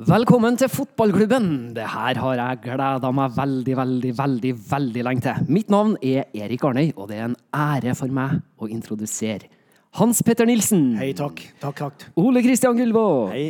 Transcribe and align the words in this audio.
Velkommen 0.00 0.54
til 0.56 0.70
fotballklubben! 0.72 1.74
Det 1.76 1.84
her 1.92 2.16
har 2.16 2.38
jeg 2.38 2.60
gleda 2.64 3.08
meg 3.12 3.34
veldig, 3.36 3.74
veldig, 3.76 4.12
veldig 4.16 4.52
veldig 4.70 5.02
lenge 5.04 5.24
til. 5.26 5.50
Mitt 5.52 5.68
navn 5.68 5.92
er 6.00 6.30
Erik 6.32 6.64
Arnøy, 6.64 6.94
og 6.94 7.10
det 7.10 7.18
er 7.18 7.26
en 7.26 7.34
ære 7.52 7.92
for 7.98 8.08
meg 8.16 8.38
å 8.56 8.70
introdusere 8.72 9.50
Hans 10.00 10.22
Petter 10.24 10.48
Nilsen. 10.48 10.94
Hei, 10.96 11.10
takk. 11.18 11.42
Takk, 11.60 11.82
takk. 11.82 12.06
Ole 12.16 12.40
Kristian 12.46 12.80
Gullvåg. 12.80 13.34
Hei. 13.34 13.44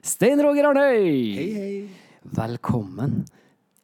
Stein 0.00 0.40
Roger 0.40 0.70
Arnøy. 0.70 1.04
Hei, 1.36 1.46
hei. 1.58 1.76
Velkommen. 2.40 3.20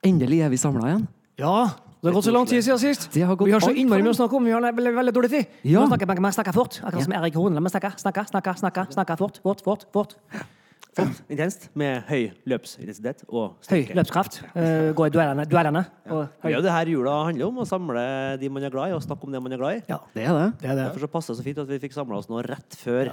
Endelig 0.01 0.41
er 0.49 0.57
vi 0.57 0.65
samla 0.65 0.89
igjen. 0.89 1.07
Ja, 1.45 1.59
det 2.01 2.15
har 2.15 2.17
gått 2.17 2.31
så 2.31 2.37
lang 2.41 2.49
tid 2.49 2.65
siden 2.65 2.81
sist. 2.81 3.11
Det 3.13 3.29
har 3.29 3.37
gått 3.37 3.53
vi 3.53 3.59
har 3.59 3.61
så 3.61 3.77
innmari 3.77 4.01
mye 4.07 4.17
å 4.17 4.23
snakke 4.23 4.41
om. 4.41 4.49
Vi 4.49 4.57
har 4.57 4.65
veldig, 4.65 4.99
veldig 5.03 5.19
dårlig 5.21 5.35
tid. 5.37 5.57
Ja. 5.69 5.85
Vi 5.85 5.93
snakker, 5.93 6.33
snakker 6.41 6.63
fort. 6.65 6.81
Akkurat 6.81 7.11
som 7.11 7.21
Erik 7.21 7.37
Horne. 7.37 7.61
Vi 7.61 7.77
snakker, 7.77 8.01
snakker, 8.01 8.33
snakker, 8.33 8.63
snakker, 8.65 8.93
snakker 8.97 9.27
fort, 9.27 9.43
fort, 9.45 9.67
fort. 9.69 9.91
fort. 9.93 10.23
Fort, 10.97 11.19
intenst, 11.29 11.69
med 11.77 12.07
høy 12.09 12.31
løpsintensitet 12.49 13.27
og 13.29 13.59
Høy 13.69 13.91
løpskraft. 13.99 14.41
Uh, 14.55 14.95
gå 14.97 15.09
i 15.09 15.13
duellene. 15.13 15.45
duellene 15.51 15.85
og 16.09 16.23
Det 16.41 16.49
er 16.49 16.57
jo 16.57 16.63
det 16.65 16.73
her 16.73 16.91
jula 16.95 17.17
handler 17.29 17.51
om, 17.51 17.61
å 17.61 17.69
samle 17.69 18.05
de 18.41 18.51
man 18.53 18.65
er 18.65 18.73
glad 18.73 18.93
i, 18.93 18.97
og 18.97 19.05
snakke 19.05 19.29
om 19.29 19.37
det 19.37 19.43
man 19.45 19.53
er 19.53 19.61
glad 19.61 19.81
i. 19.81 19.83
Ja, 19.93 20.01
Det 20.17 20.25
er 20.25 20.33
det. 20.33 20.47
det 20.63 20.71
er 20.71 20.75
det. 20.75 20.85
Derfor 20.87 21.05
så 21.05 21.11
passer 21.13 21.35
det 21.35 21.43
så 21.43 21.49
fint 21.51 21.61
at 21.61 21.69
vi 21.69 21.81
fikk 21.85 21.97
samla 21.97 22.21
oss 22.21 22.31
nå 22.33 22.41
rett 22.47 22.79
før 22.81 23.13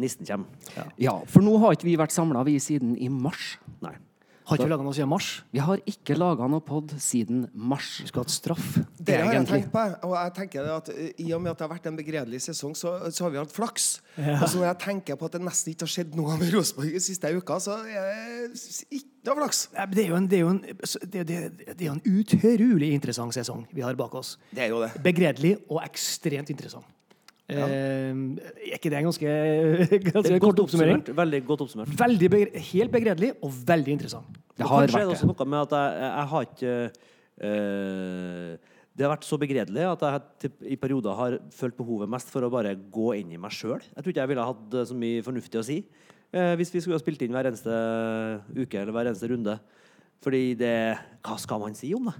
nissen 0.00 0.26
kommer. 0.28 0.90
Ja, 1.00 1.16
for 1.30 1.44
nå 1.46 1.56
har 1.62 1.76
ikke 1.76 1.88
vi 1.88 1.96
vært 2.00 2.14
samla 2.14 2.44
siden 2.60 2.96
i 2.98 3.08
mars. 3.08 3.56
Nei. 3.80 3.94
Har 4.44 4.58
ikke 4.58 4.66
vi 4.66 4.72
laga 4.74 4.84
noe 4.84 4.92
siden 4.92 5.08
mars? 5.08 5.28
Vi 5.54 5.60
har 5.64 5.80
ikke 5.88 6.14
laga 6.18 6.46
noe 6.52 6.60
pod 6.64 6.90
siden 7.00 7.46
mars. 7.56 7.94
Vi 8.02 8.10
skulle 8.10 8.26
hatt 8.26 8.34
straff. 8.34 8.66
Det 8.98 9.16
har 9.16 9.32
jeg 9.38 9.46
tenkt 9.48 9.70
på. 9.72 9.84
Og 10.04 10.12
jeg 10.18 10.34
tenker 10.36 10.68
at 10.74 10.90
eh, 10.92 11.12
I 11.24 11.30
og 11.32 11.40
med 11.40 11.54
at 11.54 11.62
det 11.62 11.64
har 11.64 11.72
vært 11.72 11.88
en 11.88 11.96
begredelig 11.96 12.42
sesong, 12.44 12.74
så, 12.76 12.92
så 13.08 13.24
har 13.24 13.32
vi 13.32 13.40
hatt 13.40 13.54
flaks. 13.54 13.86
Og 14.20 14.44
så 14.44 14.60
når 14.60 14.66
jeg 14.68 14.78
tenker 14.84 15.16
på 15.20 15.30
at 15.30 15.38
det 15.38 15.40
nesten 15.46 15.72
ikke 15.72 15.88
har 15.88 15.94
skjedd 15.94 16.18
noe 16.18 16.36
med 16.40 16.52
Rosenborg 16.52 16.92
de 16.92 17.00
siste 17.06 17.32
uka, 17.32 17.56
så 17.64 17.78
er 17.88 18.10
det 18.52 18.60
ikke 19.00 19.30
noe 19.30 19.38
flaks. 19.40 19.62
Det 19.94 20.04
er 20.04 20.12
jo 20.12 20.18
en, 20.20 20.28
det 20.28 20.40
er 20.40 20.44
jo 20.44 20.52
en, 20.52 20.60
det, 20.68 21.24
det, 21.30 21.40
det 21.70 21.78
er 21.78 21.86
jo 21.88 21.96
en 21.96 22.04
utrolig 22.20 22.92
interessant 22.98 23.32
sesong 23.36 23.64
vi 23.72 23.86
har 23.86 23.96
bak 23.96 24.18
oss. 24.20 24.36
Det 24.52 24.66
er 24.66 24.74
jo 24.74 24.84
det. 24.84 24.92
Begredelig 25.08 25.56
og 25.70 25.80
ekstremt 25.86 26.52
interessant. 26.52 26.84
Eh, 27.44 27.58
er 27.60 28.76
ikke 28.78 28.88
det 28.88 28.98
en 29.02 29.08
ganske, 29.10 29.32
ganske 30.14 30.38
kort 30.40 30.60
oppsummering? 30.64 31.02
oppsummert. 31.02 31.16
Veldig 31.18 31.40
godt 31.44 31.64
oppsummert. 31.66 31.90
Veldig 32.00 32.30
begre 32.32 32.62
helt 32.70 32.92
begredelig 32.94 33.32
og 33.44 33.52
veldig 33.68 33.92
interessant. 33.98 34.38
Det 34.56 34.64
har 34.64 34.86
kanskje 34.86 34.86
er 34.86 34.86
det 34.86 34.94
vært 34.94 35.12
også 35.16 35.26
det. 35.28 35.34
noe 35.34 35.50
med 35.52 35.60
at 35.66 35.74
jeg, 35.76 36.06
jeg 36.06 36.30
har 36.32 36.46
ikke 36.48 36.72
eh, 37.44 38.72
Det 38.94 39.02
har 39.04 39.10
vært 39.16 39.26
så 39.26 39.38
begredelig 39.42 39.84
at 39.90 40.02
jeg 40.06 40.22
til- 40.44 40.68
i 40.70 40.76
perioder 40.78 41.16
har 41.18 41.38
følt 41.50 41.76
behovet 41.76 42.08
mest 42.08 42.30
for 42.30 42.46
å 42.46 42.50
bare 42.52 42.76
gå 42.76 43.08
inn 43.18 43.32
i 43.34 43.40
meg 43.42 43.50
sjøl. 43.50 43.80
Jeg 43.82 44.02
tror 44.04 44.12
ikke 44.14 44.22
jeg 44.22 44.30
ville 44.30 44.44
hatt 44.48 44.74
eh, 44.78 44.84
så 44.86 44.94
mye 44.94 45.22
fornuftig 45.26 45.58
å 45.60 45.64
si 45.66 45.78
eh, 46.32 46.54
hvis 46.56 46.70
vi 46.72 46.80
skulle 46.80 46.96
ha 46.96 47.02
spilt 47.02 47.22
inn 47.26 47.34
hver 47.34 47.48
eneste 47.50 47.74
uke 48.54 48.78
eller 48.80 48.92
hver 48.94 49.10
eneste 49.10 49.28
runde. 49.32 49.58
Fordi 50.24 50.54
det 50.56 50.74
Hva 51.26 51.36
skal 51.42 51.58
man 51.60 51.74
si 51.76 51.92
om 51.94 52.06
det? 52.08 52.14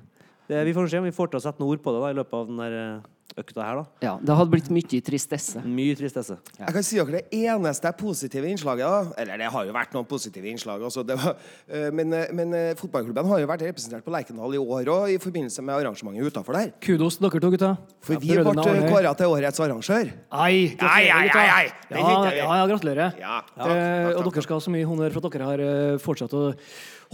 det 0.51 0.65
vi 0.67 0.75
får 0.77 0.91
se 0.93 0.99
om 1.01 1.07
vi 1.09 1.15
får 1.17 1.31
til 1.33 1.39
å 1.41 1.45
sette 1.47 1.63
noen 1.63 1.73
ord 1.79 1.81
på 1.87 1.93
det 1.95 2.01
da, 2.03 2.11
i 2.13 2.19
løpet 2.19 2.35
av 2.37 2.49
den 2.51 2.59
der 2.61 2.75
eh, 2.83 3.07
økta 3.41 3.65
her. 3.65 3.81
da. 3.81 3.85
Ja, 4.05 4.13
det 4.23 4.37
hadde 4.39 4.53
blitt 4.53 4.69
mye 4.73 5.01
tristesse. 5.05 5.63
Mye 5.67 5.97
tristesse. 5.99 6.37
Jeg 6.59 6.75
kan 6.77 6.87
si 6.87 6.99
dere 7.01 7.19
det 7.19 7.25
eneste 7.35 7.91
positive 7.99 8.47
innslaget 8.51 8.87
da, 8.87 9.01
Eller 9.23 9.43
det 9.43 9.49
har 9.51 9.67
jo 9.67 9.75
vært 9.75 9.95
noen 9.97 10.07
positive 10.07 10.47
innslag, 10.51 10.83
også, 10.87 11.05
det 11.07 11.17
var, 11.19 11.37
eh, 11.69 11.91
men, 11.91 12.13
eh, 12.13 12.31
men 12.33 12.55
eh, 12.55 12.75
fotballklubben 12.79 13.27
har 13.27 13.43
jo 13.43 13.51
vært 13.51 13.67
representert 13.67 14.07
på 14.07 14.15
Lerkendal 14.15 14.55
i 14.55 14.63
år 14.63 14.91
òg, 14.95 15.11
i 15.15 15.19
forbindelse 15.19 15.63
med 15.67 15.75
arrangementet 15.75 16.31
utafor 16.31 16.55
der. 16.59 16.73
Kudos 16.81 17.19
til 17.19 17.29
dere 17.29 17.41
to, 17.41 17.51
gutta. 17.51 17.73
For 18.01 18.15
Ja, 18.15 18.21
vi 18.21 18.39
ble 18.39 18.89
kåra 18.93 19.17
til 19.19 19.27
årets 19.35 19.61
arrangør. 19.61 20.13
Ai, 20.31 20.77
gratulerer, 20.79 20.95
Ai, 20.95 21.09
ai, 21.11 21.29
ai, 21.29 21.49
ai. 21.49 21.73
Ja, 21.91 22.31
ja, 22.31 22.57
ja, 22.63 22.67
gratulerer. 22.71 23.19
Ja, 23.19 23.41
takk, 23.43 23.57
takk, 23.57 23.75
takk, 23.75 24.19
og 24.19 24.33
dere 24.33 24.43
skal 24.47 24.61
ha 24.61 24.61
så 24.61 24.75
mye 24.75 24.87
honnør 24.87 25.13
for 25.15 25.27
at 25.27 25.35
dere 25.35 25.51
har 25.51 25.99
fortsatt 25.99 26.35
å 26.39 26.47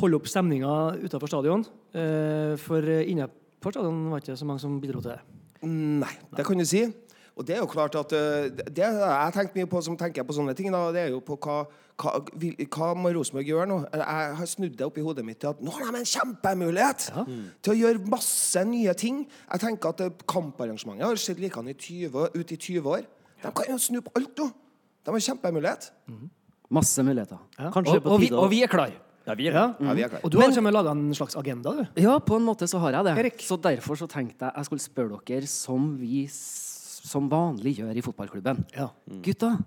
holde 0.01 0.21
opp 0.21 0.29
stemninga 0.31 0.77
utenfor 1.01 1.31
stadion. 1.31 1.65
Eh, 1.95 2.57
for 2.61 2.85
inne 2.85 3.29
på 3.61 3.73
stadion 3.73 4.09
var 4.11 4.21
det 4.21 4.29
ikke 4.29 4.41
så 4.41 4.49
mange 4.49 4.63
som 4.63 4.81
bidro 4.81 5.01
til 5.01 5.15
det. 5.15 5.40
Nei, 5.67 6.15
det 6.37 6.45
kan 6.47 6.59
du 6.59 6.65
si. 6.65 6.87
Og 7.37 7.47
det 7.47 7.55
er 7.57 7.61
jo 7.63 7.69
klart 7.71 7.95
at 7.97 8.13
uh, 8.13 8.49
Det 8.53 8.85
har 8.85 9.13
jeg 9.31 9.35
tenkt 9.37 9.55
mye 9.57 9.69
på 9.71 9.81
som 9.85 9.97
tenker 9.97 10.25
på 10.29 10.35
sånne 10.37 10.53
ting, 10.57 10.69
da, 10.73 10.81
det 10.93 11.01
er 11.07 11.13
jo 11.15 11.21
på 11.25 11.37
hva, 11.41 11.61
hva, 12.01 12.13
hva 12.75 12.89
må 12.99 13.13
Rosenborg 13.15 13.49
gjøre 13.49 13.67
nå? 13.71 13.77
Jeg 13.95 14.35
har 14.41 14.49
snudd 14.51 14.75
det 14.77 14.85
opp 14.89 14.99
i 15.01 15.05
hodet 15.05 15.25
mitt 15.25 15.39
til 15.41 15.53
at 15.53 15.61
nå 15.65 15.73
har 15.77 15.87
de 15.89 16.01
en 16.03 16.09
kjempemulighet 16.11 17.07
til 17.63 17.73
å 17.73 17.79
gjøre 17.79 18.03
masse 18.13 18.65
nye 18.69 18.93
ting. 18.99 19.23
Jeg 19.53 19.63
tenker 19.65 19.95
at 19.95 20.03
uh, 20.05 20.11
Kamparrangementet 20.29 21.07
har 21.07 21.21
sett 21.23 21.41
likedan 21.41 21.71
i 21.73 21.77
20 21.79 22.19
år- 22.25 22.35
ut 22.37 22.53
i 22.53 22.59
20 22.61 22.91
år. 22.99 23.07
De 23.45 23.53
kan 23.57 23.73
jo 23.73 23.79
snu 23.81 24.01
på 24.05 24.13
alt 24.21 24.37
nå. 24.43 24.51
De 25.07 25.15
har 25.17 25.25
kjempemulighet. 25.31 25.91
Masse 26.71 27.03
muligheter. 27.03 27.39
Ja. 27.59 27.71
Og, 27.73 27.87
og, 28.05 28.21
vi, 28.21 28.29
og 28.37 28.51
vi 28.53 28.61
er 28.67 28.69
klar. 28.71 28.93
Ja, 29.27 29.35
vi 29.37 29.47
er 29.49 29.53
Ja. 29.53 29.65
Ja, 29.81 29.93
vi 29.95 30.03
er 30.03 30.09
klare. 30.09 30.25
Og 30.25 30.31
du 30.33 30.39
har 30.41 30.49
til 30.51 30.59
og 30.59 30.65
med 30.65 30.73
laga 30.73 30.91
en 30.93 31.13
slags 31.15 31.37
agenda, 31.37 31.71
du. 31.77 31.87
Ja, 32.01 32.19
på 32.19 32.37
en 32.37 32.45
måte 32.47 32.67
så 32.69 32.79
har 32.81 32.93
jeg 32.93 33.05
det. 33.05 33.19
Erik? 33.19 33.41
Så 33.45 33.57
derfor 33.61 33.95
så 33.97 34.09
tenkte 34.09 34.47
jeg 34.49 34.53
jeg 34.57 34.65
skulle 34.65 34.81
spørre 34.81 35.21
dere 35.27 35.47
som 35.47 35.97
vi 35.99 36.25
s- 36.27 37.01
som 37.05 37.29
vanlig 37.31 37.77
gjør 37.79 37.97
i 37.97 38.01
fotballklubben. 38.03 38.65
Ja. 38.77 38.89
Gutta, 39.23 39.59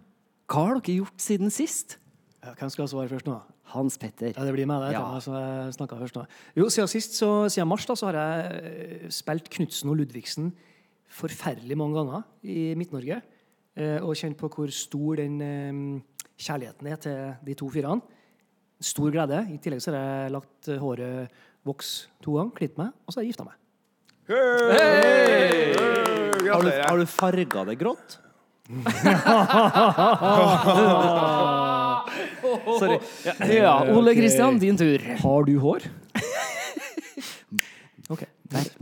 hva 0.48 0.66
har 0.68 0.80
dere 0.80 0.98
gjort 1.02 1.18
siden 1.18 1.50
sist? 1.52 1.98
Ja, 2.44 2.54
Hvem 2.54 2.70
skal 2.70 2.88
svare 2.88 3.10
først 3.10 3.26
nå? 3.26 3.42
Hans 3.74 3.98
Petter. 3.98 4.34
Ja, 4.36 4.44
det 4.44 4.54
blir 4.54 4.68
meg, 4.68 4.82
det. 4.82 4.92
Ja. 4.94 5.14
Jeg 5.18 5.74
snakket 5.74 5.98
først 5.98 6.16
nå. 6.16 6.26
Jo, 6.58 6.66
siden 6.70 6.88
sist, 6.90 7.14
så, 7.16 7.48
siden 7.50 7.68
mars, 7.68 7.86
da, 7.86 7.94
så 7.96 8.12
har 8.12 8.14
jeg 8.20 8.64
eh, 9.04 9.10
spilt 9.10 9.50
Knutsen 9.50 9.90
og 9.90 9.98
Ludvigsen 9.98 10.52
forferdelig 11.10 11.78
mange 11.78 11.96
ganger 11.96 12.24
i 12.44 12.74
Midt-Norge. 12.76 13.22
Eh, 13.76 13.98
og 14.04 14.14
kjent 14.16 14.38
på 14.38 14.50
hvor 14.54 14.70
stor 14.70 15.16
den 15.18 15.40
eh, 15.42 16.02
kjærligheten 16.38 16.88
er 16.92 16.96
til 17.02 17.34
de 17.48 17.56
to 17.58 17.70
fyrene. 17.74 18.02
Stor 18.84 19.12
glede. 19.14 19.38
I 19.54 19.58
tillegg 19.64 19.82
så 19.84 19.92
har 19.94 20.00
jeg 20.02 20.34
lagt 20.36 20.62
eh, 20.72 20.80
håret 20.82 21.14
vokse 21.64 22.08
to 22.24 22.32
ganger, 22.36 22.54
klippet 22.58 22.78
meg, 22.82 22.90
og 23.08 23.12
så 23.14 23.18
har 23.20 23.24
jeg 23.24 23.32
gifta 23.32 23.46
meg. 23.48 23.56
Har 26.44 26.62
du, 26.64 26.70
har 26.72 26.98
du 27.00 27.06
farga 27.10 27.60
det 27.70 27.76
grått? 27.80 28.10
Sorry. 32.80 32.98
Ja, 33.52 33.74
Ole 33.92 34.14
Kristian, 34.16 34.60
din 34.60 34.78
tur. 34.80 35.00
Har 35.24 35.44
du 35.48 35.56
hår? 35.64 35.82
Okay. 38.12 38.28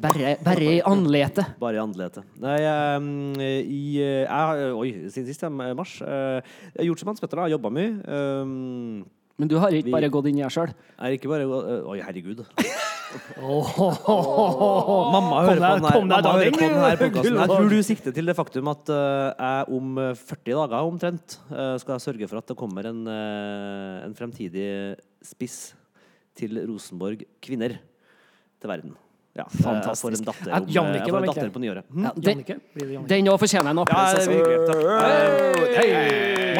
Bare, 0.02 0.64
i 0.66 0.82
andletet. 0.82 1.46
Bare 1.62 1.78
i 1.78 1.80
andletet. 1.80 2.24
Nei, 2.42 2.58
um, 2.98 3.36
i 3.38 4.02
eh, 4.02 4.26
jeg, 4.26 4.72
Oi, 4.76 4.88
siden 5.14 5.28
sist, 5.30 5.44
ja, 5.46 5.50
mars. 5.54 5.94
eh, 6.02 6.42
jeg 6.74 6.80
har 6.82 6.88
gjort 6.90 7.00
som 7.04 7.10
Hans 7.12 7.22
Petter, 7.22 7.38
da. 7.40 7.46
Jobba 7.54 7.70
mye. 7.72 7.92
Um, 8.02 9.06
Men 9.42 9.50
du 9.50 9.58
har 9.58 9.74
ikke 9.74 9.90
Vi- 9.90 9.94
bare 9.96 10.10
gått 10.14 10.28
inn 10.30 10.38
i 10.38 10.44
deg 10.46 10.54
sjøl? 10.54 10.70
er 11.02 11.16
ikke 11.18 11.30
bare 11.32 11.46
eh, 11.50 11.90
Oi, 11.90 12.00
herregud. 12.06 12.46
Oh, 13.44 15.12
Mamma 15.12 15.42
hører 15.44 15.60
på 15.60 15.74
den 15.76 15.84
her, 15.84 15.96
kom 15.98 16.06
deg 16.08 16.14
mamma 16.16 16.22
da, 16.24 16.32
hører 16.38 16.54
på 16.56 16.60
den 16.62 16.78
her 16.80 16.96
podcasten. 17.02 17.40
Jeg 17.42 17.50
tror 17.52 17.68
du 17.74 17.82
sikter 17.84 18.14
til 18.16 18.30
det 18.30 18.36
faktum 18.38 18.70
at 18.72 18.92
eh, 18.96 19.34
jeg 19.36 19.76
om 19.76 19.98
eh, 20.00 20.14
40 20.16 20.54
dager 20.62 20.88
omtrent 20.88 21.36
eh, 21.52 21.74
skal 21.84 22.00
sørge 22.00 22.30
for 22.32 22.40
at 22.40 22.48
det 22.54 22.56
kommer 22.62 22.88
en, 22.88 23.02
eh, 23.12 24.06
en 24.06 24.16
fremtidig 24.16 24.70
spiss 25.28 25.58
til 26.40 26.56
Rosenborg 26.70 27.26
kvinner 27.44 27.76
til 28.62 28.72
verden. 28.72 28.96
Ja, 29.36 29.46
eh, 29.48 29.62
Fantastisk. 29.64 30.02
Får 30.02 30.12
en 30.18 30.24
datter, 30.28 30.52
om, 30.52 30.64
eh, 30.68 30.74
Jannicke, 30.76 31.10
for 31.10 31.18
en 31.18 31.30
datter 31.32 31.50
på 31.50 31.60
nyåret. 31.64 31.86
Hm? 31.88 32.04
Ja, 32.04 32.12
den, 32.16 32.24
Jannicke? 32.24 32.56
Blir 32.76 32.86
det 32.88 32.94
Jannicke? 32.94 33.10
den 33.16 33.28
òg 33.32 33.40
fortjener 33.40 33.70
en 33.72 33.78
Ja, 33.78 33.84
applaus. 33.84 34.12
Ja, 34.12 34.18
altså. 34.20 34.32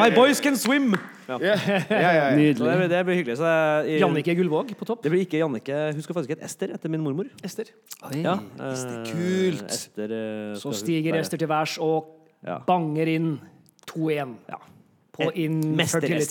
My 0.02 0.08
boys 0.14 0.40
can 0.40 0.56
swim! 0.56 0.94
Ja. 1.28 1.36
Ja, 1.38 1.54
ja, 1.90 2.10
ja. 2.12 2.30
Så 2.56 2.64
det, 2.64 2.76
blir, 2.76 2.88
det 2.88 3.04
blir 3.06 3.14
hyggelig. 3.20 3.36
Så 3.38 3.46
jeg, 3.86 4.00
Jannicke 4.00 4.34
Gullvåg 4.38 4.72
på 4.78 4.84
topp. 4.88 5.02
Det 5.04 5.12
blir 5.12 5.22
ikke 5.26 5.38
Jannicke. 5.42 5.76
Hun 5.94 6.02
skal 6.02 6.16
faktisk 6.16 6.32
hete 6.34 6.44
Ester 6.48 6.72
etter 6.74 6.88
min 6.92 7.04
mormor. 7.04 7.28
Ester. 7.44 7.70
Oi. 8.08 8.22
Ja, 8.24 8.38
Ester, 8.70 8.98
eh, 8.98 9.12
kult. 9.12 9.68
Ester, 9.70 10.16
eh, 10.18 10.56
Så 10.60 10.72
stiger 10.76 11.14
Ester 11.20 11.36
til 11.40 11.48
værs 11.52 11.76
og 11.80 12.18
Ja. 12.44 12.58
banger 12.66 13.06
inn 13.06 13.40
2-1 13.86 14.34
Ja. 14.48 14.58
På 15.12 15.26
Infertility 15.36 15.76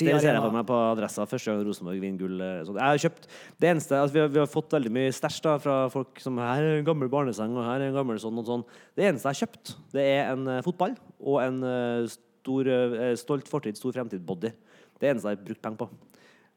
Mester-Ester 0.08 0.19
ser 0.24 0.34
jeg 0.34 0.42
for 0.42 0.56
meg 0.56 0.66
på 0.66 0.78
adressa 0.92 1.25
første 1.30 1.52
gang 1.52 1.59
Rosenborg 1.68 2.00
vinner 2.02 2.18
gull. 2.18 2.40
eh, 2.42 2.64
sånn. 2.66 2.79
Jeg 2.82 2.90
har 2.90 3.02
kjøpt 3.03 3.28
det 3.61 3.70
eneste 3.70 3.94
altså, 4.00 4.14
vi, 4.16 4.20
har, 4.23 4.32
vi 4.34 4.40
har 4.41 4.50
fått 4.50 4.73
veldig 4.73 4.91
mye 4.96 5.11
stæsj 5.14 5.38
fra 5.61 5.76
folk 5.94 6.20
som 6.23 6.40
Her 6.41 6.64
er 6.64 6.79
en 6.79 6.88
gammel 6.88 7.11
barneseng, 7.14 7.53
og 7.56 7.64
her 7.67 7.78
er 7.79 7.91
en 7.91 8.00
gammel 8.00 8.17
sånn 8.23 8.40
og 8.41 8.47
sånn. 8.50 8.64
Det 8.97 9.06
eneste 9.06 9.29
jeg 9.29 9.38
har 9.38 9.41
kjøpt, 9.46 9.73
det 9.94 10.08
er 10.16 10.32
en 10.34 10.47
eh, 10.56 10.61
fotball 10.66 10.96
og 11.22 11.38
en 11.44 11.61
eh, 11.64 12.08
stor, 12.09 12.72
eh, 12.73 13.14
stolt 13.22 13.47
fortid, 13.52 13.78
stor 13.78 13.94
fremtid-body. 14.00 14.50
Det 15.02 15.11
eneste 15.14 15.29
jeg 15.29 15.38
har 15.38 15.46
brukt 15.46 15.61
penger 15.61 15.78
på. 15.84 15.90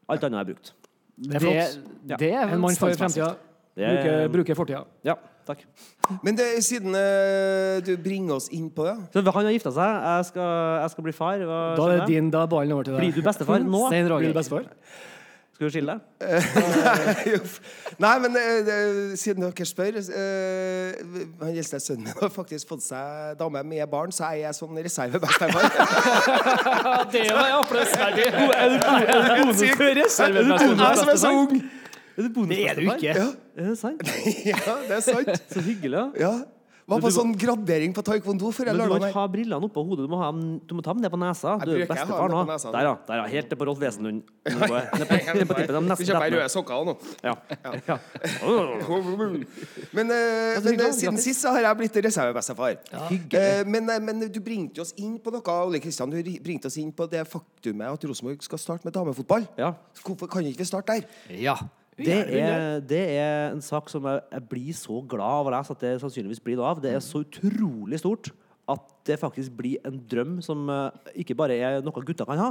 Alt 0.09 0.23
annet 0.25 0.37
har 0.41 0.45
jeg 0.45 0.55
brukt. 0.55 0.73
Det 1.15 1.35
er 1.35 1.39
Det, 1.39 1.45
flott. 1.45 2.19
det 2.19 2.31
er 2.33 2.49
En 2.57 2.59
mann 2.65 2.75
for 2.75 2.89
fremtida. 2.97 3.35
Er- 3.77 3.95
Bruker, 3.95 4.29
bruker 4.33 4.55
fortida. 4.55 4.81
Ja, 5.03 5.15
takk. 5.47 5.63
Men 6.25 6.37
det, 6.37 6.47
siden 6.65 6.95
eh, 6.97 7.79
du 7.85 7.93
bringer 8.01 8.35
oss 8.39 8.49
inn 8.53 8.67
på 8.73 8.85
det 8.87 8.95
Så 9.13 9.23
han 9.25 9.45
har 9.49 9.55
gifta 9.55 9.71
seg. 9.75 9.97
Jeg 10.09 10.29
skal, 10.33 10.53
jeg 10.83 10.93
skal 10.95 11.07
bli 11.09 11.15
far. 11.15 11.37
Hva 11.45 11.59
Da 11.77 11.81
skjer 11.89 11.95
er 11.95 12.03
med? 12.05 12.13
din, 12.13 12.29
da 12.33 12.45
er 12.45 12.53
ballen 12.55 12.75
over 12.77 12.83
til 12.87 12.97
deg. 12.97 13.07
Blir 13.07 13.19
du 13.21 13.25
bestefar 13.29 13.59
nå? 13.65 13.83
Stein 13.91 14.05
Blir 14.07 14.15
Roger. 14.17 14.33
du 14.33 14.39
bestefar? 14.41 14.69
Skal 15.55 15.69
du 15.69 15.71
skille 15.71 15.93
deg? 15.95 16.01
Uff. 17.37 17.53
Nei, 18.03 18.09
men 18.25 18.33
eh, 18.35 18.57
det- 18.67 19.19
siden 19.21 19.45
dere 19.45 19.65
spør 19.69 20.01
eh, 20.03 20.97
Han 21.39 21.53
eldste 21.53 21.79
sønnen 21.79 22.09
min 22.09 22.17
har 22.19 22.33
faktisk 22.33 22.67
fått 22.73 22.83
seg 22.83 23.37
dame 23.39 23.61
med 23.63 23.85
barn, 23.87 24.11
så 24.11 24.33
jeg 24.35 24.49
er 24.49 24.57
sånn 24.57 24.75
reservebestefar. 24.75 25.69
Det 27.15 27.23
var 27.31 27.55
applausverdig! 27.61 28.27
jeg 29.55 30.97
som 30.99 31.09
er 31.15 31.19
så 31.23 31.31
ung! 31.31 31.55
Er 32.15 32.27
det, 32.27 32.33
Det 32.49 32.59
er 32.69 32.75
du 32.75 32.81
ikke. 32.81 33.13
Ja, 33.13 33.29
Er 33.55 33.71
det 33.71 33.77
sant? 33.77 34.03
ja, 34.51 34.75
det 34.87 34.99
er 34.99 35.01
sant. 35.03 35.31
Så 35.53 35.63
hyggelig, 35.63 35.97
ja. 35.99 36.09
Ja. 36.25 36.35
Var 36.85 37.01
på 37.01 37.09
du- 37.09 37.15
sånn 37.15 37.31
gradering 37.33 37.93
på 37.97 38.01
taekwondo 38.05 38.51
før 38.53 38.67
jeg 38.69 38.77
Men 38.77 38.85
du 38.85 38.93
må 38.93 38.97
ikke 39.01 39.17
ha 39.17 39.25
brillene 39.33 39.65
oppå 39.65 39.81
hodet, 39.87 40.05
du 40.05 40.11
må, 40.11 40.19
ha, 40.21 40.27
du 40.29 40.73
må 40.77 40.83
ta 40.85 40.93
dem 40.93 41.01
ned 41.01 41.09
på 41.09 41.17
nesa. 41.17 41.55
Du 41.65 41.71
er 41.73 41.87
bestefar 41.89 42.29
nå. 42.29 42.43
Der, 42.45 42.85
ja. 42.85 42.91
Der, 43.07 43.21
ja. 43.23 43.23
Helt 43.31 43.49
til 43.49 43.57
på 43.57 43.65
Rolf 43.65 43.79
Wesenlund. 43.81 44.21
Nesten 44.45 46.05
kjøper 46.05 46.35
røde 46.35 46.49
sokker 46.53 46.85
nå. 46.85 46.93
Ja. 47.25 47.33
Ja. 47.89 47.97
Men, 49.97 50.13
uh, 50.13 50.61
men 50.61 50.83
uh, 50.85 50.91
siden 50.93 51.17
sist 51.23 51.41
så 51.41 51.55
har 51.55 51.65
jeg 51.65 51.79
blitt 51.79 51.97
reservebestefar. 52.05 52.75
Ja. 52.93 53.07
Uh, 53.09 53.63
men, 53.65 53.89
men 54.05 54.21
du 54.29 54.37
bringte 54.45 54.85
oss 54.85 54.93
inn 55.01 55.17
på 55.17 55.33
noe 55.33 55.57
Ole 55.65 55.81
Kristian, 55.81 56.13
du 56.13 56.21
bringte 56.45 56.69
oss 56.69 56.77
inn 56.77 56.93
på 56.93 57.09
det 57.09 57.25
faktumet 57.31 57.97
at 57.97 58.05
Rosenborg 58.05 58.45
skal 58.45 58.61
starte 58.61 58.85
med 58.85 58.93
damefotball. 58.93 59.49
Ja. 59.57 59.73
Hvorfor 60.05 60.29
kan 60.29 60.45
ikke 60.45 60.61
vi 60.61 60.69
starte 60.69 60.99
der? 60.99 61.09
Ja. 61.33 61.57
Det 61.95 62.15
er, 62.41 62.81
det 62.83 63.03
er 63.15 63.53
en 63.53 63.61
sak 63.63 63.87
som 63.91 64.03
jeg, 64.09 64.23
jeg 64.33 64.47
blir 64.51 64.75
så 64.75 64.97
glad 65.07 65.41
av 65.41 65.47
å 65.47 65.53
lese 65.53 65.75
at 65.75 65.83
det 65.85 65.93
sannsynligvis 66.01 66.41
blir 66.43 66.59
noe 66.59 66.73
av. 66.73 66.81
Det 66.83 66.91
er 66.91 67.03
så 67.03 67.21
utrolig 67.23 68.01
stort 68.01 68.33
at 68.71 68.89
det 69.07 69.19
faktisk 69.21 69.53
blir 69.55 69.83
en 69.87 69.99
drøm 70.09 70.39
som 70.43 70.65
eh, 70.73 71.13
ikke 71.23 71.37
bare 71.37 71.55
er 71.55 71.85
noe 71.85 72.03
gutter 72.03 72.27
kan 72.27 72.41
ha, 72.41 72.49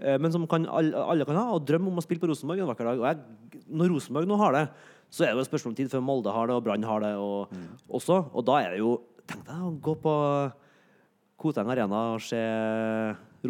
eh, 0.00 0.16
men 0.18 0.32
som 0.32 0.46
kan, 0.50 0.66
alle, 0.66 1.28
kan 1.28 1.38
ha. 1.38 1.46
Og 1.54 1.66
drøm 1.68 1.90
om 1.90 2.00
å 2.00 2.04
spille 2.04 2.22
på 2.22 2.30
Rosenborg 2.30 2.64
en 2.64 2.70
vakker 2.72 2.90
dag. 2.90 3.02
Og 3.02 3.08
jeg, 3.10 3.64
når 3.68 3.94
Rosenborg 3.94 4.30
nå 4.30 4.40
har 4.40 4.56
det, 4.56 4.64
så 5.12 5.26
er 5.26 5.32
det 5.32 5.38
jo 5.38 5.44
et 5.44 5.52
spørsmål 5.52 5.74
om 5.74 5.78
tid 5.78 5.92
før 5.92 6.04
Molde 6.08 6.34
har 6.34 6.50
det, 6.50 6.56
og 6.58 6.66
Brann 6.66 6.88
har 6.88 7.04
det 7.04 7.12
og, 7.20 7.54
også. 8.00 8.24
Og 8.32 8.46
da 8.48 8.60
er 8.64 8.74
det 8.74 8.84
jo 8.84 8.96
Tenk 9.24 9.46
deg 9.46 9.60
å 9.64 9.70
gå 9.80 9.92
på 10.02 10.14
Koteng 11.40 11.70
Arena 11.72 12.00
og 12.12 12.20
se 12.20 12.40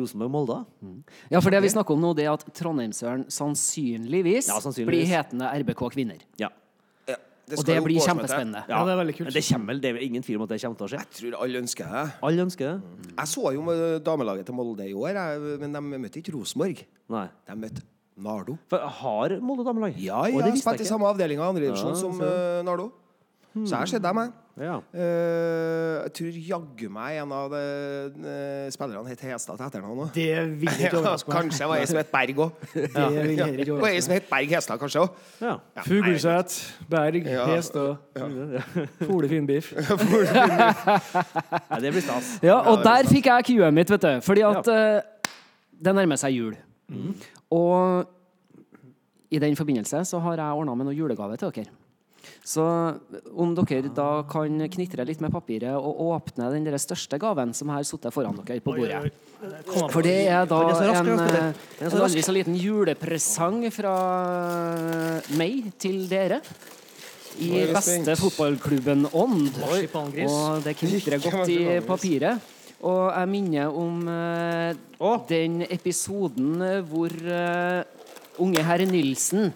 Rosenborg-Molde. 0.00 0.58
ja, 1.30 1.40
for 1.40 1.50
det 1.54 1.62
vi 1.62 1.72
snakker 1.72 1.94
om 1.94 2.02
nå, 2.02 2.12
det 2.16 2.26
er 2.26 2.34
at 2.34 2.44
Trondheimsøren 2.54 3.26
sannsynligvis, 3.28 4.48
Ja, 4.48 4.60
sannsynligvis. 4.60 4.90
blir 4.90 5.06
hetende 5.10 5.50
RBK 5.62 5.88
Kvinner. 5.94 6.20
Ja. 6.40 6.50
Ja, 7.06 7.16
Og 7.58 7.64
det 7.68 7.76
blir 7.84 8.00
kjempespennende. 8.00 8.64
Ja, 8.68 8.84
det 8.84 8.92
er 8.94 9.00
veldig 9.02 9.14
kult. 9.18 9.28
Men 9.28 9.34
det 9.34 9.44
kommer 9.44 9.80
det 9.80 9.90
er 9.90 9.98
ingen 10.00 10.22
tvil 10.22 10.36
om 10.36 10.44
at 10.46 10.48
det 10.54 10.60
kommer 10.62 10.78
til 10.80 10.86
å 10.86 10.90
skje. 10.94 11.00
Jeg 11.02 11.16
tror 11.18 11.42
alle 11.44 11.60
ønsker 11.60 11.90
det. 11.92 12.04
Alle 12.22 12.46
ønsker 12.46 12.70
det. 12.70 13.08
Jeg 13.18 13.28
så 13.28 13.52
jo 13.52 13.74
damelaget 14.00 14.46
til 14.46 14.54
Molde 14.54 14.86
i 14.88 14.94
år, 14.94 15.18
men 15.60 15.72
de 15.76 15.80
møtte 15.80 16.22
ikke 16.22 16.32
Rosenborg. 16.32 16.86
Nei. 17.12 17.28
De 17.44 17.58
møtte 17.60 17.84
Nardo. 18.16 18.56
For 18.70 18.78
har 18.78 19.38
Molde 19.42 19.64
damelag? 19.66 19.96
Ja, 19.98 20.24
ja, 20.30 20.42
det 20.46 20.60
spilte 20.62 20.86
i 20.86 20.88
samme 20.88 21.08
avdeling 21.10 21.40
av 21.42 21.50
andredivisjon 21.50 21.94
Ja, 21.94 21.98
som 21.98 22.20
uh, 22.22 22.28
eh, 22.28 22.60
Så 23.54 23.76
her 23.78 23.86
skjedde 23.86 24.10
jeg 24.10 24.16
meg. 24.18 24.32
Ja. 24.54 24.76
Uh, 24.94 26.04
jeg 26.04 26.10
tror 26.14 26.36
jaggu 26.46 26.88
meg 26.94 27.16
en 27.22 27.32
av 27.34 27.48
de, 27.50 27.60
uh, 28.22 28.66
spillerne 28.70 29.10
het 29.10 29.22
Hestad 29.26 29.58
til 29.58 29.66
etternavn 29.66 30.02
òg. 30.04 30.12
Det 30.14 30.28
vil 30.60 30.70
ikke 30.70 30.92
overraske 31.00 31.30
meg. 31.30 31.36
Kanskje 31.40 31.68
var 31.70 31.82
ei 31.82 31.88
som 31.90 31.98
het 31.98 32.10
Berg 32.12 32.38
òg. 32.44 32.50
Det 33.58 33.66
Og 33.74 33.86
ei 33.88 34.00
som 34.06 34.14
het 34.14 34.28
Berg 34.30 34.54
Hestad, 34.54 34.78
kanskje 34.82 35.02
òg. 35.02 35.20
ja. 35.42 35.56
Ja. 35.74 35.82
Fugleseth, 35.86 36.54
Berg, 36.90 37.26
Ja. 37.30 37.46
Hestad, 37.50 37.96
Fole 39.02 39.28
Finnbiff. 39.30 39.72
ja, 40.38 41.78
det 41.80 41.90
blir 41.94 42.02
stas. 42.02 42.34
Ja, 42.42 42.60
og 42.70 42.82
der 42.86 43.10
fikk 43.10 43.26
jeg 43.30 43.48
cuet 43.50 43.74
mitt, 43.74 43.90
vet 43.90 44.02
du. 44.06 44.12
Fordi 44.26 44.46
at 44.46 44.70
uh, 44.70 45.30
det 45.84 45.94
nærmer 45.98 46.20
seg 46.20 46.34
jul. 46.38 46.54
Og 47.50 48.04
i 49.34 49.38
den 49.42 49.56
forbindelse 49.58 50.04
så 50.06 50.18
har 50.22 50.38
jeg 50.38 50.60
ordna 50.60 50.74
med 50.78 50.86
noen 50.92 50.98
julegave 50.98 51.36
til 51.40 51.50
dere. 51.54 51.72
Så 52.44 52.64
om 53.32 53.54
dere 53.56 53.90
da 53.94 54.08
kan 54.30 54.60
knitre 54.70 55.06
litt 55.08 55.22
med 55.24 55.32
papiret 55.34 55.74
og 55.74 56.02
åpne 56.14 56.50
den 56.52 56.66
der 56.66 56.78
største 56.82 57.18
gaven 57.20 57.54
som 57.56 57.72
har 57.74 57.84
sittet 57.86 58.14
foran 58.14 58.38
dere 58.42 58.62
på 58.64 58.76
bordet. 58.76 59.12
For 59.92 60.04
det 60.04 60.16
er 60.28 60.46
da 60.48 60.60
en, 60.72 61.10
eh, 61.18 61.50
en 61.84 61.98
aldri 62.06 62.22
så 62.24 62.32
liten 62.34 62.56
julepresang 62.56 63.64
fra 63.74 63.94
meg 65.36 65.74
til 65.78 66.06
dere. 66.08 66.40
I 67.42 67.66
beste 67.74 68.14
fotballklubben 68.18 69.08
Ånd. 69.10 69.56
Og 69.58 70.62
det 70.62 70.76
knitrer 70.78 71.22
godt 71.22 71.50
i 71.50 71.80
papiret. 71.86 72.52
Og 72.84 73.08
jeg 73.08 73.30
minner 73.32 73.72
om 73.72 74.02
eh, 74.12 74.74
den 75.30 75.62
episoden 75.72 76.60
hvor 76.90 77.10
eh, 77.10 77.80
unge 78.42 78.64
herr 78.66 78.84
Nilsen 78.88 79.52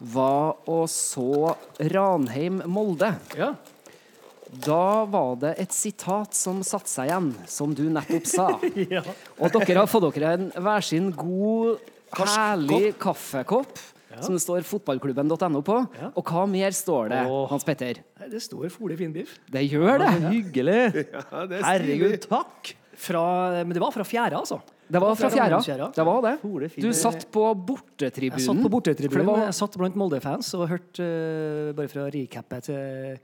var 0.00 0.56
og 0.70 0.86
så 0.90 1.54
Ranheim-Molde. 1.78 3.12
Ja. 3.38 3.52
Da 4.50 5.04
var 5.06 5.36
det 5.38 5.52
et 5.62 5.74
sitat 5.74 6.34
som 6.34 6.64
satte 6.66 6.90
seg 6.90 7.10
igjen, 7.10 7.30
som 7.46 7.74
du 7.76 7.84
nettopp 7.92 8.26
sa. 8.26 8.48
ja. 8.96 9.04
Og 9.38 9.54
dere 9.54 9.84
har 9.84 9.90
fått 9.90 10.08
dere 10.16 10.34
en 10.38 10.50
hver 10.56 10.86
sin 10.86 11.12
god, 11.14 11.78
herlig 12.18 12.96
kaffekopp. 13.00 13.78
Som 14.20 14.34
det 14.34 14.42
står 14.42 14.64
fotballklubben.no 14.66 15.60
på. 15.64 15.76
Og 16.18 16.32
hva 16.32 16.42
mer 16.50 16.74
står 16.74 17.12
det, 17.12 17.20
Åh. 17.30 17.44
Hans 17.52 17.64
Petter? 17.64 18.00
Det 18.28 18.40
står 18.42 18.66
Fole 18.74 18.96
Finnbiff. 18.98 19.36
Det 19.48 19.62
gjør 19.68 20.02
det! 20.02 20.10
Hyggelig! 20.26 21.04
Herregud, 21.68 22.18
takk! 22.26 22.72
Fra, 23.00 23.22
men 23.62 23.72
det 23.72 23.80
var 23.80 23.94
fra 23.94 24.04
fjerde, 24.04 24.42
altså. 24.42 24.58
Det 24.90 25.00
var 25.00 25.14
fra 25.14 25.28
fjæra. 25.30 25.58
Fjæra. 25.62 25.86
Det 25.94 26.04
var 26.06 26.22
det. 26.26 26.32
Du 26.82 26.88
satt 26.92 27.26
på 27.30 27.44
bortetribunen. 27.54 28.38
Jeg 28.40 28.46
satt 28.48 28.62
på 28.64 28.70
bortetribunen. 28.72 29.26
var- 29.26 29.44
Jeg 29.46 29.54
satt 29.54 29.76
blant 29.78 29.94
Molde-fans 29.96 30.54
og 30.58 30.68
hørte 30.68 31.04
eh, 31.06 31.72
bare 31.78 31.88
fra 31.88 32.08
recapet 32.10 32.64
til 32.64 33.20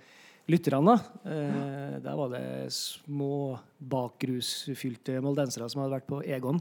lytterne. 0.49 0.95
da. 0.95 0.97
Uh, 1.27 1.99
der 2.05 2.15
var 2.15 2.29
det 2.31 2.73
små 2.73 3.59
bakrusfylte 3.83 5.21
moldensere 5.25 5.69
som 5.71 5.83
hadde 5.83 5.97
vært 5.99 6.07
på 6.11 6.21
Egon 6.25 6.61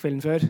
kvelden 0.00 0.22
før. 0.24 0.46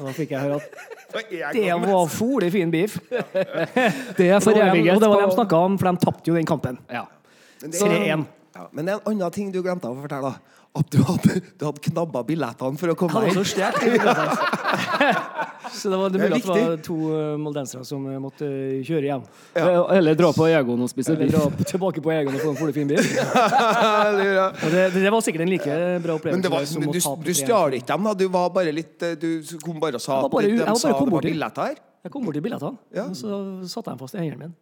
Og 0.00 0.08
da 0.08 0.12
fikk 0.12 0.34
jeg 0.34 0.42
høre 0.44 0.58
at 0.58 1.54
det 1.54 1.68
var 1.86 2.08
fole 2.12 2.50
fin 2.52 2.70
beef. 2.74 2.98
Det 4.18 4.26
er 4.28 4.36
Og 4.42 4.50
det 4.50 5.08
var 5.08 5.20
det 5.22 5.30
de 5.30 5.36
snakka 5.38 5.56
om, 5.68 5.78
for 5.78 5.88
de 5.92 6.02
tapte 6.04 6.28
jo 6.28 6.34
den 6.36 6.46
kampen. 6.48 6.78
ja. 6.90 7.06
Men 7.62 7.70
det, 7.70 7.80
3-1. 7.80 8.24
ja, 8.58 8.64
men 8.76 8.84
det 8.84 8.92
er 8.92 8.98
en 8.98 9.06
annen 9.14 9.32
ting 9.32 9.48
du 9.54 9.62
glemte 9.64 9.88
å 9.88 9.94
fortelle. 9.96 10.34
da. 10.34 10.58
At 10.74 10.88
du 10.90 10.98
hadde, 11.06 11.36
du 11.54 11.62
hadde 11.68 11.80
knabba 11.86 12.24
billettene 12.26 12.74
for 12.80 12.90
å 12.90 12.94
komme 12.98 13.20
Han 13.20 13.28
inn. 13.30 13.44
så 15.74 15.90
det 15.90 15.98
var 16.00 16.10
det 16.10 16.18
Det 16.18 16.24
mulig 16.24 16.40
at 16.40 16.48
det 16.48 16.64
var 16.66 16.80
to 16.82 16.96
eh, 17.14 17.36
moldensere 17.38 17.84
som 17.86 18.02
eh, 18.10 18.18
måtte 18.22 18.48
eh, 18.48 18.80
kjøre 18.86 19.06
hjem. 19.06 19.22
Eller 19.94 20.18
dra 20.18 20.32
på 20.34 20.48
Egon 20.50 20.82
og 20.82 20.90
spise 20.90 21.14
Eller 21.14 21.30
dra 21.30 21.44
tilbake 21.70 22.02
på 22.02 22.10
Egon 22.16 22.34
og 22.34 22.58
få 22.58 22.66
en 22.72 22.90
beef. 22.90 23.06
Ja. 24.34 24.48
Det, 24.66 24.82
det 24.98 25.10
var 25.14 25.22
sikkert 25.22 25.46
en 25.46 25.52
like 25.52 25.78
bra 26.02 26.18
opplevelse 26.18 26.36
Men, 26.40 26.42
det 26.42 26.50
var, 26.50 26.66
som 26.66 26.82
men 26.82 26.90
du, 26.90 26.98
du 26.98 27.32
stjal 27.38 27.78
ikke 27.78 27.90
dem, 27.92 28.10
da? 28.10 28.18
Du 28.18 28.26
var 28.34 28.50
bare 28.54 28.74
litt 28.74 28.98
Du 29.20 29.28
kom 29.62 29.78
bare 29.82 30.00
og 30.00 30.02
sa 30.02 30.18
at 30.24 30.30
de 30.34 30.36
sa 30.80 30.90
det 30.90 31.10
var 31.14 31.22
billetter 31.22 31.70
her? 31.70 31.78
Jeg 32.04 32.12
kom 32.12 32.26
bort 32.26 32.36
til 32.36 32.44
billettene, 32.44 32.76
Ja. 32.92 33.06
og 33.08 33.14
så 33.16 33.28
satte 33.70 33.88
jeg 33.88 33.94
dem 33.94 34.02
fast 34.02 34.18
i 34.18 34.20
hendene 34.20 34.50
mine. 34.50 34.54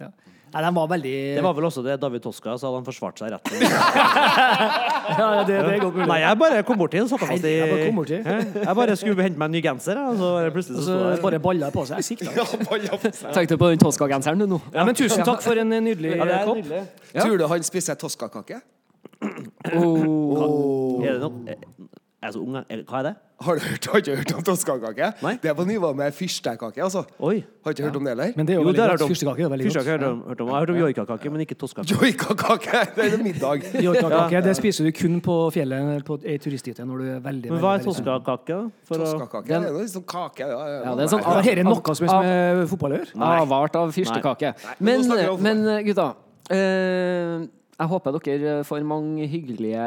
Ja. 0.00 0.08
Nei, 0.48 0.62
den 0.64 0.74
var 0.78 0.86
veldig 0.88 1.12
Det 1.36 1.42
var 1.44 1.54
vel 1.58 1.66
også 1.68 1.82
det 1.84 1.96
David 2.00 2.22
Toska 2.24 2.54
sa 2.58 2.70
da 2.70 2.78
han 2.78 2.86
forsvarte 2.86 3.20
seg 3.24 3.34
rett. 3.34 3.50
ja, 5.18 5.26
det, 5.44 5.58
det 5.58 5.74
er 5.74 5.82
godt 5.82 5.98
mulig. 5.98 6.06
Nei, 6.08 6.18
jeg 6.22 6.38
bare 6.40 6.62
kom 6.68 6.78
borti 6.80 7.02
og 7.02 7.10
satte 7.10 7.28
fast 7.28 7.44
i 7.44 7.52
Jeg 7.52 7.68
bare 7.72 7.88
kom 7.90 8.00
borti. 8.00 8.20
Jeg 8.22 8.74
bare 8.80 8.96
skulle 9.00 9.26
hente 9.26 9.42
meg 9.42 9.50
en 9.50 9.56
ny 9.58 9.62
genser, 9.66 10.00
og 10.00 10.16
så 10.22 10.30
plutselig 10.56 10.78
så 10.80 10.86
så 10.88 10.96
sto 10.96 11.12
jeg 11.12 11.22
bare 11.26 11.42
balla 11.48 11.70
på 11.74 11.84
seg. 11.90 12.00
Jeg 12.00 12.08
sikta. 12.08 12.48
Tenkte 13.36 13.54
du 13.54 13.60
på 13.60 13.70
den 13.74 13.82
Toska-genseren 13.84 14.40
du 14.40 14.48
nå? 14.54 14.60
Ja, 14.72 14.86
men 14.88 14.96
tusen 14.98 15.24
takk 15.28 15.44
for 15.44 15.60
en 15.60 15.68
nydelig 15.76 16.16
Ja, 16.16 16.24
det 16.24 16.40
er 16.40 16.48
kopp. 16.48 16.62
nydelig. 16.62 16.82
Ja. 17.12 17.22
Tror 17.24 17.38
du 17.40 17.46
han 17.52 17.68
spiser 17.68 17.98
toskakake? 18.00 18.62
Oh. 19.74 21.02
Er 21.04 21.16
det 21.16 21.20
noe 21.24 21.58
Er 22.18 22.26
jeg 22.26 22.34
så 22.34 22.40
ung? 22.42 22.54
Hva 22.58 22.98
er 22.98 23.02
det? 23.06 23.10
Har 23.46 23.54
du 23.54 23.60
hørt, 23.62 23.84
har 23.86 24.00
ikke 24.02 24.14
hørt 24.18 24.30
om 24.34 24.42
toskakake? 24.42 25.08
Nei. 25.22 25.36
Det 25.38 25.50
er 25.52 25.54
på 25.54 25.62
nivå 25.68 25.92
med 25.94 26.10
fyrstekake, 26.16 26.80
altså. 26.82 27.04
Oi. 27.22 27.44
Har 27.62 27.70
ikke 27.76 27.84
hørt 27.86 27.96
om 28.00 28.02
det, 28.08 28.10
heller? 28.16 28.32
Men 28.34 28.46
det 28.48 28.54
er 28.54 28.58
jo 28.58 28.64
Jo, 28.66 28.72
det 28.74 28.80
har 28.82 28.88
veldig 28.90 28.98
godt. 29.04 29.10
Fyrstekake 29.12 29.44
er 29.46 29.50
veldig 29.52 29.66
Fyrstekake 29.68 29.90
har 29.92 29.98
godt. 30.02 30.08
jeg 30.08 30.26
hørt 30.26 30.40
om. 30.40 30.48
Jeg 30.48 30.54
har 30.54 30.64
hørt 30.64 30.70
om 30.72 30.78
joikakake, 30.80 31.30
men 31.30 31.40
ikke 31.44 31.54
toskakake. 31.60 31.94
Joikakake! 31.94 32.80
Det 32.96 33.04
er 33.06 33.22
middag. 33.22 33.68
Joikakake 33.86 34.40
det 34.48 34.54
spiser 34.58 34.88
du 34.88 34.90
kun 34.98 35.20
på 35.28 35.36
fjellet 35.54 36.02
på 36.08 36.16
ei 36.26 36.34
turisthytte 36.42 36.82
når 36.88 36.98
du 36.98 37.10
er 37.14 37.20
veldig 37.28 37.52
Men 37.54 37.62
hva 37.62 37.76
er 37.78 37.84
toskakake? 37.86 38.56
da? 38.56 38.58
For 38.90 39.04
Toskakake 39.04 39.46
det 39.46 39.60
er 39.60 39.76
noe 39.78 39.86
sånn 39.94 40.06
kake. 40.10 40.48
Ja, 40.50 40.66
Ja, 40.88 40.94
det 40.98 41.04
er 41.06 41.12
sånn- 41.14 41.22
Ja, 41.22 41.36
Her 41.46 41.58
er 41.62 41.68
noe 41.70 41.94
som 41.94 42.08
er 42.08 42.56
med 42.58 42.66
fotballør. 42.74 43.14
Avart 43.28 43.76
av 43.78 43.94
fyrstekake. 43.94 44.54
men 44.80 45.06
men 45.46 45.62
gutta. 45.86 46.08
eh, 46.50 47.46
jeg 47.78 47.86
håper 47.92 48.16
dere 48.18 48.52
får 48.66 48.82
mange 48.82 49.26
hyggelige 49.30 49.82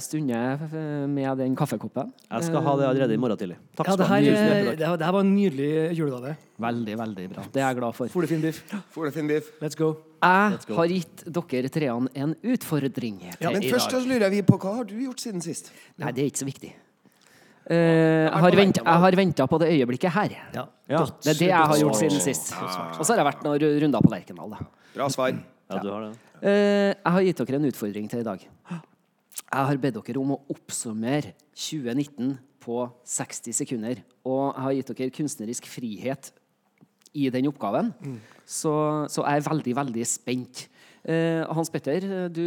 stunder 0.00 0.62
eh, 0.64 1.02
med 1.12 1.42
den 1.42 1.56
kaffekoppen. 1.58 2.08
Jeg 2.30 2.46
skal 2.46 2.62
ha 2.64 2.72
det 2.80 2.86
allerede 2.88 3.16
i 3.18 3.20
morgen 3.20 3.36
tidlig. 3.36 3.58
Takk 3.76 3.90
Ja, 3.90 3.92
skal 3.92 4.00
det 4.00 4.06
du 4.06 4.08
ha. 4.08 4.16
her, 4.16 4.28
Tusen 4.30 4.70
eh, 4.70 4.78
det 4.80 4.88
her 4.88 4.96
det 5.02 5.10
var 5.12 5.20
en 5.20 5.34
nydelig 5.34 5.68
julegave. 5.98 6.32
Veldig, 6.64 6.96
veldig 7.02 7.26
bra. 7.34 7.44
Det 7.52 7.60
er 7.60 7.66
jeg 7.66 7.78
glad 7.82 7.98
for. 7.98 8.08
Fole 8.14 8.30
fin 8.30 8.40
biff. 8.40 8.62
Får 8.96 9.12
fin 9.12 9.28
biff. 9.28 9.52
Let's 9.60 9.76
go. 9.76 9.90
Jeg 10.24 10.64
go. 10.70 10.78
har 10.78 10.88
gitt 10.94 11.26
dere 11.36 11.68
treene 11.68 12.08
en 12.16 12.34
utfordring 12.40 13.20
Ja, 13.36 13.50
Men 13.50 13.68
først 13.68 13.92
så 13.92 14.00
lurer 14.00 14.32
vi 14.32 14.40
på 14.40 14.56
hva 14.56 14.78
har 14.80 14.88
du 14.88 14.96
gjort 15.04 15.20
siden 15.20 15.44
sist? 15.44 15.68
Nei, 16.00 16.16
det 16.16 16.24
er 16.24 16.32
ikke 16.32 16.44
så 16.46 16.48
viktig. 16.48 16.74
Uh, 17.64 18.28
jeg 18.28 18.84
har 19.04 19.16
venta 19.20 19.44
på 19.48 19.60
det 19.60 19.68
øyeblikket 19.68 20.16
her. 20.16 20.32
Ja. 20.54 20.64
Ja. 20.88 21.04
Det 21.20 21.36
er 21.36 21.42
det 21.44 21.52
jeg 21.52 21.72
har 21.72 21.76
gjort 21.76 22.00
siden 22.00 22.20
sist. 22.24 22.54
Og 22.56 23.04
så 23.04 23.12
har 23.12 23.20
jeg 23.20 23.34
vært 23.34 23.44
noen 23.44 23.80
runder 23.84 24.00
på 24.00 24.16
Lerkendal. 24.16 24.56
da. 24.56 24.70
Bra 24.96 25.12
svar. 25.12 25.36
Ja, 25.68 25.80
du 25.80 25.92
har 25.92 26.08
det. 26.08 26.23
Eh, 26.44 26.92
jeg 26.92 27.12
har 27.16 27.24
gitt 27.24 27.40
dere 27.40 27.60
en 27.60 27.70
utfordring 27.70 28.08
til 28.10 28.20
i 28.20 28.26
dag. 28.26 28.42
Jeg 28.74 29.68
har 29.70 29.78
bedt 29.80 29.96
dere 29.96 30.20
om 30.20 30.34
å 30.36 30.40
oppsummere 30.52 31.32
2019 31.56 32.34
på 32.64 32.80
60 33.08 33.56
sekunder. 33.56 34.02
Og 34.28 34.50
jeg 34.50 34.64
har 34.66 34.76
gitt 34.78 34.92
dere 34.92 35.14
kunstnerisk 35.14 35.68
frihet 35.70 36.32
i 37.14 37.30
den 37.32 37.48
oppgaven. 37.48 37.92
Så, 38.44 38.72
så 39.08 39.24
jeg 39.24 39.40
er 39.40 39.46
veldig, 39.46 39.76
veldig 39.80 40.04
spent. 40.10 40.66
Eh, 41.04 41.40
Hans 41.52 41.72
Petter, 41.72 42.04
du 42.32 42.44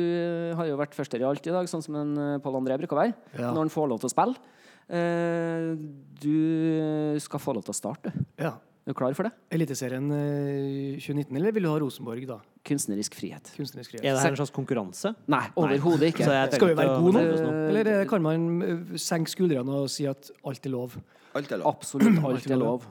har 0.58 0.70
jo 0.70 0.78
vært 0.78 0.98
førster 0.98 1.22
i 1.22 1.28
alt 1.28 1.46
i 1.50 1.54
dag, 1.54 1.70
sånn 1.70 1.86
som 1.86 1.98
en 1.98 2.14
eh, 2.22 2.38
Pål 2.44 2.60
André 2.62 2.78
bruker 2.82 2.98
å 2.98 3.02
være. 3.02 3.18
Ja. 3.38 3.50
Når 3.50 3.66
han 3.66 3.74
får 3.74 3.92
lov 3.94 4.02
til 4.04 4.10
å 4.10 4.14
spille. 4.14 4.54
Eh, 4.88 5.74
du 6.22 7.20
skal 7.24 7.42
få 7.42 7.58
lov 7.58 7.66
til 7.66 7.74
å 7.74 7.80
starte. 7.82 8.14
du. 8.14 8.26
Ja. 8.46 8.56
Er 8.88 8.94
du 8.94 8.96
klar 8.96 9.12
for 9.18 9.28
det? 9.28 9.34
Eliteserien 9.52 10.06
eh, 10.16 10.96
2019, 11.02 11.36
eller 11.36 11.52
vil 11.52 11.66
du 11.66 11.72
ha 11.74 11.80
Rosenborg, 11.84 12.24
da? 12.30 12.38
Kunstnerisk 12.68 13.16
frihet. 13.16 13.52
Kunstnerisk 13.56 13.96
Er 13.98 14.04
det 14.12 14.20
her 14.20 14.34
en 14.34 14.40
slags 14.40 14.52
konkurranse? 14.56 15.14
Nei, 15.32 15.46
overhodet 15.56 16.12
ikke. 16.12 16.28
Så 16.28 16.36
jeg 16.36 16.54
Skal 16.60 16.74
vi 16.74 16.78
være 16.78 17.00
gode 17.00 17.14
nå? 17.18 17.52
Eller 17.72 18.06
kan 18.10 18.22
man 18.26 18.48
eh, 18.62 18.96
senke 19.02 19.32
skuldrene 19.32 19.82
og 19.84 19.90
si 19.94 20.06
at 20.10 20.32
alt 20.46 20.66
er 20.68 20.74
lov? 20.76 20.98
Alt 21.38 21.52
er 21.52 21.62
lov. 21.64 21.76
Absolutt 21.76 22.24
alt 22.32 22.50
er 22.52 22.64
lov. 22.64 22.88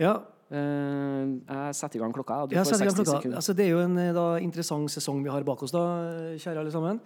Ja, 0.00 0.18
Eh, 0.50 1.26
jeg 1.46 1.74
setter 1.78 2.00
i 2.00 2.02
gang 2.02 2.12
klokka. 2.14 2.40
og 2.42 2.48
Du 2.50 2.56
Ja, 2.56 2.64
får 2.64 2.74
i 2.74 2.78
gang 2.82 2.90
60 2.90 2.94
klokka. 3.04 3.18
sekunder. 3.20 3.36
Altså, 3.38 3.52
det 3.54 3.66
er 3.66 3.70
jo 3.70 3.82
en 3.84 3.98
eh, 4.02 4.12
da, 4.12 4.24
interessant 4.42 4.90
sesong 4.90 5.22
vi 5.22 5.30
har 5.30 5.44
bak 5.46 5.62
oss, 5.62 5.70
da, 5.70 5.82
kjære 6.42 6.58
alle 6.58 6.72
sammen. 6.74 6.98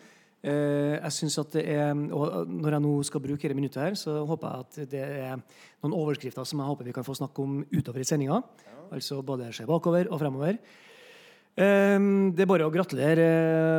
Eh, 0.45 0.97
jeg 0.97 1.13
synes 1.13 1.39
at 1.43 1.51
det 1.53 1.65
er, 1.69 1.91
og 2.13 2.49
Når 2.49 2.71
jeg 2.71 2.81
nå 2.81 3.05
skal 3.05 3.21
bruke 3.21 3.43
dette 3.43 3.55
minuttet, 3.55 3.83
her, 3.83 3.95
så 4.01 4.25
håper 4.27 4.49
jeg 4.49 4.61
at 4.85 4.91
det 4.91 5.03
er 5.05 5.37
noen 5.83 5.93
overskrifter 5.93 6.45
som 6.49 6.59
jeg 6.61 6.69
håper 6.69 6.85
vi 6.85 6.93
kan 6.97 7.05
få 7.05 7.15
snakke 7.17 7.39
om 7.45 7.65
utover 7.73 8.01
i 8.01 8.05
sendinga. 8.09 8.43
Altså 8.93 9.21
både 9.23 9.53
se 9.53 9.65
bakover 9.67 10.09
og 10.11 10.21
fremover. 10.21 10.59
Eh, 11.55 11.99
det 12.35 12.43
er 12.43 12.51
bare 12.51 12.67
å 12.67 12.73
gratulere 12.75 13.25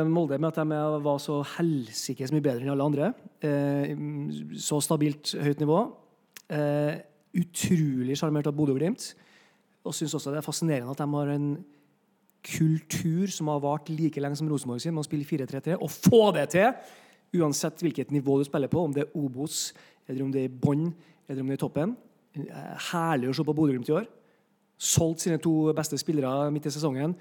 eh, 0.00 0.08
Molde 0.08 0.38
med 0.40 0.48
at 0.48 0.62
de 0.62 0.80
var 1.04 1.20
så 1.20 1.42
helsikes 1.58 2.32
mye 2.32 2.44
bedre 2.44 2.64
enn 2.64 2.72
alle 2.72 2.88
andre. 2.88 3.12
Eh, 3.44 3.92
så 4.56 4.80
stabilt 4.84 5.34
høyt 5.36 5.60
nivå. 5.60 5.82
Eh, 6.56 6.96
utrolig 7.36 8.16
sjarmert 8.16 8.48
av 8.48 8.56
Bodø-Glimt. 8.56 9.10
Og 9.86 9.94
syns 9.94 10.14
også 10.16 10.32
det 10.32 10.40
er 10.40 10.46
fascinerende 10.46 10.94
at 10.94 11.02
de 11.02 11.08
har 11.12 11.32
en 11.34 11.50
kultur 12.46 13.30
som 13.32 13.50
har 13.50 13.62
vart 13.62 13.90
like 13.90 14.22
lenge 14.22 14.38
som 14.38 14.48
Rosenborg 14.50 14.82
sin, 14.82 14.94
med 14.94 15.02
å 15.02 15.08
spille 15.08 15.26
4-3-3, 15.26 15.76
og 15.82 15.90
få 15.90 16.30
det 16.36 16.48
til! 16.54 16.70
Uansett 17.36 17.82
hvilket 17.82 18.12
nivå 18.14 18.38
du 18.38 18.46
spiller 18.46 18.70
på, 18.70 18.84
om 18.86 18.92
det 18.94 19.02
er 19.02 19.16
Obos, 19.18 19.72
eller 20.06 20.22
om 20.22 20.30
det 20.32 20.44
er 20.44 20.48
i 20.48 20.58
bånn, 20.62 20.86
eller 21.26 21.42
om 21.42 21.50
det 21.50 21.56
er 21.56 21.58
i 21.58 21.64
toppen. 21.64 21.96
Eh, 22.38 22.86
Herlig 22.92 23.32
å 23.32 23.34
se 23.36 23.44
på 23.46 23.54
Bodø-Glimt 23.56 23.90
i 23.90 23.96
år. 23.98 24.06
Solgt 24.78 25.24
sine 25.24 25.40
to 25.42 25.72
beste 25.76 25.98
spillere 26.00 26.52
midt 26.54 26.68
i 26.70 26.72
sesongen. 26.72 27.16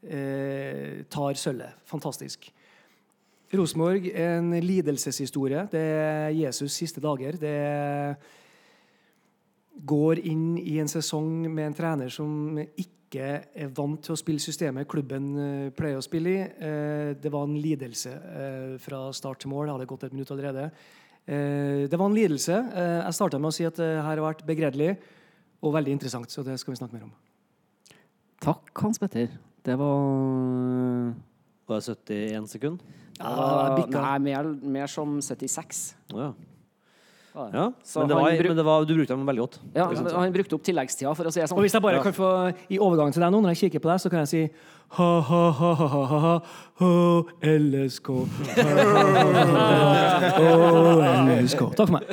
Eh, 0.00 1.04
tar 1.12 1.36
sølvet. 1.36 1.76
Fantastisk. 1.84 2.52
Rosenborg 3.52 4.06
en 4.14 4.52
lidelseshistorie. 4.62 5.66
Det 5.72 5.80
er 5.80 6.30
Jesus' 6.38 6.76
siste 6.78 7.02
dager. 7.02 7.36
Det 7.36 8.16
går 9.86 10.22
inn 10.28 10.54
i 10.58 10.78
en 10.80 10.90
sesong 10.90 11.48
med 11.50 11.70
en 11.70 11.76
trener 11.76 12.12
som 12.12 12.58
ikke 12.60 13.26
er 13.58 13.72
vant 13.74 13.98
til 14.04 14.14
å 14.14 14.18
spille 14.18 14.42
systemet 14.42 14.88
klubben 14.90 15.30
eh, 15.34 15.68
pleier 15.74 15.98
å 15.98 16.04
spille 16.04 16.30
i. 16.30 16.40
Eh, 16.46 17.10
det 17.18 17.32
var 17.32 17.48
en 17.48 17.58
lidelse 17.58 18.12
eh, 18.14 18.74
fra 18.82 19.08
start 19.16 19.42
til 19.42 19.50
mål. 19.52 19.66
Det 19.66 19.76
hadde 19.76 19.90
gått 19.90 20.06
et 20.08 20.16
minutt 20.16 20.32
allerede. 20.34 20.70
Det 21.30 21.98
var 22.00 22.08
en 22.08 22.16
lidelse. 22.16 22.56
Jeg 22.74 23.14
starta 23.14 23.38
med 23.38 23.52
å 23.52 23.54
si 23.54 23.62
at 23.68 23.76
det 23.78 23.90
her 24.00 24.08
har 24.08 24.22
vært 24.24 24.40
begredelig 24.48 24.88
og 25.62 25.76
veldig 25.76 25.92
interessant, 25.94 26.32
så 26.32 26.42
det 26.42 26.56
skal 26.58 26.72
vi 26.72 26.80
snakke 26.80 26.96
mer 26.96 27.04
om. 27.06 27.12
Takk, 28.42 28.72
Hans 28.80 28.98
Petter. 28.98 29.28
Det 29.64 29.76
var 29.78 31.14
Var 31.68 31.80
det 31.80 31.82
71 31.86 32.50
sekunder? 32.50 32.84
Ja. 33.20 33.86
Nei, 33.92 34.18
mer, 34.24 34.46
mer 34.64 34.86
som 34.88 35.20
76. 35.20 35.82
Oh, 36.14 36.20
ja. 36.20 36.32
Ja. 37.34 37.70
Så 37.84 38.00
Men, 38.00 38.08
det 38.08 38.16
var, 38.16 38.30
bruk- 38.30 38.48
men 38.48 38.56
det 38.56 38.64
var, 38.66 38.84
du 38.84 38.94
brukte 38.96 39.14
dem 39.14 39.26
veldig 39.26 39.42
godt. 39.44 39.58
Ja, 39.74 39.86
han 40.18 40.32
brukte 40.34 40.54
opp 40.58 40.62
tilleggstida, 40.66 41.14
for 41.16 41.24
å 41.24 41.30
si 41.32 41.40
det 41.40 41.46
Og 41.46 41.54
sånn. 41.54 41.62
hvis 41.64 41.72
jeg 41.78 41.82
bare 41.82 42.02
kan 42.02 42.12
få, 42.12 42.30
i 42.68 42.78
overgangen 42.78 43.12
til 43.14 43.22
deg 43.22 43.30
nå, 43.32 43.40
når 43.44 43.54
jeg 43.54 43.70
kikker 43.70 43.80
på 43.84 43.90
deg, 43.92 44.00
så 44.02 44.10
kan 44.10 44.24
jeg 44.26 44.28
si 44.28 44.42
ha-ha-ha-ha-ha, 44.90 46.32
LSK. 47.46 48.08
LSK. 50.40 51.62
Takk 51.78 51.86
for 51.86 51.94
meg. 51.94 52.04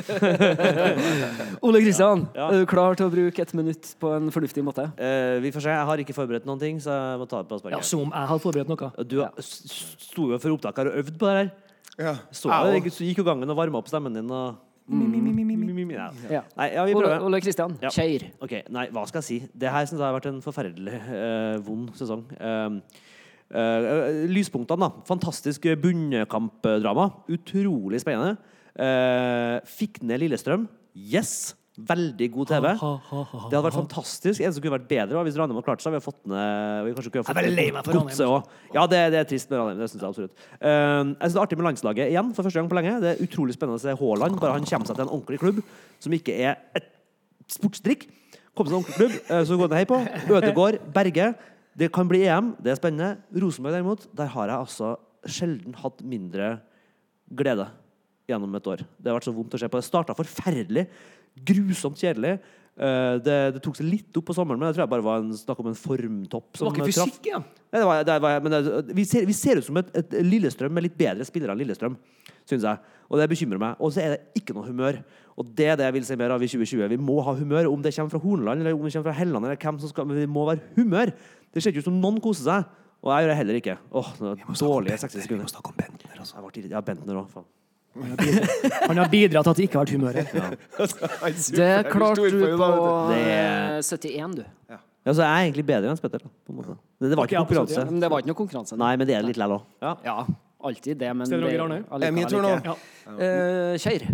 Ole 1.66 1.80
Kristian, 1.82 2.26
Ja. 2.34 2.48
er 2.50 2.60
du 2.62 2.66
klar 2.70 2.94
til 2.98 3.06
å 3.08 3.10
bruke 3.12 3.42
et 3.42 3.54
minutt 3.54 3.94
på 4.00 4.12
en 4.16 4.30
fornuftig 4.30 4.62
måte? 4.64 4.86
Eh, 4.98 5.38
vi 5.42 5.50
får 5.54 5.62
se. 5.62 5.70
Jeg 5.74 5.86
har 5.90 5.96
ikke 6.04 6.14
forberedt 6.16 6.46
noen 6.46 6.60
ting, 6.60 6.78
så 6.80 6.90
jeg 6.94 7.18
må 7.22 7.28
ta 7.28 7.42
det 7.42 7.48
på 7.50 7.70
Ja. 7.70 7.80
Som 7.80 8.00
om 8.06 8.12
jeg 8.14 8.28
hadde 8.28 8.42
forberedt 8.44 8.68
noe. 8.68 8.92
Du 9.04 9.22
sto 9.40 10.30
jo 10.30 10.38
for 10.38 10.50
opptak 10.56 10.76
her 10.76 10.86
og 10.88 10.94
øvde 11.02 11.18
på 11.18 11.26
det 11.26 11.36
her. 11.36 11.50
Ja. 11.98 12.14
Så 12.30 12.48
Jeg 12.48 12.82
jeg, 12.84 12.92
så 12.92 13.02
gikk 13.04 13.18
jo 13.18 13.24
gangen 13.24 13.50
og 13.50 13.56
varma 13.56 13.78
opp 13.78 13.88
stemmen 13.88 14.14
din 14.14 14.30
og 14.30 14.54
ja. 14.88 16.08
Ja. 16.30 16.42
Nei, 16.56 16.68
ja, 16.72 16.84
vi 16.88 16.94
Ole, 16.96 17.04
prøver. 17.04 17.24
Ole 17.28 17.40
Kristian, 17.44 17.76
Ja. 17.82 17.90
kjør. 17.92 18.24
Ok, 18.40 18.54
nei, 18.70 18.86
hva 18.94 19.04
skal 19.08 19.20
jeg 19.20 19.28
si? 19.28 19.38
Det 19.52 19.70
her 19.70 19.84
syns 19.86 20.00
jeg 20.00 20.06
har 20.06 20.16
vært 20.16 20.30
en 20.30 20.40
forferdelig 20.44 20.94
eh, 20.94 21.58
vond 21.66 21.90
sesong. 21.98 22.24
Um, 22.40 22.80
uh, 23.52 24.24
lyspunktene, 24.32 24.88
da. 24.88 25.04
Fantastisk 25.08 25.68
bunnkampdrama. 25.82 27.10
Utrolig 27.28 28.00
spennende. 28.00 28.38
Uh, 28.78 29.58
fikk 29.66 30.02
ned 30.02 30.22
Lillestrøm. 30.24 30.68
Yes! 30.96 31.54
Veldig 31.78 32.26
god 32.34 32.48
TV. 32.50 32.64
Det 32.74 33.54
hadde 33.54 33.60
vært 33.68 33.76
fantastisk. 33.76 34.42
En 34.42 34.54
som 34.54 34.62
kunne 34.64 34.74
vært 34.74 34.88
bedre, 34.90 35.20
hvis 35.22 35.36
Ranheim 35.38 35.60
hadde 35.60 35.66
klart 35.68 35.82
seg. 35.84 35.92
Vi 35.94 36.00
har 36.00 36.02
fått 36.02 36.18
ned 36.26 36.88
vi 36.88 36.94
kanskje 36.96 37.12
kunne 37.14 37.22
ha 37.22 37.22
Jeg 37.22 37.22
er 37.22 37.28
fått 37.28 37.38
veldig 37.38 37.58
lei 37.60 37.66
meg 37.76 37.86
for 37.86 37.98
også. 38.00 38.28
Ja, 38.74 38.86
det, 38.90 39.02
det 39.14 39.20
er 39.20 39.28
trist 39.30 39.52
med 39.52 39.60
Ranheim. 39.60 39.78
Det 39.78 39.88
syns 39.92 40.02
jeg 40.02 40.08
absolutt. 40.08 40.34
Uh, 40.58 40.66
jeg 40.66 41.12
synes 41.14 41.36
det 41.36 41.38
er 41.38 41.44
artig 41.44 41.60
med 41.60 41.68
landslaget 41.68 42.10
igjen, 42.10 42.32
for 42.34 42.48
første 42.48 42.58
gang 42.58 42.72
på 42.72 42.78
lenge. 42.80 42.96
Det 43.04 43.12
er 43.12 43.22
utrolig 43.28 43.54
spennende 43.54 43.78
å 43.78 43.84
se 43.84 43.94
Haaland. 44.00 44.40
Bare 44.42 44.58
han 44.58 44.66
kommer 44.66 44.90
seg 44.90 44.98
til 44.98 45.06
en 45.06 45.12
ordentlig 45.12 45.38
klubb 45.44 45.62
som 46.02 46.18
ikke 46.18 46.34
er 46.34 46.58
et 46.80 46.90
sportsdrikk. 47.54 48.08
Komme 48.58 48.72
til 48.72 48.74
en 48.74 48.80
ordentlig 48.80 48.98
klubb, 48.98 49.18
uh, 49.30 49.42
som 49.46 49.62
går 49.62 49.70
ned 49.70 49.78
hei 49.78 49.88
på. 49.92 50.02
Ødegård, 50.40 50.80
Berge. 50.98 51.32
Det 51.78 51.92
kan 51.94 52.10
bli 52.10 52.24
EM. 52.26 52.56
Det 52.58 52.74
er 52.74 52.80
spennende. 52.80 53.14
Rosenborg 53.38 53.78
derimot, 53.78 54.08
der 54.18 54.34
har 54.34 54.50
jeg 54.50 54.66
altså 54.66 54.96
sjelden 55.30 55.78
hatt 55.78 56.02
mindre 56.02 56.56
glede 57.38 57.68
gjennom 58.28 58.58
et 58.58 58.66
år. 58.68 58.82
Det 58.98 59.08
har 59.08 59.16
vært 59.16 59.28
så 59.28 59.34
vondt 59.36 59.54
å 59.56 59.60
se 59.60 59.70
på. 59.70 59.80
Det 59.80 59.88
starta 59.88 60.16
forferdelig. 60.16 60.84
Grusomt 61.46 62.00
kjedelig. 62.00 62.38
Eh, 62.78 63.14
det, 63.24 63.36
det 63.56 63.60
tok 63.64 63.74
seg 63.74 63.88
litt 63.90 64.18
opp 64.20 64.28
på 64.28 64.34
sommeren, 64.36 64.60
men 64.60 64.70
jeg 64.70 64.76
tror 64.76 64.84
jeg 64.84 64.92
bare 64.92 65.06
var 65.06 65.22
en, 65.24 65.32
snakk 65.34 65.62
om 65.64 65.70
en 65.72 65.78
formtopp. 65.78 66.52
Det 66.54 66.62
var 66.62 66.76
ikke 66.76 66.90
fysikk 66.92 67.26
ja? 67.26 67.40
Nei, 67.42 67.80
det 67.80 67.86
var, 67.88 68.04
det 68.06 68.18
var, 68.22 68.36
men 68.44 68.54
det, 68.54 68.60
vi, 68.94 69.06
ser, 69.08 69.26
vi 69.26 69.34
ser 69.34 69.58
ut 69.58 69.66
som 69.66 69.80
et, 69.80 69.90
et 69.98 70.14
Lillestrøm 70.22 70.76
med 70.76 70.86
litt 70.86 70.94
bedre 70.98 71.26
spillere 71.26 71.56
enn 71.56 71.62
Lillestrøm, 71.64 71.96
syns 72.48 72.68
jeg. 72.68 72.94
Og 73.10 73.18
det 73.18 73.26
bekymrer 73.32 73.60
meg. 73.60 73.82
Og 73.82 73.92
så 73.96 74.04
er 74.04 74.14
det 74.14 74.40
ikke 74.40 74.54
noe 74.54 74.68
humør. 74.68 75.00
Og 75.38 75.50
det 75.58 75.66
er 75.72 75.80
det 75.80 75.88
jeg 75.88 75.96
vil 75.98 76.06
se 76.06 76.18
mer 76.20 76.36
av 76.36 76.44
i 76.44 76.50
2020. 76.50 76.86
Vi 76.94 77.00
må 77.02 77.18
ha 77.26 77.34
humør. 77.38 77.70
Om 77.72 77.82
det 77.82 77.94
kommer 77.96 78.14
fra 78.14 78.22
Horneland 78.22 78.62
eller 78.62 78.78
om 78.78 78.86
det 78.86 78.94
kommer 78.94 79.10
fra 79.10 79.18
Helland, 79.18 79.48
eller 79.48 79.60
hvem 79.66 79.82
som 79.82 79.92
skal, 79.92 80.08
men 80.08 80.22
vi 80.22 80.30
må 80.30 80.46
være 80.48 80.62
humør. 80.78 81.14
Det 81.50 81.64
ser 81.64 81.74
ikke 81.74 81.82
ut 81.82 81.90
som 81.90 81.98
noen 81.98 82.22
koser 82.22 82.46
seg. 82.46 82.74
Og 83.02 83.12
jeg 83.12 83.24
gjør 83.24 83.32
det 83.32 83.38
heller 83.42 83.60
ikke. 83.60 83.78
Åh, 83.98 84.14
det 84.18 84.30
var 84.30 84.58
dårlige 84.62 85.02
60 85.02 85.26
sekunder. 85.26 85.50
snakke 85.50 85.70
om 85.70 85.78
Bentner, 85.78 86.18
altså. 86.18 86.38
Jeg 86.38 86.50
ble. 86.50 86.70
Ja, 86.72 86.82
Bentner 86.82 87.22
òg. 87.22 87.30
faen. 87.34 87.46
Han 88.88 89.00
har 89.00 89.08
bidratt 89.12 89.46
til 89.46 89.52
at 89.52 89.60
det 89.60 89.66
ikke 89.68 89.78
har 89.78 89.86
vært 89.86 89.94
humør 89.96 90.18
her. 90.18 90.56
Det 91.58 91.70
klarte 91.92 92.28
du 92.32 92.44
på 92.58 92.68
eh, 93.16 93.78
71, 93.82 94.36
du. 94.38 94.44
Ja, 95.08 95.14
så 95.14 95.22
jeg 95.24 95.30
er 95.30 95.46
egentlig 95.46 95.64
bedre 95.68 95.92
enn 95.92 96.00
Petter. 96.02 96.20
På 96.20 96.52
en 96.52 96.58
måte. 96.58 96.76
Det, 97.00 97.08
det 97.12 97.16
var 97.16 97.30
ikke 97.30 97.40
konkurranse. 97.44 97.84
Men 97.88 98.02
det 98.02 98.10
var 98.12 98.22
ikke 98.22 98.32
noe 98.32 98.40
konkurranse. 98.42 98.78
Nei, 98.80 98.92
men 99.00 99.08
det 99.08 99.16
er 99.16 99.24
litt 99.24 99.38
likevel 99.38 99.56
òg. 99.56 99.66
Ja. 99.84 99.92
Ja, 100.04 100.16
alltid 100.68 101.00
det, 101.00 101.12
men 101.16 101.30
det- 101.30 101.38
er 102.08 102.12
min 102.12 102.28
tur 102.28 102.44
nå. 102.44 102.54
Ja. 102.66 102.76
Eh, 103.16 103.78
kjør. 103.80 104.08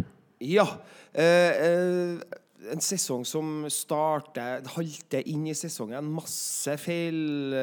Ja. 0.44 0.66
Uh, 1.14 1.22
eh, 1.22 2.40
en 2.72 2.80
sesong 2.82 3.24
som 3.26 3.64
starter 3.72 4.62
halter 4.74 5.22
inn 5.30 5.46
i 5.50 5.54
sesongen. 5.56 6.04
Masse 6.14 6.76
feilvalg 6.80 7.58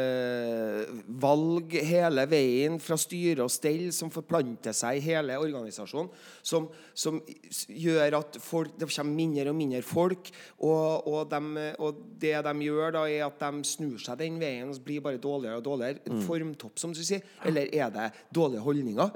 eh, 1.77 1.85
hele 1.87 2.25
veien 2.29 2.79
fra 2.81 2.97
styre 2.99 3.43
og 3.45 3.51
stell 3.53 3.91
som 3.95 4.11
forplanter 4.13 4.73
seg 4.75 4.97
i 4.99 5.05
hele 5.05 5.37
organisasjonen. 5.41 6.09
Som, 6.43 6.69
som 6.93 7.21
gjør 7.67 8.17
at 8.19 8.37
folk, 8.41 8.71
det 8.79 8.87
kommer 8.91 9.15
mindre 9.17 9.49
og 9.51 9.57
mindre 9.57 9.81
folk. 9.85 10.31
Og, 10.59 11.07
og, 11.07 11.21
de, 11.31 11.41
og 11.81 11.89
det 12.21 12.35
de 12.47 12.53
gjør, 12.67 12.89
da, 12.97 13.01
er 13.09 13.25
at 13.27 13.37
de 13.41 13.51
snur 13.67 13.97
seg 14.01 14.15
den 14.21 14.39
veien 14.41 14.69
og 14.71 14.79
blir 14.85 15.01
bare 15.03 15.21
dårligere 15.21 15.57
og 15.61 15.65
dårligere. 15.67 15.99
En 16.11 16.21
formtopp, 16.25 16.75
som 16.81 16.91
du 16.95 17.01
sier. 17.03 17.21
Eller 17.47 17.65
er 17.73 17.89
det 17.93 18.07
dårlige 18.33 18.63
holdninger? 18.65 19.09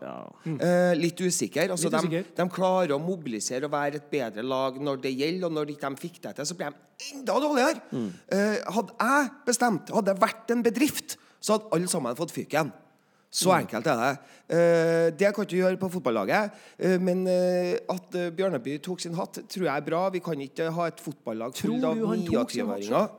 Eh, 0.55 0.93
litt 0.97 1.19
usikker. 1.21 1.69
Altså, 1.75 1.89
Litt 1.89 1.95
de, 1.95 1.99
usikker. 2.07 2.23
de 2.37 2.45
klarer 2.53 2.91
å 2.95 2.99
mobilisere 3.01 3.65
og 3.67 3.73
være 3.75 3.95
et 4.01 4.09
bedre 4.11 4.43
lag 4.45 4.71
når 4.81 4.95
det 5.03 5.13
gjelder, 5.15 5.45
og 5.47 5.53
når 5.55 5.65
de 5.69 5.74
ikke 5.75 5.91
fikk 6.01 6.21
det 6.23 6.33
til, 6.39 6.47
så 6.49 6.55
ble 6.59 6.71
de 6.71 7.11
enda 7.13 7.35
dårligere. 7.43 7.83
Eh, 8.31 8.57
hadde 8.77 8.95
jeg 8.99 9.29
bestemt, 9.47 9.91
hadde 9.93 10.13
det 10.13 10.21
vært 10.23 10.51
en 10.55 10.63
bedrift, 10.65 11.17
så 11.43 11.57
hadde 11.57 11.71
alle 11.77 11.91
sammen 11.91 12.17
fått 12.17 12.33
fyken. 12.35 12.71
Så 13.35 13.51
enkelt 13.51 13.87
er 13.91 13.97
det. 13.99 14.11
Eh, 14.55 15.09
det 15.19 15.33
kan 15.35 15.43
ikke 15.43 15.57
gjøre 15.59 15.77
på 15.81 15.89
fotballaget. 15.91 16.51
eh, 16.79 16.95
men 17.03 17.25
eh, 17.27 17.75
at 17.91 18.15
Bjørneby 18.37 18.77
tok 18.85 19.01
sin 19.03 19.17
hatt, 19.17 19.41
tror 19.51 19.65
jeg 19.67 19.75
er 19.75 19.83
bra. 19.83 20.05
Vi 20.13 20.21
kan 20.23 20.39
ikke 20.39 20.69
ha 20.71 20.87
et 20.87 21.01
fotballag 21.03 21.51
Tror 21.57 21.73
fullt 21.73 21.83
av 21.89 21.97
du 21.99 22.05
han 22.07 22.23
tok 22.29 22.53
sin 22.53 22.69
hatt 22.69 22.79
29-åringer. 22.79 23.09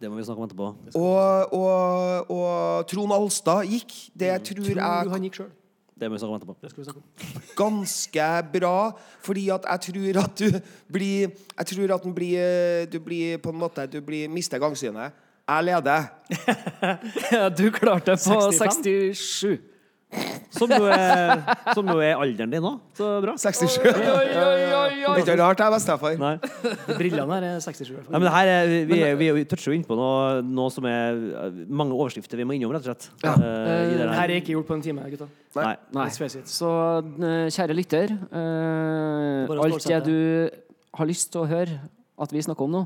Det 0.00 0.10
må 0.10 0.18
vi 0.18 0.24
snakke 0.26 0.42
om 0.42 0.48
etterpå. 0.48 0.66
Og, 0.98 1.54
og, 1.56 2.30
og 2.34 2.88
Trond 2.90 3.14
Alstad 3.16 3.70
gikk. 3.70 3.94
Det 4.12 4.32
tror 4.44 4.64
Tror 4.66 4.74
du 4.74 4.82
jeg 4.82 5.14
han 5.14 5.28
gikk 5.28 5.38
sjøl? 5.40 5.52
Det 5.96 6.10
må 6.10 6.16
vi 6.16 6.20
snakke 6.20 6.34
om 6.34 6.40
etterpå. 6.52 7.02
Ganske 7.56 8.24
bra. 8.52 8.78
Fordi 9.24 9.46
at 9.48 9.64
jeg 9.70 9.80
tror 9.86 10.18
at 10.24 10.38
du 10.38 10.58
blir 10.92 11.30
Jeg 11.30 11.66
tror 11.66 11.94
at 11.94 12.02
den 12.02 12.14
blir, 12.14 12.84
du 12.92 12.98
blir 13.00 13.38
på 13.38 13.50
en 13.50 13.58
måte 13.58 13.86
Du 13.88 14.00
blir 14.04 14.28
mister 14.28 14.58
gangsynet. 14.60 15.12
Jeg 15.48 15.64
leder. 15.64 16.02
Du 17.58 17.70
klarte 17.70 18.12
det 18.12 18.20
på 18.26 18.40
65. 18.52 18.84
67. 18.84 19.75
Som 20.56 20.70
jo 20.72 20.86
er, 20.88 21.42
som 21.76 21.88
jo 21.92 21.96
er 22.02 22.14
alderen 22.22 22.52
din 22.52 22.64
òg. 22.64 22.78
Så 22.96 23.08
bra. 23.24 23.34
67. 23.38 23.76
Oi, 23.86 23.92
oi, 23.92 24.28
oi, 24.40 24.98
oi. 25.10 25.14
Ikke 25.22 25.36
rart 25.40 25.60
jeg 25.60 25.66
er 25.68 25.74
bestefar. 25.76 26.16
Nei. 26.20 26.34
Brillene 26.98 27.36
her 27.38 27.46
er 27.52 27.60
67. 27.64 27.90
i 27.90 27.96
hvert 27.96 28.06
Nei, 28.06 28.10
fall. 28.10 28.16
men 28.16 28.26
det 28.28 28.34
her 28.36 28.50
er, 28.52 28.70
vi, 28.90 29.00
er, 29.06 29.14
vi, 29.20 29.28
er, 29.30 29.36
vi 29.38 29.44
toucher 29.50 29.72
jo 29.72 29.76
innpå 29.78 29.96
noe, 29.98 30.40
noe 30.46 30.72
som 30.72 30.86
er 30.90 31.18
eh, 31.46 31.58
mange 31.68 31.96
overskrifter 31.96 32.40
vi 32.40 32.46
må 32.48 32.56
innom, 32.56 32.72
rett 32.76 32.86
og 32.86 32.92
slett. 32.92 33.08
Ja. 33.24 33.34
Eh, 33.36 33.72
i 33.90 33.90
det 33.94 33.98
Det 34.00 34.06
her. 34.08 34.14
her 34.20 34.34
er 34.34 34.40
ikke 34.42 34.54
gjort 34.56 34.68
på 34.70 34.76
en 34.78 34.84
time, 34.86 35.06
gutta. 35.12 35.28
Nei. 35.56 35.74
Nei. 35.96 36.06
Let's 36.08 36.20
face 36.20 36.40
it. 36.40 36.48
Så 36.52 36.70
eh, 37.02 37.48
kjære 37.52 37.76
lytter, 37.76 38.12
eh, 38.12 39.42
Bare 39.50 39.66
alt 39.66 39.76
det 39.76 39.82
stålsette. 39.84 40.04
du 40.08 40.96
har 41.00 41.10
lyst 41.10 41.32
til 41.34 41.44
å 41.44 41.50
høre 41.50 41.80
at 42.24 42.32
vi 42.32 42.40
snakker 42.44 42.64
om 42.68 42.72
nå, 42.78 42.84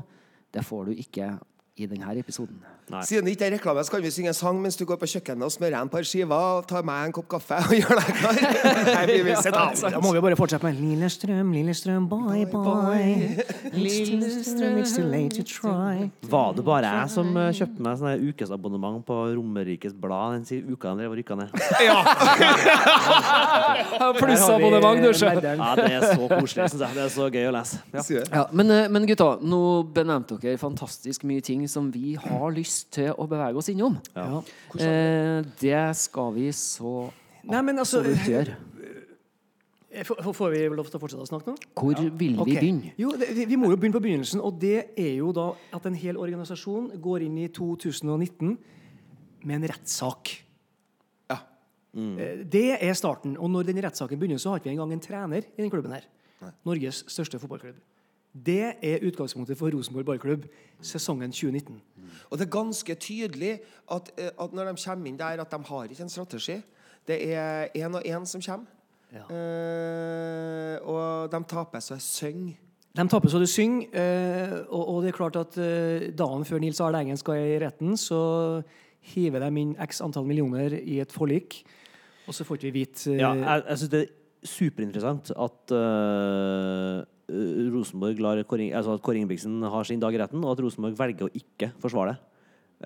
det 0.51 0.65
får 0.67 0.89
du 0.91 0.97
ikke 0.99 1.31
i 1.79 1.87
denne 1.87 2.11
episoden. 2.19 2.59
Nei. 2.91 3.01
Siden 3.07 3.27
det 3.27 3.35
ikke 3.37 3.45
er 3.47 3.53
reklame, 3.55 3.83
så 3.85 3.93
kan 3.93 4.01
vi 4.03 4.09
synge 4.11 4.31
en 4.33 4.35
sang 4.35 4.57
mens 4.59 4.75
du 4.79 4.83
går 4.89 4.97
på 4.99 5.07
kjøkkenet 5.13 5.45
og 5.47 5.51
smører 5.53 5.77
en 5.79 5.89
par 5.91 6.03
skiver 6.07 6.57
og 6.57 6.65
tar 6.67 6.83
meg 6.87 7.07
en 7.07 7.13
kopp 7.15 7.27
kaffe 7.31 7.59
og 7.61 7.75
gjør 7.79 7.99
deg 8.01 8.09
klar. 8.17 8.39
Nei, 8.97 9.03
vi 9.07 9.19
vil 9.27 9.37
sette 9.39 9.61
av. 9.61 9.77
Da 9.95 10.01
må 10.03 10.11
vi 10.15 10.23
bare 10.25 10.37
fortsette 10.39 10.65
med 10.67 10.81
Lillestrøm, 10.81 11.53
Lillestrøm, 11.55 12.07
bye 12.11 12.43
bye. 12.51 13.45
Lillestrøm, 13.75 14.79
it's 14.81 14.95
too 14.97 15.05
late 15.07 15.37
to 15.37 15.45
try. 15.47 16.09
Var 16.33 16.57
det 16.57 16.65
bare 16.67 16.91
jeg 16.97 17.13
som 17.15 17.31
eh, 17.39 17.51
kjøpte 17.61 17.85
meg 17.85 18.01
sånn 18.01 18.25
ukesabonnement 18.31 19.05
på 19.07 19.19
Romerikes 19.37 19.95
Blad 20.01 20.41
den 20.49 20.73
uka 20.73 20.95
den 20.97 21.15
rykka 21.15 21.39
ned? 21.39 21.55
Ja! 21.81 22.03
Plussabonnement, 24.19 24.99
du, 25.01 25.09
sjø. 25.17 25.31
Ja, 25.39 25.71
det 25.79 25.87
er 25.95 26.05
så 26.11 26.27
koselig, 26.27 26.67
syns 26.73 26.83
jeg. 26.83 26.91
Det 26.97 27.05
er 27.05 27.13
så 27.13 27.29
gøy 27.31 27.47
å 27.49 27.55
lese. 27.55 27.81
Ja. 27.95 28.03
Ja, 28.41 28.43
men, 28.55 28.71
eh, 28.73 28.89
men 28.91 29.07
gutta, 29.09 29.31
nå 29.41 29.61
benevnte 29.95 30.37
dere 30.41 30.59
fantastisk 30.61 31.23
mye 31.29 31.43
ting 31.45 31.63
som 31.71 31.89
vi 31.93 32.17
har 32.19 32.51
lyst 32.55 32.70
til 32.93 33.11
å 33.13 33.27
bevege 33.29 33.61
oss 33.61 33.69
innom. 33.71 33.97
Ja. 34.15 34.41
Eh, 34.77 35.39
det 35.61 35.83
skal 35.99 36.33
vi 36.37 36.51
så 36.55 37.09
Nei, 37.41 37.61
men 37.65 37.81
altså 37.81 38.03
gjøre. 38.05 38.53
Får 40.07 40.33
får 40.37 40.53
vi 40.53 40.59
lov 40.71 40.87
til 40.87 40.95
å 40.95 41.01
fortsette 41.01 41.25
å 41.25 41.27
snakke 41.27 41.51
nå? 41.51 41.55
Hvor 41.75 41.97
vil 41.97 42.13
vi 42.15 42.29
okay. 42.39 42.53
begynne? 42.53 42.91
Jo, 43.01 43.11
det, 43.19 43.33
vi, 43.35 43.57
må 43.59 43.73
jo 43.73 43.79
begynne 43.79 43.97
på 43.97 44.03
begynnelsen, 44.05 44.39
og 44.39 44.55
det 44.61 44.93
er 44.95 45.17
jo 45.17 45.33
da 45.35 45.49
at 45.75 45.87
en 45.89 45.97
hel 45.99 46.19
organisasjon 46.21 46.93
går 47.03 47.25
inn 47.25 47.41
i 47.41 47.49
2019 47.51 48.53
med 49.41 49.57
en 49.57 49.67
rettssak. 49.73 50.31
Ja. 51.33 51.41
Mm. 51.97 52.15
Det 52.53 52.67
er 52.77 52.95
starten. 52.95 53.35
Og 53.35 53.51
når 53.51 53.67
den 53.67 53.81
rettssaken 53.83 54.21
begynner, 54.21 54.39
så 54.39 54.53
har 54.53 54.61
ikke 54.61 54.69
vi 54.69 54.77
engang 54.77 54.95
en 54.95 55.03
trener 55.03 55.49
i 55.49 55.59
den 55.59 55.73
klubben 55.73 55.97
her. 55.97 56.07
Norges 56.63 57.03
største 57.11 57.41
fotballklubb. 57.41 57.81
Det 58.31 58.73
er 58.79 59.03
utgangspunktet 59.03 59.57
for 59.59 59.73
Rosenborg 59.75 60.05
ballklubb 60.07 60.45
sesongen 60.81 61.31
2019. 61.31 61.81
Og 62.29 62.37
det 62.39 62.45
er 62.45 62.51
ganske 62.51 62.95
tydelig 62.95 63.59
at, 63.91 64.11
eh, 64.17 64.31
at 64.39 64.53
når 64.53 64.71
de 64.71 64.83
kommer 64.85 65.07
inn 65.07 65.19
der, 65.19 65.41
at 65.41 65.51
de 65.51 65.63
har 65.67 65.83
ikke 65.83 66.03
en 66.03 66.09
strategi. 66.09 66.61
Det 67.07 67.17
er 67.33 67.67
én 67.75 67.95
og 67.95 68.03
én 68.05 68.25
som 68.25 68.41
kommer. 68.41 68.67
Ja. 69.11 69.25
Eh, 69.27 70.77
og 70.87 71.31
de 71.31 71.43
taper 71.43 71.79
så 71.79 71.97
jeg 71.97 72.01
synger. 72.01 72.53
De 72.91 73.07
taper 73.07 73.31
så 73.31 73.39
det 73.39 73.49
synger, 73.49 73.87
eh, 73.95 74.53
og, 74.67 74.87
og 74.87 75.03
det 75.03 75.11
er 75.11 75.15
klart 75.15 75.35
at 75.39 75.57
eh, 75.57 76.09
dagen 76.11 76.43
før 76.45 76.59
Nils 76.59 76.79
Arne 76.83 76.99
Engen 76.99 77.19
skal 77.19 77.39
i 77.39 77.59
retten, 77.63 77.95
så 77.99 78.63
hiver 79.13 79.39
de 79.39 79.61
inn 79.61 79.77
x 79.79 80.01
antall 80.03 80.27
millioner 80.27 80.75
i 80.75 80.99
et 80.99 81.11
forlik, 81.11 81.61
og 82.27 82.35
så 82.35 82.43
får 82.43 82.59
ikke 82.59 82.67
vi 82.67 82.73
vite 82.81 83.13
eh, 83.13 83.21
Ja, 83.21 83.31
jeg, 83.33 83.63
jeg 83.69 83.79
syns 83.79 83.93
det 83.93 84.01
er 84.01 84.11
superinteressant 84.51 85.31
at 85.37 85.73
uh, 85.77 86.99
Rosenborg 87.73 88.19
lar 88.23 88.43
Kåring, 88.47 88.73
altså 88.77 88.97
at 88.97 89.05
Kåre 89.05 89.21
Ingebrigtsen 89.21 89.61
har 89.63 89.87
sin 89.87 90.01
dag 90.01 90.13
i 90.15 90.19
retten, 90.21 90.43
og 90.43 90.55
at 90.55 90.65
Rosenborg 90.65 90.97
velger 90.99 91.29
å 91.29 91.33
ikke 91.37 91.71
forsvare 91.81 92.15
det, 92.15 92.19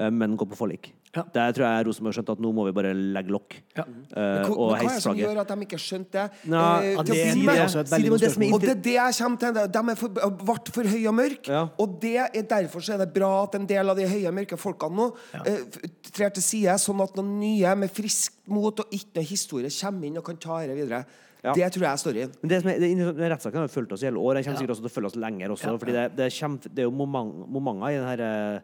eh, 0.02 0.14
men 0.14 0.38
gå 0.38 0.48
på 0.50 0.60
forlik. 0.60 0.92
Ja. 1.16 1.24
Der 1.32 1.54
tror 1.56 1.66
jeg 1.70 1.86
Rosenborg 1.88 2.16
skjønte 2.18 2.34
at 2.36 2.42
nå 2.44 2.50
må 2.52 2.66
vi 2.68 2.74
bare 2.76 2.92
legge 2.94 3.32
lokk 3.32 3.56
Ja. 3.78 3.86
Uh, 3.86 4.50
og 4.52 4.74
heise 4.76 4.82
men 4.82 4.82
hva 4.82 4.82
er 4.82 4.90
det 4.90 5.04
som 5.06 5.20
gjør 5.20 5.38
at 5.40 5.52
de 5.52 5.66
ikke 5.66 5.80
skjønte 5.80 6.12
det? 6.12 6.42
Nå, 6.52 6.60
uh, 6.60 6.82
til 6.82 7.16
det- 7.16 7.36
det 7.36 7.56
er 7.56 7.64
også 7.64 7.80
et 7.80 7.88
Si 7.88 7.96
det 7.96 8.04
det 8.04 8.06
er. 8.06 8.54
Og 8.54 8.62
det 8.62 8.70
er 8.70 8.82
det 8.82 8.96
jeg 8.96 9.14
kommer 9.20 9.38
til. 9.40 9.54
De 9.54 9.80
er 9.92 9.96
for, 9.96 10.10
ble 10.10 10.74
for 10.76 10.84
høye 10.84 11.08
og 11.08 11.16
mørke. 11.16 11.48
Ja. 11.48 11.70
Og 11.80 12.02
det 12.02 12.18
er 12.18 12.44
derfor 12.44 12.80
så 12.84 12.94
er 12.94 13.06
det 13.06 13.14
bra 13.14 13.44
at 13.44 13.56
en 13.56 13.66
del 13.66 13.90
av 13.90 13.96
de 13.96 14.08
høye 14.08 14.28
og 14.28 14.34
mørke 14.34 14.58
folkene 14.58 14.96
nå 14.96 15.16
ja. 15.34 15.40
uh, 15.40 15.90
trer 16.12 16.30
til 16.36 16.44
side, 16.44 16.76
sånn 16.80 17.02
at 17.02 17.16
noen 17.16 17.40
nye 17.40 17.76
med 17.76 17.92
friskt 17.92 18.36
mot 18.48 18.78
og 18.78 18.92
ikke 18.92 19.16
noe 19.16 19.24
historie 19.24 19.70
kommer 19.70 20.08
inn 20.08 20.18
og 20.18 20.26
kan 20.26 20.38
ta 20.38 20.60
dette 20.60 20.76
videre. 20.76 21.06
Det 21.54 21.68
tror 21.76 21.86
jeg 21.86 21.92
er 21.92 22.02
storyen. 22.02 22.36
Men 22.42 22.52
det 22.52 22.62
som 22.62 22.70
er, 22.72 22.80
det, 22.82 23.30
rettssaken 23.32 23.62
har 23.62 23.72
fulgt 23.72 23.94
oss 23.94 24.04
i 24.04 24.08
hele 24.10 24.22
år. 24.22 24.40
Den 24.40 24.48
kommer 24.48 24.62
sikkert 24.62 24.76
også 24.76 24.86
til 24.86 24.92
å 24.92 24.96
følge 24.96 25.12
oss 25.12 25.18
lenger 25.20 25.54
også. 25.54 25.74
fordi 25.82 25.96
det, 25.96 26.06
det, 26.18 26.30
kommer, 26.40 26.70
det 26.72 26.84
er 26.84 26.88
jo 26.88 26.96
moment, 26.96 27.44
momenter 27.58 27.92
i 27.92 28.00
denne, 28.00 28.62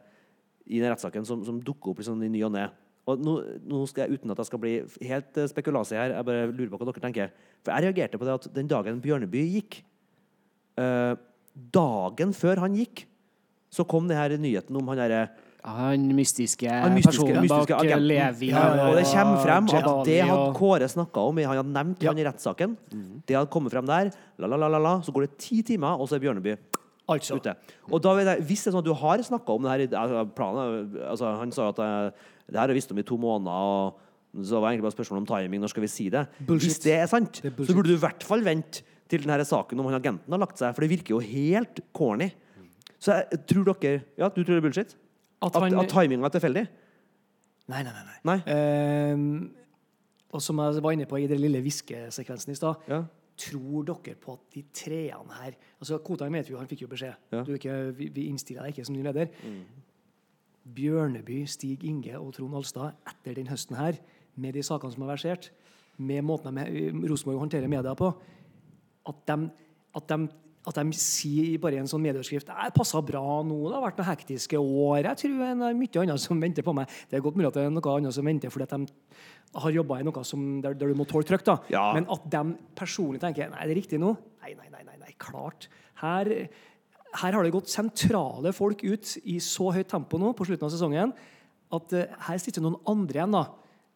i 0.65 0.81
den 0.81 0.93
rettssaken 0.93 1.27
som, 1.27 1.43
som 1.45 1.59
dukker 1.61 1.93
opp 1.93 2.01
liksom, 2.01 2.23
i 2.25 2.31
ny 2.31 2.41
og 2.47 2.53
ne. 2.55 2.65
Og 3.09 3.21
nå, 3.21 3.35
nå 3.65 3.83
skal 3.89 4.05
jeg, 4.05 4.19
uten 4.19 4.33
at 4.33 4.41
jeg 4.41 4.49
skal 4.51 4.61
bli 4.61 4.73
helt 4.81 5.29
spekulasig 5.33 5.53
spekulasi 5.53 5.97
her, 5.97 6.15
jeg 6.15 6.27
bare 6.27 6.49
lurer 6.51 6.71
på 6.71 6.79
hva 6.79 6.89
dere 6.91 7.03
tenker. 7.03 7.31
For 7.65 7.73
jeg 7.73 7.87
reagerte 7.89 8.19
på 8.21 8.27
det 8.27 8.35
at 8.37 8.49
den 8.55 8.69
dagen 8.71 9.01
Bjørneby 9.03 9.45
gikk 9.57 9.81
eh, 10.81 11.13
Dagen 11.51 12.29
før 12.31 12.61
han 12.63 12.77
gikk, 12.77 13.01
så 13.71 13.83
kom 13.83 14.05
det 14.07 14.15
her 14.15 14.31
nyheten 14.39 14.77
om 14.79 14.87
han 14.87 15.01
derre 15.01 15.25
Han 15.63 16.07
mystiske, 16.17 16.67
Han 16.69 16.95
mystiske- 16.95 17.21
personen 17.21 17.41
mystiske 17.45 17.75
bak 17.77 17.85
eh. 17.85 17.99
Levi 17.99 18.47
Ja, 18.49 18.61
ja, 18.75 18.87
Og 18.89 18.95
det 18.97 19.05
kommer 19.05 19.37
frem 19.43 19.65
at 19.69 20.05
det 20.05 20.21
hadde 20.25 20.53
Kåre 20.57 20.87
snakka 20.89 21.17
om. 21.29 21.37
Han 21.37 21.57
hadde 21.57 21.73
nevnt 21.73 22.03
han 22.03 22.17
i 22.17 22.23
rettssaken. 22.25 22.77
Det 23.27 23.35
hadde 23.35 23.49
kommet 23.53 23.71
frem 23.71 23.85
der. 23.85 24.11
La, 24.39 24.47
la, 24.47 24.55
la, 24.57 24.67
la, 24.67 24.79
la. 24.79 24.93
Så 25.01 25.11
går 25.13 25.27
det 25.27 25.37
ti 25.37 25.61
timer, 25.61 25.99
og 25.99 26.07
så 26.09 26.15
er 26.15 26.19
Bjørneby 26.25 26.57
Altså. 27.09 27.35
ute. 27.35 27.55
Og 27.91 28.01
da 28.01 28.13
vet 28.15 28.25
jeg, 28.25 28.45
Hvis 28.47 28.63
det 28.63 28.67
er 28.67 28.71
sånn 28.71 28.79
at 28.79 28.85
du 28.85 28.93
har 28.93 29.17
snakka 29.19 29.49
om 29.53 29.61
det 29.61 29.71
her 29.71 29.79
i- 29.81 30.25
planen, 30.33 30.95
altså, 31.09 31.37
Han 31.37 31.51
sa 31.51 31.69
at 31.69 31.79
eh, 31.79 32.11
det 32.49 32.55
her 32.55 32.59
har 32.59 32.67
jeg 32.69 32.75
visst 32.77 32.91
om 32.91 32.97
i 32.97 33.03
to 33.03 33.17
måneder. 33.17 33.51
og 33.51 33.95
så 34.45 34.61
var 34.61 34.71
det 34.71 34.79
egentlig 34.79 34.87
bare 34.89 34.97
spørsmål 35.05 35.17
om 35.17 35.25
timing. 35.25 35.59
Når 35.61 35.69
skal 35.69 35.81
vi 35.81 35.87
si 35.87 36.09
det? 36.09 36.25
Bullshit. 36.47 36.69
Hvis 36.71 36.79
det 36.83 36.93
er 36.93 37.05
sant, 37.05 37.41
Det 37.43 37.51
er 37.59 37.63
så 37.65 37.73
burde 37.75 37.87
du 37.89 37.95
i 37.95 37.99
hvert 37.99 38.23
fall 38.23 38.41
vente 38.41 38.81
til 39.09 39.19
denne 39.19 39.43
saken 39.45 39.77
om 39.79 39.85
han 39.91 40.01
agenten 40.01 40.31
har 40.31 40.39
lagt 40.39 40.57
seg. 40.57 40.73
For 40.73 40.81
det 40.81 40.89
virker 40.89 41.09
jo 41.09 41.19
helt 41.19 41.81
corny. 41.93 42.31
Så 42.99 43.11
jeg 43.29 43.45
tror 43.45 43.75
dere 43.75 44.01
Ja, 44.17 44.29
du 44.29 44.41
tror 44.43 44.55
det 44.55 44.57
er 44.57 44.61
bullshit? 44.61 44.95
At 45.41 45.55
At, 45.55 45.61
han- 45.63 45.79
at 45.79 45.89
timinga 45.89 46.25
er 46.25 46.29
tilfeldig? 46.35 46.67
Nei, 47.71 47.83
nei, 47.83 47.91
nei. 47.91 48.03
nei. 48.03 48.19
Nei. 48.45 48.53
Ehm, 48.53 49.51
og 50.31 50.41
som 50.41 50.57
jeg 50.59 50.83
var 50.83 50.91
inne 50.95 51.05
på 51.05 51.17
i 51.19 51.27
den 51.27 51.39
lille 51.41 51.61
hviskesekvensen 51.61 52.51
i 52.51 52.55
stad 52.55 52.75
Ja. 52.89 53.03
Tror 53.37 53.83
dere 53.87 54.15
på 54.21 54.33
at 54.33 54.39
de 54.53 54.61
treene 54.75 55.33
her 55.41 55.53
altså 55.79 55.97
Kotang 56.03 56.33
vet 56.33 56.45
vi 56.49 56.53
jo, 56.53 56.59
han 56.59 56.67
fikk 56.67 56.81
jo 56.83 56.87
beskjed. 56.91 57.13
Ja. 57.31 57.43
Du 57.43 57.51
er 57.53 57.57
ikke, 57.57 57.77
vi, 57.97 58.07
vi 58.13 58.25
innstiller 58.29 58.61
deg 58.67 58.75
ikke 58.75 58.85
som 58.85 58.95
ny 58.95 59.01
leder. 59.03 59.31
Bjørneby, 60.75 61.45
Stig 61.49 61.83
Inge 61.89 62.19
og 62.19 62.33
Trond 62.35 62.53
Alstad 62.59 62.91
etter 63.09 63.33
den 63.39 63.47
høsten 63.49 63.75
her, 63.79 63.97
med 64.35 64.53
de 64.53 64.61
sakene 64.63 64.93
som 64.93 65.01
har 65.07 65.15
versert, 65.15 65.49
med 65.97 66.21
måten 66.25 66.55
de, 66.59 66.91
Rosenborg 67.09 67.39
håndterer 67.41 67.67
media 67.71 67.93
på, 67.97 68.11
at 69.09 69.23
de, 69.27 69.49
at 69.97 70.07
de, 70.11 70.19
at 70.69 70.77
de 70.77 70.93
sier 70.93 71.57
bare 71.61 71.79
i 71.79 71.81
en 71.81 71.89
sånn 71.89 72.03
medieoverskrift 72.03 72.49
Det 72.51 72.73
passa 72.75 72.99
bra 73.01 73.41
nå, 73.41 73.57
det 73.65 73.77
har 73.77 73.85
vært 73.87 74.01
noen 74.01 74.09
hektiske 74.11 74.59
år. 74.61 75.07
Jeg 75.07 75.19
tror 75.21 75.39
det 75.39 75.47
er 75.49 75.77
mye 75.79 76.03
annet 76.03 76.21
som 76.21 76.41
venter 76.43 76.65
på 76.65 76.75
meg. 76.77 76.91
Det 77.09 77.17
er 77.17 77.23
godt 77.25 77.39
mulig 77.39 77.49
at 77.49 77.57
det 77.57 77.63
er 77.65 77.73
noe 77.73 77.95
annet 77.95 78.17
som 78.17 78.29
venter 78.29 78.53
fordi 78.53 78.67
at 78.67 78.75
de 78.75 79.61
har 79.63 79.75
jobba 79.75 79.99
i 79.99 80.05
noe 80.07 80.25
som, 80.27 80.43
der, 80.63 80.75
der 80.77 80.91
du 80.91 80.99
må 80.99 81.07
tåle 81.09 81.25
trykk. 81.27 81.49
Ja. 81.73 81.87
Men 81.97 82.05
at 82.13 82.27
de 82.29 82.43
personlig 82.77 83.23
tenker 83.23 83.49
Nei, 83.51 83.65
det 83.65 83.73
er 83.73 83.81
riktig 83.81 84.01
nå? 84.01 84.13
Nei, 84.43 84.53
nei, 84.59 84.69
nei, 84.73 84.85
nei, 84.85 84.99
nei 85.01 85.15
klart. 85.21 85.65
Her, 86.03 86.29
her 87.23 87.37
har 87.37 87.45
det 87.45 87.55
gått 87.55 87.73
sentrale 87.73 88.53
folk 88.55 88.85
ut 88.85 89.17
i 89.25 89.39
så 89.43 89.71
høyt 89.73 89.89
tempo 89.91 90.21
nå 90.21 90.35
på 90.37 90.47
slutten 90.47 90.69
av 90.69 90.75
sesongen 90.75 91.15
at 91.71 91.95
uh, 91.95 92.17
her 92.27 92.41
sitter 92.41 92.63
noen 92.63 92.79
andre 92.89 93.21
igjen 93.21 93.37
da, 93.37 93.45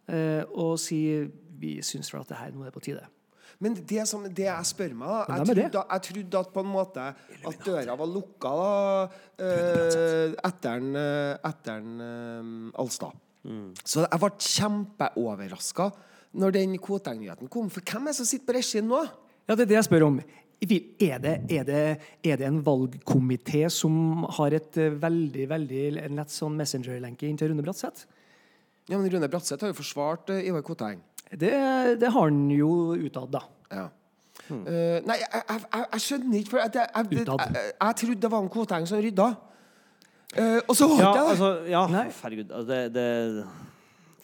uh, 0.10 0.42
og 0.56 0.80
sier 0.82 1.30
vi 1.60 1.78
syns 1.86 2.10
vel 2.12 2.24
at 2.24 2.32
det 2.32 2.40
her 2.40 2.56
nå 2.56 2.66
er 2.66 2.74
på 2.74 2.84
tide. 2.84 3.06
Men 3.64 3.76
det, 3.88 4.04
som, 4.10 4.26
det 4.28 4.48
jeg 4.48 4.68
spør 4.68 4.96
meg 5.00 5.12
da, 5.12 5.20
jeg 5.40 5.48
trodde, 5.48 5.84
jeg 5.84 6.06
trodde 6.08 6.42
at 6.42 6.50
på 6.54 6.64
en 6.64 6.72
måte 6.72 7.06
at 7.52 7.62
døra 7.66 7.96
var 8.00 8.10
lukka 8.12 8.52
da, 8.60 8.72
eh, 9.46 10.34
etter 10.50 10.82
en, 10.82 10.90
eh, 11.00 11.50
etter 11.52 11.80
en 11.80 12.08
eh, 12.08 12.82
Alstad. 12.84 13.22
Så 13.86 14.02
jeg 14.04 14.22
ble 14.22 14.32
kjempeoverraska 14.42 15.92
når 16.42 16.56
den 16.58 16.74
Koteng-nyheten 16.82 17.52
kom. 17.52 17.70
For 17.72 17.86
hvem 17.86 18.10
er 18.10 18.16
det 18.16 18.20
som 18.20 18.28
sitter 18.28 18.50
på 18.50 18.58
regien 18.58 18.90
nå? 18.90 19.04
Ja, 19.46 19.54
det 19.54 19.68
er 19.68 19.72
det 19.72 19.80
jeg 19.80 19.88
spør 19.88 20.08
om. 20.10 20.20
Er 20.66 21.20
det, 21.22 21.34
er 21.52 21.66
det, 21.68 21.82
er 22.26 22.38
det 22.40 22.46
en 22.48 22.62
valgkomité 22.66 23.68
som 23.70 24.26
har 24.38 24.56
et 24.58 24.80
eh, 24.82 24.94
veldig, 25.00 25.50
veldig 25.52 25.82
en 26.08 26.22
lett 26.22 26.34
sånn 26.34 26.56
Messenger-lenke 26.58 27.28
inn 27.30 27.38
til 27.40 27.52
Rune 27.52 27.64
Bratseth? 27.66 28.08
Ja, 28.90 28.98
men 28.98 29.10
Rune 29.12 29.30
Bratseth 29.30 29.62
har 29.64 29.74
jo 29.74 29.78
forsvart 29.78 30.32
Ivar 30.40 30.64
Koteng. 30.66 31.04
Det, 31.32 31.54
det 32.00 32.10
har 32.12 32.30
han 32.30 32.52
jo 32.54 32.94
utad, 32.96 33.28
da. 33.34 33.42
Ja. 33.72 33.86
Eh, 34.46 35.00
nei, 35.08 35.16
jeg, 35.18 35.30
jeg, 35.34 35.62
jeg, 35.74 35.86
jeg 35.92 36.02
skjønner 36.06 36.38
ikke, 36.40 36.50
for 36.54 36.60
at 36.62 36.76
jeg, 36.78 36.88
jeg, 36.96 37.06
jeg, 37.12 37.26
jeg, 37.28 37.72
jeg 37.82 37.96
trodde 38.02 38.22
det 38.22 38.32
var 38.32 38.44
en 38.46 38.50
Koteng 38.54 38.86
som 38.88 39.02
rydda. 39.02 39.28
Uh, 40.36 40.60
og 40.68 40.76
så 40.76 40.88
holdt 40.92 41.00
Ja, 41.02 41.10
jeg 41.10 41.16
det 41.16 41.24
det. 41.24 41.30
altså, 41.32 41.50
ja, 41.72 41.82
herregud. 41.88 42.50
altså, 42.52 42.68
Det, 42.74 42.94
det 42.94 43.46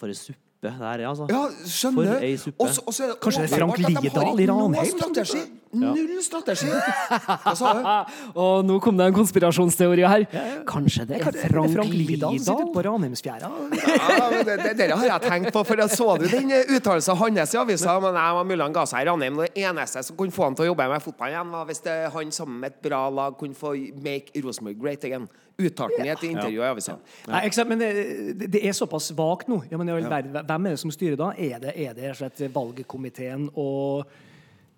For 0.02 0.12
ei 0.12 0.16
suppe 0.18 0.41
det 0.62 0.72
der, 0.78 0.86
er, 1.02 1.08
altså. 1.10 1.26
Ja, 1.32 1.40
skjønner. 1.66 2.06
For 2.12 2.26
ei 2.28 2.36
suppe. 2.38 2.62
Og 2.62 2.70
så- 2.70 2.84
og 2.86 2.94
så 2.94 3.04
er 3.04 3.08
det 3.08 3.20
Kanskje 3.24 3.42
det 3.42 3.52
er 3.52 3.58
Frank 3.58 3.78
Lidahl 3.82 4.40
i 4.40 4.46
Ranheim 4.46 4.86
Strategi. 4.86 5.42
Null 5.74 6.20
strategi! 6.22 6.68
Hva 6.68 7.54
sa 7.56 7.70
du? 7.74 7.86
Og 8.44 8.66
nå 8.68 8.76
kom 8.84 8.98
det 9.00 9.06
en 9.08 9.14
konspirasjonsteori 9.16 10.04
her. 10.04 10.26
Kanskje 10.68 11.06
det 11.08 11.22
er 11.22 11.32
det 11.32 11.46
Frank 11.48 11.72
Frank 11.72 11.94
Liedal 11.96 12.36
som 12.44 12.58
sitter 12.60 12.74
på 12.76 12.84
Ranheimsfjæra? 12.84 13.50
Ja, 13.80 14.30
men 14.34 14.46
det, 14.46 14.58
det, 14.66 14.74
det 14.82 14.90
har 14.92 15.06
jeg 15.08 15.22
tenkt 15.32 15.54
på, 15.56 15.64
for 15.66 15.80
jeg 15.80 15.90
så 15.96 16.18
du 16.20 16.28
den 16.28 16.52
eh, 16.52 16.76
uttalelsen 16.76 17.16
hans 17.24 17.56
i 17.56 17.58
avisa? 17.62 17.96
Men 18.04 18.20
jeg 18.20 18.36
var 18.38 18.44
mulig 18.52 18.66
han 18.68 18.76
ga 18.76 18.84
seg 18.92 19.06
i 19.06 19.08
Ranheim. 19.10 19.40
Det 19.48 19.64
eneste 19.64 20.04
som 20.04 20.20
kunne 20.20 20.36
få 20.36 20.44
han 20.50 20.60
til 20.60 20.68
å 20.68 20.74
jobbe 20.74 20.90
med 20.92 21.02
fotball 21.08 21.32
igjen, 21.32 21.56
var 21.56 21.66
hvis 21.72 21.82
det, 21.88 21.96
han 22.14 22.32
sammen 22.36 22.60
med 22.66 22.74
et 22.76 22.82
bra 22.90 23.06
lag 23.10 23.40
kunne 23.40 23.56
få 23.56 23.72
make 24.04 24.44
Rosenborg 24.44 24.76
great 24.84 25.08
again. 25.08 25.30
Uttalte 25.60 26.00
han 26.00 26.08
i 26.08 26.12
et 26.14 26.26
intervju 26.26 26.62
i 26.62 26.66
avisa. 26.66 26.98
Nei, 27.30 27.44
ikke 27.48 27.58
sant, 27.60 27.72
men 27.72 27.82
det, 27.82 28.62
er 28.62 28.76
såpass 28.76 29.12
vagt 29.18 29.52
nå. 29.52 29.62
Ja, 29.72 29.80
men 29.82 29.92
Hvem 29.92 30.68
er 30.68 30.70
det 30.70 30.80
som 30.82 30.94
styrer 30.94 31.20
da? 31.20 31.32
Er 31.38 31.62
det, 31.64 31.76
er 31.76 31.96
det 31.98 32.14
slett 32.18 32.42
valgkomiteen 32.54 33.50
og 33.60 34.08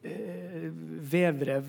eh, 0.04 0.68
vevre, 1.14 1.62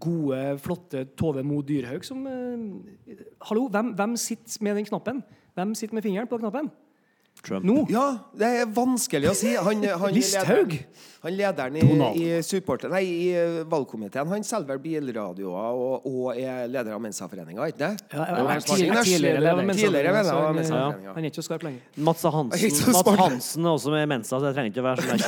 gode, 0.00 0.40
flotte 0.62 1.04
Tove 1.18 1.44
Mo 1.46 1.60
Dyrhaug 1.66 2.06
som 2.06 2.24
eh, 2.30 3.18
Hallo, 3.50 3.66
hvem, 3.72 3.92
hvem 3.98 4.16
sitter 4.20 4.64
med 4.64 4.80
den 4.80 4.88
knappen? 4.88 5.22
Hvem 5.58 5.74
sitter 5.76 5.98
med 5.98 6.06
fingeren 6.06 6.30
på 6.30 6.40
knappen? 6.40 6.70
Trump. 7.42 7.64
Nå? 7.66 7.86
Ja, 7.90 8.04
det 8.38 8.48
er 8.62 8.68
vanskelig 8.70 9.32
å 9.32 9.34
si. 9.36 9.54
Han, 9.58 9.82
han 10.02 10.14
Listhaug? 10.14 10.76
Han 11.22 11.36
lederen 11.38 11.76
i, 11.78 11.82
i, 12.18 12.24
supporter, 12.42 12.90
nei, 12.90 13.02
i 13.06 13.26
eh, 13.38 13.60
valgkomiteen 13.70 14.26
Han 14.26 14.42
selger 14.42 14.72
vel 14.72 14.80
bilradioer 14.82 15.76
og, 15.78 16.06
og 16.08 16.32
er 16.34 16.64
leder 16.66 16.96
av 16.96 17.02
Mensa-foreninga, 17.04 17.68
ikke 17.70 17.78
det? 17.84 17.90
Ja, 18.10 18.24
ja, 18.26 18.56
tidligere- 18.58 19.04
tidligere 19.06 19.38
leder. 19.38 19.52
Av 19.52 19.60
Mensaforeninga. 19.68 20.16
han, 20.16 20.58
Mensa-foreninga. 20.58 21.14
Han 21.14 21.22
er 21.22 21.30
ikke 21.30 21.38
så 21.38 21.46
skarp 21.46 21.66
lenger. 21.68 21.84
Mats 22.08 22.26
Hansen, 22.26 22.90
Mats. 22.96 23.12
Hansen 23.22 23.70
er 23.70 23.76
også 23.76 23.94
med 23.94 24.10
Mensa, 24.10 24.34
så 24.42 24.50
jeg 24.50 24.58
trenger 24.58 24.74
ikke 24.74 24.82
å 24.82 24.88
være 24.88 25.00
sånn. 25.06 25.22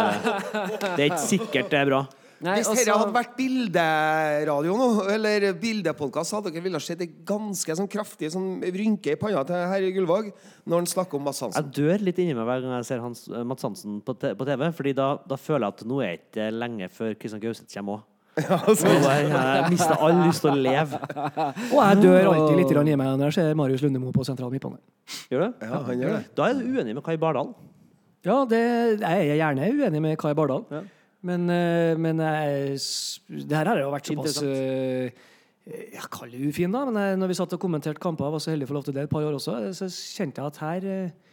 Det 0.96 1.04
er 1.04 1.06
ikke 1.10 1.22
sikkert 1.26 1.68
det 1.72 1.82
er 1.84 1.92
bra. 1.92 2.00
Nei, 2.40 2.54
Hvis 2.56 2.68
altså- 2.70 2.84
dette 2.86 2.96
hadde 2.96 3.12
vært 3.12 3.34
bilderadio 3.36 4.76
nå, 4.78 4.86
eller 5.12 5.44
bildepodkast, 5.60 6.32
hadde 6.38 6.52
dere 6.54 6.62
ville 6.64 6.80
sett 6.80 7.02
en 7.04 7.14
ganske 7.28 7.74
sånn 7.76 7.88
kraftig 7.92 8.30
sånn 8.32 8.62
rynke 8.64 9.12
i 9.12 9.18
panna 9.20 9.42
til 9.44 9.56
herr 9.68 9.84
Gullvåg 9.92 10.30
når 10.66 10.76
han 10.80 10.86
snakker 10.86 11.18
om 11.18 11.24
Mads 11.28 11.42
Jeg 11.42 11.72
dør 11.76 12.00
litt 12.06 12.18
inni 12.22 12.34
meg 12.34 12.46
hver 12.48 12.62
gang 12.64 12.76
jeg 12.78 12.86
ser 12.88 13.00
Hans, 13.04 13.26
eh, 13.28 13.44
Mats 13.44 13.62
Hansen 13.62 14.00
på, 14.00 14.14
te- 14.18 14.34
på 14.34 14.46
TV, 14.48 14.70
Fordi 14.72 14.94
da, 14.94 15.18
da 15.28 15.36
føler 15.36 15.66
jeg 15.68 15.74
at 15.74 15.84
nå 15.86 16.00
er 16.00 16.16
det 16.16 16.20
ikke 16.30 16.46
lenge 16.56 16.88
før 16.90 17.14
Kristian 17.18 17.40
Gauseth 17.42 17.74
kommer 17.74 17.98
òg. 17.98 18.06
Jeg 18.40 19.70
mister 19.70 19.96
all 20.00 20.20
lyst 20.24 20.40
til 20.40 20.52
å 20.54 20.56
leve. 20.56 20.96
Og 21.74 21.80
jeg 21.82 21.98
dør 22.00 22.28
alltid 22.30 22.56
litt 22.60 22.70
i 22.72 22.96
meg 22.96 23.18
når 23.18 23.26
jeg 23.26 23.34
ser 23.34 23.54
Marius 23.58 23.82
Lundemo 23.82 24.12
på 24.14 24.24
sentral 24.24 24.52
midtbane. 24.54 24.78
Gjør 25.28 25.42
du? 25.50 25.66
Ja, 25.66 25.80
han 25.84 25.98
gjør 26.00 26.14
det. 26.14 26.22
Da 26.38 26.46
er 26.46 26.54
du 26.54 26.62
uenig 26.70 26.94
med 26.94 27.04
Kai 27.04 27.16
Bardal. 27.20 27.50
Ja, 28.24 28.44
det, 28.48 28.60
jeg 29.02 29.28
er 29.34 29.36
gjerne 29.40 29.68
uenig 29.74 30.00
med 30.06 30.16
Kai 30.22 30.32
Bardal. 30.38 30.64
Ja. 30.70 30.80
Men, 31.26 31.48
eh, 31.52 31.96
men 32.00 32.20
jeg, 32.24 32.78
det 33.28 33.56
her 33.58 33.68
har 33.68 33.82
jo 33.82 33.90
vært 33.92 34.08
såpass 34.08 34.38
eh, 34.46 35.10
Jeg 35.68 36.06
kaller 36.12 36.38
det 36.38 36.48
ufin, 36.48 36.72
da. 36.72 36.86
Men 36.88 36.96
jeg, 37.02 37.18
når 37.20 37.32
vi 37.32 37.36
satt 37.40 37.56
og 37.56 37.60
kommenterte 37.60 38.00
kamper, 38.00 38.32
var 38.32 38.40
så 38.42 38.54
heldig 38.54 38.68
å 38.68 38.70
få 38.70 38.78
lov 38.78 38.86
til 38.88 38.96
det 38.96 39.04
et 39.04 39.12
par 39.12 39.26
år 39.26 39.36
også, 39.36 39.58
så 39.76 39.90
kjente 39.90 40.40
jeg 40.40 40.54
at 40.54 40.62
her 40.64 40.88
eh, 40.88 41.29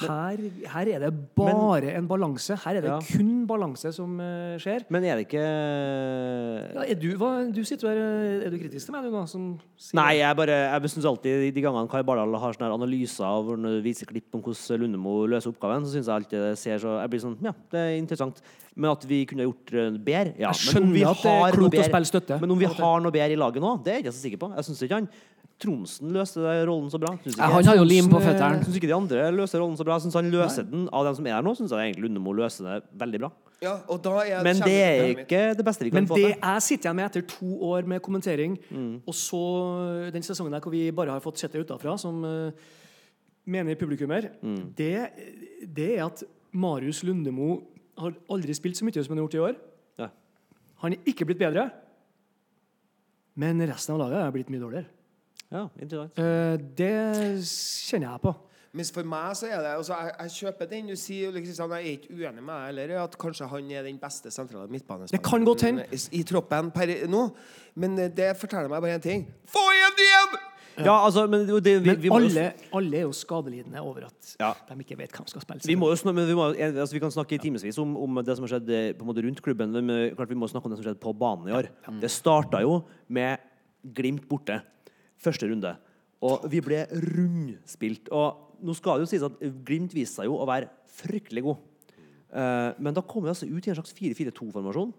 her, 0.00 0.40
her 0.72 0.88
er 0.94 1.02
det 1.04 1.10
bare 1.36 1.92
en 1.98 2.06
balanse. 2.08 2.56
Her 2.64 2.76
er 2.78 2.84
det 2.84 2.90
Ja. 2.90 2.98
kun 3.00 3.46
balanse 3.48 3.92
som 3.94 4.18
uh, 4.20 4.56
skjer. 4.60 4.84
Men 4.90 5.04
er 5.04 5.16
det 5.18 5.26
ikke 5.26 5.42
Ja, 6.74 6.84
er 6.86 6.94
du, 6.98 7.08
hva, 7.18 7.30
du 7.54 7.62
sitter 7.66 7.88
der, 7.90 8.00
eh, 8.02 8.46
er 8.46 8.50
du 8.50 8.58
kritisk 8.60 8.86
til 8.88 8.94
meg, 8.94 9.04
du 9.04 9.10
nå? 9.14 9.24
Nei, 9.94 10.18
jeg 10.20 10.36
bare 10.36 10.58
Jeg 10.68 10.90
syns 10.92 11.08
alltid 11.08 11.54
de- 11.54 11.62
gangene 11.62 11.88
Kai 11.90 12.02
Bardal 12.02 12.34
har 12.38 12.52
sånne 12.56 12.72
analyser 12.74 13.24
av 13.24 13.50
viser 13.82 14.06
klipp 14.06 14.34
om 14.34 14.42
hvordan 14.42 14.80
Lundemo 14.80 15.26
løser 15.26 15.52
oppgaven, 15.52 15.84
så 15.84 15.96
syns 15.96 16.06
jeg 16.06 16.14
alltid 16.14 16.38
det 16.48 16.58
ser 16.58 16.78
så 16.78 17.00
Jeg 17.00 17.10
blir 17.10 17.20
sånn 17.24 17.38
Ja, 17.42 17.52
det 17.70 17.78
er 17.78 17.96
interessant. 17.98 18.42
Men 18.76 18.90
at 18.90 19.04
vi 19.04 19.24
kunne 19.26 19.46
gjort 19.48 19.72
bedre 20.04 20.34
Ja. 20.38 20.52
Jeg 20.52 20.54
men 20.54 20.92
skjønner 20.94 21.10
at 21.10 21.22
det 21.22 21.34
er 21.38 21.58
klokt 21.58 21.78
å 21.78 21.88
spille 21.88 22.12
støtte. 22.12 22.40
Men 22.40 22.50
om 22.50 22.58
vi 22.58 22.66
har 22.66 23.00
noe 23.00 23.10
bedre 23.12 23.32
i 23.32 23.36
laget 23.36 23.60
nå, 23.62 23.82
det 23.82 23.92
er 23.92 23.96
jeg 23.98 24.04
ikke 24.06 24.14
så 24.14 24.22
sikker 24.28 24.38
på. 24.38 24.54
Jeg 24.54 24.64
syns 24.64 24.82
ikke 24.82 24.98
han 25.00 25.08
Tronsen 25.58 26.12
løste 26.14 26.38
den 26.38 26.60
rollen 26.68 26.86
så 26.92 27.00
bra. 27.02 27.16
Synes 27.18 27.34
ikke, 27.34 27.42
han 27.50 27.64
har 27.66 27.76
jo 27.80 27.82
lim 27.84 28.06
på 28.06 28.20
føtteren 28.22 28.60
føttene. 28.60 28.64
syns 28.68 28.76
ikke 28.78 28.86
de 28.90 28.94
andre 28.94 29.24
løser 29.34 29.58
rollen 29.58 29.74
så 29.76 29.84
bra. 29.88 29.96
Syns 29.98 30.14
han 30.14 30.28
løser 30.30 30.62
den 30.70 30.84
Av 30.94 31.04
dem 31.08 31.16
som 31.18 31.26
er 31.26 31.34
her 31.34 31.42
nå, 31.42 31.54
syns 31.58 31.72
jeg 31.74 31.78
egentlig 31.88 32.04
Lundemo 32.06 32.32
løser 32.38 32.68
det 32.68 32.76
veldig 33.02 33.20
bra. 33.24 33.30
Ja, 33.60 33.72
og 33.90 33.98
da 34.04 34.12
er 34.22 34.44
Men 34.46 34.60
det 34.62 34.76
er 34.78 35.08
ikke 35.16 35.40
det 35.58 35.64
beste 35.66 35.82
vi 35.82 35.90
kan 35.90 36.04
Men 36.04 36.06
få 36.06 36.14
det 36.14 36.28
til. 36.28 36.36
jeg 36.38 36.62
sitter 36.62 36.86
igjen 36.88 36.96
med 37.00 37.06
etter 37.10 37.26
to 37.26 37.48
år 37.72 37.88
med 37.90 38.00
kommentering, 38.02 38.54
Mm. 38.70 39.00
og 39.04 39.14
så 39.14 40.12
den 40.14 40.22
sesongen 40.22 40.52
der 40.54 40.60
hvor 40.60 40.70
vi 40.70 40.90
bare 40.92 41.10
har 41.10 41.20
fått 41.20 41.38
sett 41.42 41.50
det 41.52 41.66
utafra, 41.66 41.98
som 41.98 42.22
uh, 42.22 42.52
mener 43.44 43.74
publikummer, 43.74 44.30
Mm. 44.40 44.72
det, 44.76 45.10
det 45.74 45.98
er 45.98 46.04
at 46.06 46.22
Marius 46.52 47.02
Lundemo 47.02 47.64
har 47.98 48.14
aldri 48.30 48.54
spilt 48.54 48.76
så 48.78 48.84
mye 48.86 48.94
som 49.02 49.10
han 49.16 49.18
har 49.18 49.26
gjort 49.26 49.34
i 49.34 49.42
år. 49.50 49.56
Ja. 49.98 50.08
Han 50.82 50.92
er 50.92 50.98
ikke 51.04 51.26
blitt 51.26 51.38
bedre, 51.42 51.68
men 53.38 53.60
resten 53.66 53.94
av 53.94 54.00
laget 54.02 54.22
er 54.22 54.30
blitt 54.34 54.50
mye 54.50 54.60
dårligere. 54.62 54.86
Ja, 55.52 55.64
interessant. 55.80 56.18
Eh, 56.20 56.58
det 56.78 56.92
kjenner 57.48 58.12
jeg 58.14 58.22
på. 58.26 58.34
Mens 58.76 58.90
for 58.92 59.06
meg 59.08 59.30
så 59.38 59.48
er 59.48 59.62
det 59.64 59.70
altså, 59.78 59.96
jeg, 59.96 60.10
jeg 60.20 60.34
kjøper 60.36 60.68
den. 60.70 60.90
Du 60.92 60.96
sier 61.00 61.32
liksom, 61.32 61.54
sånn, 61.56 61.72
Jeg 61.78 61.86
er 61.88 61.94
ikke 61.96 62.18
uenig 62.18 62.42
med 62.44 62.52
deg 62.52 62.66
heller, 62.68 62.92
at 63.06 63.16
kanskje 63.18 63.48
han 63.48 63.70
er 63.72 63.86
den 63.88 63.96
beste 64.02 64.30
sentrale 64.34 64.68
midtbanespilleren 64.70 65.80
i, 65.88 66.00
i 66.20 66.22
troppen 66.28 66.68
per 66.74 66.92
nå. 67.08 67.22
Men 67.80 67.96
eh, 67.98 68.12
det 68.12 68.34
forteller 68.38 68.68
meg 68.68 68.84
bare 68.84 68.98
én 69.00 69.04
ting. 69.08 69.24
Få 69.48 69.64
igjen 69.72 70.04
igjen! 70.04 70.38
Ja, 70.78 70.92
altså, 71.02 71.24
men 71.26 71.42
det, 71.48 71.72
vi, 71.82 71.88
Men 71.88 71.96
vi 71.98 72.10
må 72.12 72.20
jo 72.22 72.28
alle, 72.28 72.44
alle 72.78 73.00
er 73.00 73.08
jo 73.08 73.14
skadelidende 73.16 73.80
over 73.82 74.04
at 74.06 74.28
Ja. 74.38 74.52
de 74.68 74.76
ikke 74.84 74.98
vet 75.00 75.10
hvem 75.16 75.26
de 75.26 75.32
skal 75.32 75.42
spille. 75.42 75.66
Vi, 75.66 75.74
må 75.74 75.88
jo 75.90 75.96
snakke, 75.98 76.14
men 76.20 76.28
vi, 76.28 76.36
må, 76.38 76.52
altså, 76.54 76.92
vi 76.94 77.00
kan 77.02 77.10
snakke 77.10 77.34
i 77.34 77.40
timevis 77.42 77.80
om, 77.82 77.96
om 77.98 78.20
det 78.22 78.36
som 78.38 78.46
har 78.46 78.52
skjedd 78.52 78.70
eh, 78.70 78.92
på 78.94 79.02
en 79.02 79.10
måte 79.10 79.24
rundt 79.26 79.42
klubben, 79.42 79.74
men 79.74 80.12
klart 80.14 80.30
vi 80.30 80.38
må 80.38 80.46
snakke 80.46 80.68
om 80.68 80.76
det 80.76 80.78
som 80.78 80.86
skjedde 80.86 81.02
på 81.02 81.16
banen 81.18 81.50
i 81.50 81.56
år. 81.56 81.72
Det 82.04 82.12
starta 82.14 82.60
jo 82.62 82.82
med 83.08 83.42
Glimt 83.94 84.24
borte, 84.28 84.60
første 85.22 85.48
runde. 85.50 85.74
Og 86.26 86.46
vi 86.50 86.60
ble 86.64 86.84
rundspilt. 86.90 88.10
Og 88.14 88.62
nå 88.64 88.74
skal 88.74 88.98
det 88.98 89.06
jo 89.06 89.10
sies 89.12 89.26
at 89.26 89.42
Glimt 89.66 89.94
viste 89.94 90.18
seg 90.18 90.30
jo 90.30 90.38
å 90.40 90.46
være 90.48 90.70
fryktelig 90.98 91.44
god. 91.46 91.64
Eh, 92.28 92.70
men 92.82 92.96
da 92.96 93.04
kom 93.06 93.24
vi 93.24 93.32
altså 93.32 93.48
ut 93.48 93.66
i 93.66 93.72
en 93.72 93.78
slags 93.78 93.94
4-4-2-formasjon, 93.96 94.94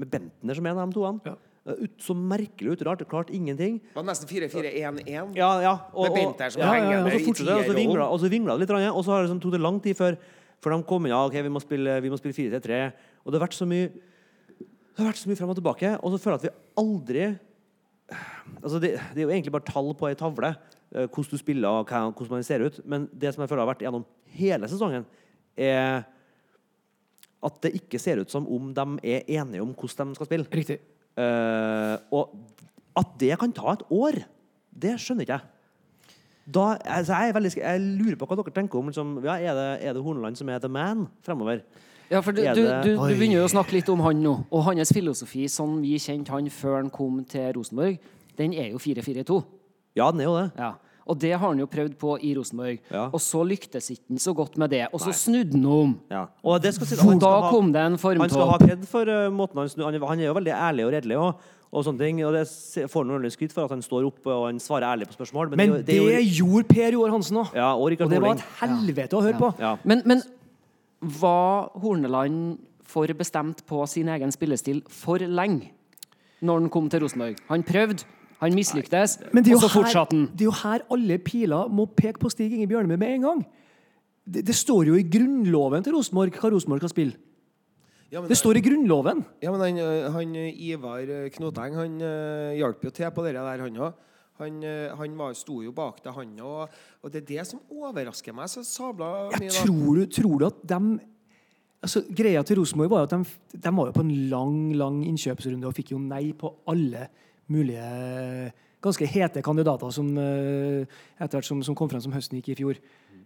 med 0.00 0.10
Bentner 0.10 0.58
som 0.58 0.66
en 0.66 0.80
av 0.80 0.90
de 0.90 0.96
toene. 0.96 1.22
Ja. 1.28 1.36
Eh, 1.64 1.84
ut, 1.86 1.94
så 2.02 2.16
merkelig 2.18 2.74
ut, 2.74 2.86
rart, 2.88 3.04
klart 3.08 3.30
ingenting. 3.34 3.78
Det 3.92 3.96
var 3.96 4.08
nesten 4.08 4.28
4-4-1-1. 4.30 5.36
Ja, 5.38 5.52
ja. 5.64 5.76
Og, 5.94 6.10
Med 6.16 6.42
som 6.52 6.64
ja, 6.64 6.72
ja, 6.80 6.96
ja. 6.98 7.04
Og 7.04 7.68
så 7.68 7.76
vingla, 7.78 8.08
og 8.08 8.18
så 8.20 8.32
vingla 8.32 8.58
det 8.58 8.66
litt, 8.66 8.74
og 8.90 9.04
så 9.04 9.14
har 9.14 9.22
det 9.22 9.30
liksom, 9.30 9.44
tok 9.44 9.54
det 9.54 9.62
lang 9.62 9.78
tid 9.84 9.98
før, 10.00 10.18
før 10.62 10.76
de 10.76 10.88
kom 10.90 11.06
inn. 11.06 11.14
Ja, 11.14 11.22
ok, 11.28 11.38
vi 11.46 11.54
må 11.54 11.62
spille, 11.62 12.00
vi 12.04 12.12
må 12.12 12.20
spille 12.20 12.36
4-3. 12.36 12.82
Og 13.24 13.32
det 13.32 13.40
har 13.40 13.46
vært 13.46 13.56
så 13.56 13.68
mye 13.68 13.92
det 14.94 15.02
har 15.02 15.08
vært 15.10 15.18
så 15.18 15.26
mye 15.26 15.38
frem 15.40 15.50
og 15.50 15.56
tilbake, 15.58 15.88
og 16.06 16.12
så 16.12 16.18
føler 16.22 16.36
jeg 16.36 16.40
at 16.40 16.44
vi 16.46 16.82
aldri 16.84 17.22
altså 18.62 18.80
det, 18.82 18.94
det 19.14 19.22
er 19.22 19.28
jo 19.28 19.34
egentlig 19.34 19.54
bare 19.54 19.68
tall 19.68 19.92
på 19.98 20.08
ei 20.08 20.16
tavle, 20.18 20.54
eh, 20.94 21.06
hvordan 21.06 21.30
du 21.30 21.40
spiller 21.40 21.68
og 21.68 21.88
hvordan 21.88 22.36
man 22.38 22.46
ser 22.46 22.64
ut. 22.64 22.80
Men 22.84 23.08
det 23.12 23.34
som 23.34 23.44
jeg 23.44 23.52
føler 23.52 23.64
har 23.64 23.72
vært 23.72 23.84
gjennom 23.86 24.06
hele 24.34 24.68
sesongen, 24.70 25.06
er 25.56 26.04
at 27.44 27.56
det 27.62 27.74
ikke 27.76 28.00
ser 28.00 28.22
ut 28.22 28.32
som 28.32 28.46
om 28.48 28.72
de 28.74 28.86
er 29.04 29.26
enige 29.40 29.62
om 29.62 29.74
hvordan 29.76 30.12
de 30.12 30.18
skal 30.18 30.30
spille. 30.30 30.48
Riktig. 30.52 30.78
Uh, 31.14 32.00
og 32.10 32.32
at 32.98 33.10
det 33.20 33.34
kan 33.38 33.52
ta 33.54 33.74
et 33.74 33.84
år, 33.92 34.22
det 34.74 34.96
skjønner 35.02 35.26
ikke 35.26 35.36
jeg. 35.36 35.50
Da, 36.44 36.74
altså 36.76 37.16
jeg, 37.16 37.28
er 37.28 37.36
veldig, 37.36 37.50
jeg 37.56 37.80
lurer 37.80 38.16
på 38.20 38.26
hva 38.28 38.36
dere 38.36 38.52
tenker 38.52 38.78
om 38.80 38.88
liksom, 38.90 39.14
ja, 39.24 39.38
er, 39.40 39.56
det, 39.56 39.68
er 39.80 39.94
det 39.96 40.02
Horneland 40.04 40.36
som 40.36 40.50
er 40.52 40.60
the 40.60 40.68
man 40.68 41.06
fremover? 41.24 41.62
Ja, 42.10 42.20
for 42.20 42.36
du, 42.36 42.42
du, 42.42 42.66
du, 42.84 42.90
du 43.00 43.14
begynner 43.16 43.38
jo 43.38 43.46
å 43.46 43.52
snakke 43.54 43.78
litt 43.78 43.88
om 43.88 44.02
han 44.04 44.20
nå. 44.20 44.34
Og 44.52 44.66
hans 44.66 44.92
filosofi, 44.92 45.46
sånn 45.48 45.78
vi 45.80 45.96
kjente 46.02 46.34
han 46.34 46.50
før 46.52 46.76
han 46.82 46.90
kom 46.92 47.22
til 47.28 47.48
Rosenborg, 47.56 47.96
den 48.38 48.52
er 48.54 48.70
jo 48.72 48.78
4-4-2. 48.82 49.42
Ja, 49.96 50.10
den 50.10 50.20
er 50.20 50.28
jo 50.28 50.34
det. 50.40 50.50
Ja. 50.58 50.72
Og 51.04 51.18
det 51.20 51.32
har 51.36 51.42
han 51.50 51.58
jo 51.60 51.66
prøvd 51.68 51.98
på 52.00 52.14
i 52.24 52.30
Rosenborg. 52.34 52.78
Ja. 52.90 53.10
Og 53.12 53.20
så 53.20 53.42
lyktes 53.44 53.90
ikke 53.92 54.06
han 54.14 54.18
så 54.24 54.32
godt 54.34 54.54
med 54.58 54.70
det. 54.72 54.86
Og 54.96 55.02
så 55.04 55.12
snudde 55.12 55.52
han 55.58 55.66
om. 55.68 55.90
Ja. 56.10 56.22
Og 56.42 56.62
det 56.64 56.72
skal 56.74 56.88
si, 56.88 56.96
han 56.96 57.18
da 57.20 57.32
ha- 57.42 57.50
kom 57.52 57.68
det 57.74 57.82
en 57.82 57.98
Han 57.98 57.98
skal 58.00 58.16
ha 58.16 58.46
formtopp. 58.56 58.64
kred 58.64 58.86
for 58.88 59.10
uh, 59.12 59.26
måten 59.30 59.60
han 59.60 59.68
snur 59.68 59.84
han, 59.90 59.94
er- 59.98 60.06
han 60.08 60.18
er 60.24 60.30
jo 60.30 60.34
veldig 60.38 60.54
ærlig 60.56 60.86
og 60.86 60.92
redelig 60.96 61.18
og, 61.20 61.42
og 61.74 61.84
sånne 61.84 61.98
ting. 62.06 62.22
Og 62.24 62.32
det 62.32 62.46
får 62.88 63.04
han 63.12 63.30
skryt 63.36 63.52
for 63.52 63.64
at 63.68 63.74
han 63.76 63.82
står 63.84 64.06
opp 64.08 64.26
og 64.32 64.46
han 64.48 64.58
svarer 64.64 64.88
ærlig 64.94 65.10
på 65.12 65.18
spørsmål. 65.18 65.50
Men, 65.52 65.58
Men 65.60 65.76
det, 65.84 65.86
det, 65.92 66.00
det 66.08 66.24
gjorde 66.38 66.64
Per 66.72 66.96
Joar 66.96 67.12
Hansen 67.12 67.36
òg. 67.44 67.52
ja, 67.54 67.68
og 67.76 67.82
Og 68.00 68.10
det 68.10 68.22
var 68.24 68.34
et 68.40 68.46
helvete 68.62 69.12
å 69.20 69.22
høre 69.28 69.38
på. 69.44 69.52
Ja. 69.60 69.76
Men, 69.84 70.02
men 70.08 70.22
var 71.20 71.68
Horneland 71.84 72.58
for 72.88 73.06
bestemt 73.12 73.60
på 73.68 73.84
sin 73.90 74.08
egen 74.08 74.32
spillestil 74.32 74.82
for 74.88 75.18
lenge 75.20 75.70
når 76.44 76.60
han 76.64 76.70
kom 76.72 76.88
til 76.88 77.00
Rosenborg? 77.04 77.36
Han 77.48 77.62
prøvde, 77.62 78.04
han 78.40 78.56
mislyktes, 78.56 79.18
og 79.22 79.60
så 79.62 79.70
fortsatte 79.72 80.16
han. 80.16 80.24
det 80.32 80.44
er 80.44 80.50
jo 80.50 80.56
her 80.62 80.86
alle 80.92 81.18
piler 81.22 81.68
må 81.70 81.86
peke 81.86 82.20
på 82.20 82.30
Stig 82.32 82.52
Inge 82.52 82.66
Bjørnebø 82.70 82.96
med 83.00 83.14
en 83.14 83.28
gang. 83.28 83.44
det, 84.24 84.46
det 84.46 84.56
står 84.56 84.90
jo 84.90 84.98
i 84.98 85.06
grunnloven 85.06 85.84
til 85.84 85.94
Rosenborg 85.96 86.34
hva 86.40 86.50
Rosenborg 86.54 86.84
skal 86.84 86.94
spille. 86.94 87.16
Ja, 88.14 88.20
men, 88.20 88.28
Det 88.30 88.36
står 88.38 88.56
i 88.56 88.62
grunnloven. 88.62 89.24
ja, 89.42 89.50
men 89.50 89.60
han, 89.60 89.78
eh, 89.78 90.12
han 90.12 90.36
eh, 90.36 90.60
Ivar 90.68 91.00
eh, 91.02 91.30
Knoteng 91.34 91.74
han 91.74 91.94
uh, 91.98 92.54
hjalp 92.54 92.84
jo 92.84 92.90
til 92.90 93.10
på 93.10 93.24
det 93.24 93.32
der, 93.34 93.58
han 93.58 93.76
òg. 93.76 93.92
Han, 94.38 94.62
han 94.98 95.18
var, 95.18 95.32
sto 95.38 95.60
jo 95.62 95.70
bak 95.72 96.00
det, 96.02 96.12
han 96.14 96.38
òg. 96.38 96.70
Og 97.02 97.10
det 97.10 97.22
er 97.22 97.26
det 97.26 97.46
som 97.46 97.60
overrasker 97.70 98.34
meg 98.34 98.50
så 98.50 98.62
sabla 98.66 99.30
mye. 99.34 99.48
Jeg 99.48 99.66
tror, 99.66 99.98
du, 99.98 100.06
tror 100.10 100.38
du 100.38 100.46
at 100.46 100.62
de 100.62 100.80
altså, 101.82 102.02
Greia 102.10 102.42
til 102.42 102.58
Rosenborg 102.58 102.90
var 102.90 103.04
jo 103.04 103.10
at 103.10 103.14
de, 103.14 103.58
de 103.58 103.74
var 103.78 103.90
jo 103.90 103.96
på 103.98 104.06
en 104.06 104.14
lang 104.30 104.58
lang 104.78 105.02
innkjøpsrunde 105.06 105.70
og 105.70 105.74
fikk 105.74 105.94
jo 105.94 106.02
nei 106.02 106.32
på 106.38 106.50
alle 106.70 107.08
mulige 107.52 108.52
ganske 108.84 109.08
hete 109.08 109.42
kandidater 109.44 109.92
som 109.94 110.10
eh, 110.20 110.84
etter 111.18 111.38
hvert 111.38 111.48
som, 111.48 111.62
som 111.64 111.76
kom 111.78 111.90
frem 111.90 112.02
som 112.04 112.14
høsten 112.14 112.40
gikk 112.40 112.52
i 112.52 112.58
fjor. 112.60 112.80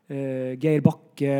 Eh, 0.09 0.55
Geir 0.61 0.85
Bakke 0.85 1.35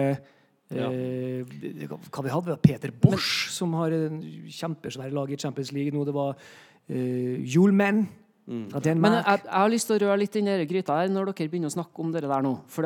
Ja. 0.69 0.91
eh, 0.93 1.89
hva 1.89 2.23
vi 2.25 2.33
hadde? 2.33 2.57
Vi 2.59 2.69
Peter 2.69 2.93
Bosch, 2.93 3.49
som 3.55 3.73
har 3.79 3.95
en 3.97 4.21
kjempesvære 4.53 5.15
lag 5.17 5.31
i 5.33 5.39
Champions 5.41 5.73
League 5.73 5.95
nå. 5.95 6.05
Det 6.05 6.13
var 6.13 6.35
uh, 6.37 7.37
Hjulmenn. 7.41 8.03
Ja, 8.49 8.81
det 8.81 8.91
er 8.91 8.95
en 8.97 9.01
Men 9.01 9.17
jeg, 9.17 9.41
jeg 9.45 9.53
har 9.53 9.73
lyst 9.73 9.89
til 9.89 9.97
å 9.97 10.03
røre 10.03 10.21
litt 10.21 10.37
i 10.37 10.43
den 10.45 10.69
gryta 10.69 10.99
her 11.01 11.11
når 11.13 11.33
dere 11.33 11.49
begynner 11.53 11.73
å 11.73 11.77
snakke 11.77 12.05
om 12.05 12.13
dere 12.13 12.29
der 12.31 12.45
nå. 12.45 12.55
For 12.73 12.85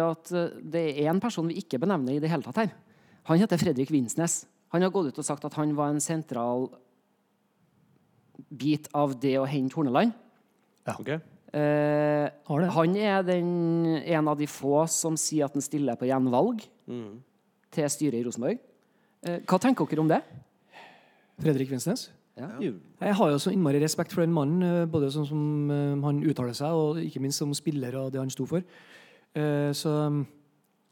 det 0.74 0.84
er 0.94 1.10
en 1.10 1.22
person 1.22 1.46
vi 1.50 1.58
ikke 1.62 1.78
benevner 1.82 2.16
i 2.16 2.22
det 2.22 2.30
hele 2.30 2.42
tatt 2.46 2.62
her. 2.64 2.72
Han 3.30 3.38
heter 3.38 3.58
Fredrik 3.58 3.90
Vinsnes. 3.94 4.44
Han 4.74 4.82
har 4.82 4.90
gått 4.90 5.12
ut 5.12 5.20
og 5.20 5.26
sagt 5.26 5.44
at 5.46 5.54
han 5.58 5.74
var 5.78 5.92
en 5.92 6.02
sentral 6.02 6.66
bit 8.50 8.88
av 8.94 9.14
det 9.20 9.36
å 9.40 9.46
hente 9.48 9.74
Horneland. 9.78 10.12
Ok? 10.88 11.08
Eh, 11.52 12.28
Har 12.48 12.60
det. 12.60 12.70
han 12.72 12.96
er 12.96 13.22
den, 13.22 13.86
en 14.02 14.28
av 14.28 14.38
de 14.38 14.46
få 14.48 14.86
som 14.88 15.16
sier 15.20 15.44
at 15.44 15.52
han 15.52 15.62
stiller 15.62 15.96
på 16.00 16.06
gjenvalg 16.08 16.64
til 17.72 17.88
styret 17.92 18.18
i 18.20 18.24
Rosenborg. 18.24 18.58
Eh, 19.22 19.40
hva 19.46 19.58
tenker 19.60 19.86
dere 19.86 20.00
om 20.00 20.08
det? 20.10 20.22
Fredrik 21.42 21.70
Vinsnes. 21.70 22.10
Ja. 22.36 22.48
Jeg 22.58 23.14
har 23.18 23.30
jo 23.30 23.38
så 23.38 23.50
innmari 23.52 23.78
respekt 23.82 24.12
for 24.14 24.22
den 24.24 24.32
mannen, 24.32 24.62
eh, 24.64 24.86
både 24.88 25.10
sånn 25.12 25.26
som 25.28 25.70
eh, 25.70 26.00
han 26.06 26.22
uttaler 26.24 26.54
seg, 26.56 26.72
og 26.72 26.96
ikke 27.04 27.20
minst 27.20 27.38
som 27.42 27.52
spiller 27.54 27.94
og 28.00 28.12
det 28.14 28.20
han 28.22 28.30
sto 28.32 28.46
for. 28.48 28.64
Eh, 29.36 29.72
Så 29.76 29.92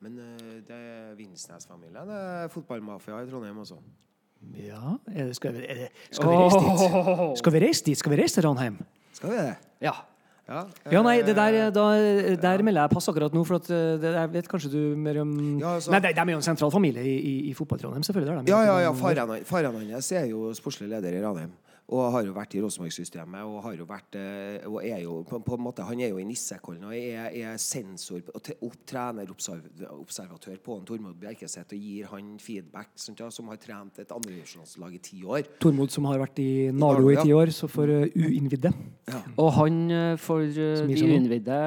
Men 0.00 0.18
eh, 0.18 0.60
det 0.66 0.76
er 0.76 1.14
Vinsnes-familien. 1.16 2.06
Det 2.08 2.20
er 2.44 2.48
fotballmafia 2.52 3.22
i 3.22 3.26
Trondheim 3.28 3.58
også. 3.58 3.76
Ja 4.56 4.94
er 5.12 5.26
det, 5.28 5.36
skal, 5.36 5.52
vi, 5.54 5.64
er 5.68 5.74
det, 5.84 5.88
skal 6.10 6.30
vi 6.30 6.36
reise 6.40 6.60
dit? 6.64 7.38
Skal 7.38 7.52
vi 7.52 7.60
reise 7.66 7.84
dit? 7.84 7.98
Skal 8.00 8.12
vi 8.14 8.20
reise 8.22 8.38
til 8.40 8.46
Ranheim? 8.48 8.78
Skal 9.12 9.30
vi 9.34 9.36
det? 9.36 9.50
Ja. 9.84 9.92
Ja, 10.50 10.64
Ja, 10.90 11.00
nei, 11.06 11.20
det 11.22 11.36
der, 11.38 11.54
eh, 11.54 11.68
da, 11.70 11.84
der 12.42 12.62
melder 12.66 12.82
jeg 12.88 12.90
pass 12.90 13.06
akkurat 13.12 13.34
nå, 13.36 13.44
for 13.46 13.60
at 13.60 13.68
eh, 13.70 13.92
det 14.02 14.10
der 14.16 14.26
vet 14.32 14.48
kanskje 14.50 14.70
du 14.72 14.78
mer 14.98 15.20
om 15.22 15.30
Ja, 15.60 15.76
altså- 15.76 15.92
Nei, 15.94 16.00
de, 16.02 16.10
de 16.16 16.20
er 16.24 16.32
jo 16.34 16.40
en 16.40 16.42
sentral 16.42 16.72
familie 16.74 17.04
i, 17.06 17.12
i, 17.20 17.34
i 17.50 17.54
fotball-Trondheim, 17.54 18.02
selvfølgelig. 18.02 18.46
de. 18.46 18.50
Ja, 18.50 18.62
ja, 18.66 18.78
ja. 18.88 18.90
Faren 18.98 19.44
faren 19.46 19.78
hans 19.92 20.10
er 20.12 20.24
jo 20.32 20.50
sportslig 20.58 20.88
leder 20.90 21.14
i 21.14 21.22
Ranheim. 21.22 21.52
Og 21.90 22.12
har 22.14 22.22
jo 22.22 22.34
vært 22.34 22.54
i 22.54 22.60
Rosenborg-systemet. 22.62 23.42
Og 23.48 23.64
har 23.64 23.74
jo 23.78 23.86
vært 23.88 24.16
eh, 24.18 24.66
Og 24.70 24.78
er 24.86 25.02
jo 25.02 25.20
på, 25.26 25.40
på 25.42 25.56
en 25.56 25.64
måte 25.64 25.86
Han 25.86 26.02
er 26.02 26.12
jo 26.12 26.20
i 26.22 26.26
Nissekollen 26.28 26.86
og 26.86 26.94
er, 26.94 27.30
er 27.34 27.58
sensor 27.60 28.20
og 28.30 28.50
opp, 28.68 28.78
trenerobservatør 28.88 30.60
på 30.64 30.76
en 30.78 30.86
Tormod 30.86 31.18
Bjerkeseth 31.20 31.74
og 31.74 31.82
gir 31.82 32.08
han 32.10 32.32
feedback, 32.42 32.92
sånt, 32.98 33.20
ja, 33.20 33.28
som 33.34 33.50
har 33.50 33.58
trent 33.60 34.00
et 34.02 34.14
andredivisjonslag 34.14 34.96
i 34.96 35.02
ti 35.02 35.20
år. 35.24 35.44
Tormod 35.62 35.92
som 35.92 36.06
har 36.10 36.20
vært 36.22 36.40
i 36.42 36.50
Nardo, 36.70 37.02
Nardo 37.02 37.12
i 37.12 37.18
ti 37.20 37.34
år, 37.36 37.52
så 37.54 37.68
for 37.70 37.90
uh, 37.90 38.06
uinnvidde. 38.14 38.72
Og 39.40 39.52
han 39.58 39.78
eh, 39.94 40.16
for 40.20 40.46
gir 40.46 40.90
de 40.90 41.10
uinnvidde 41.10 41.60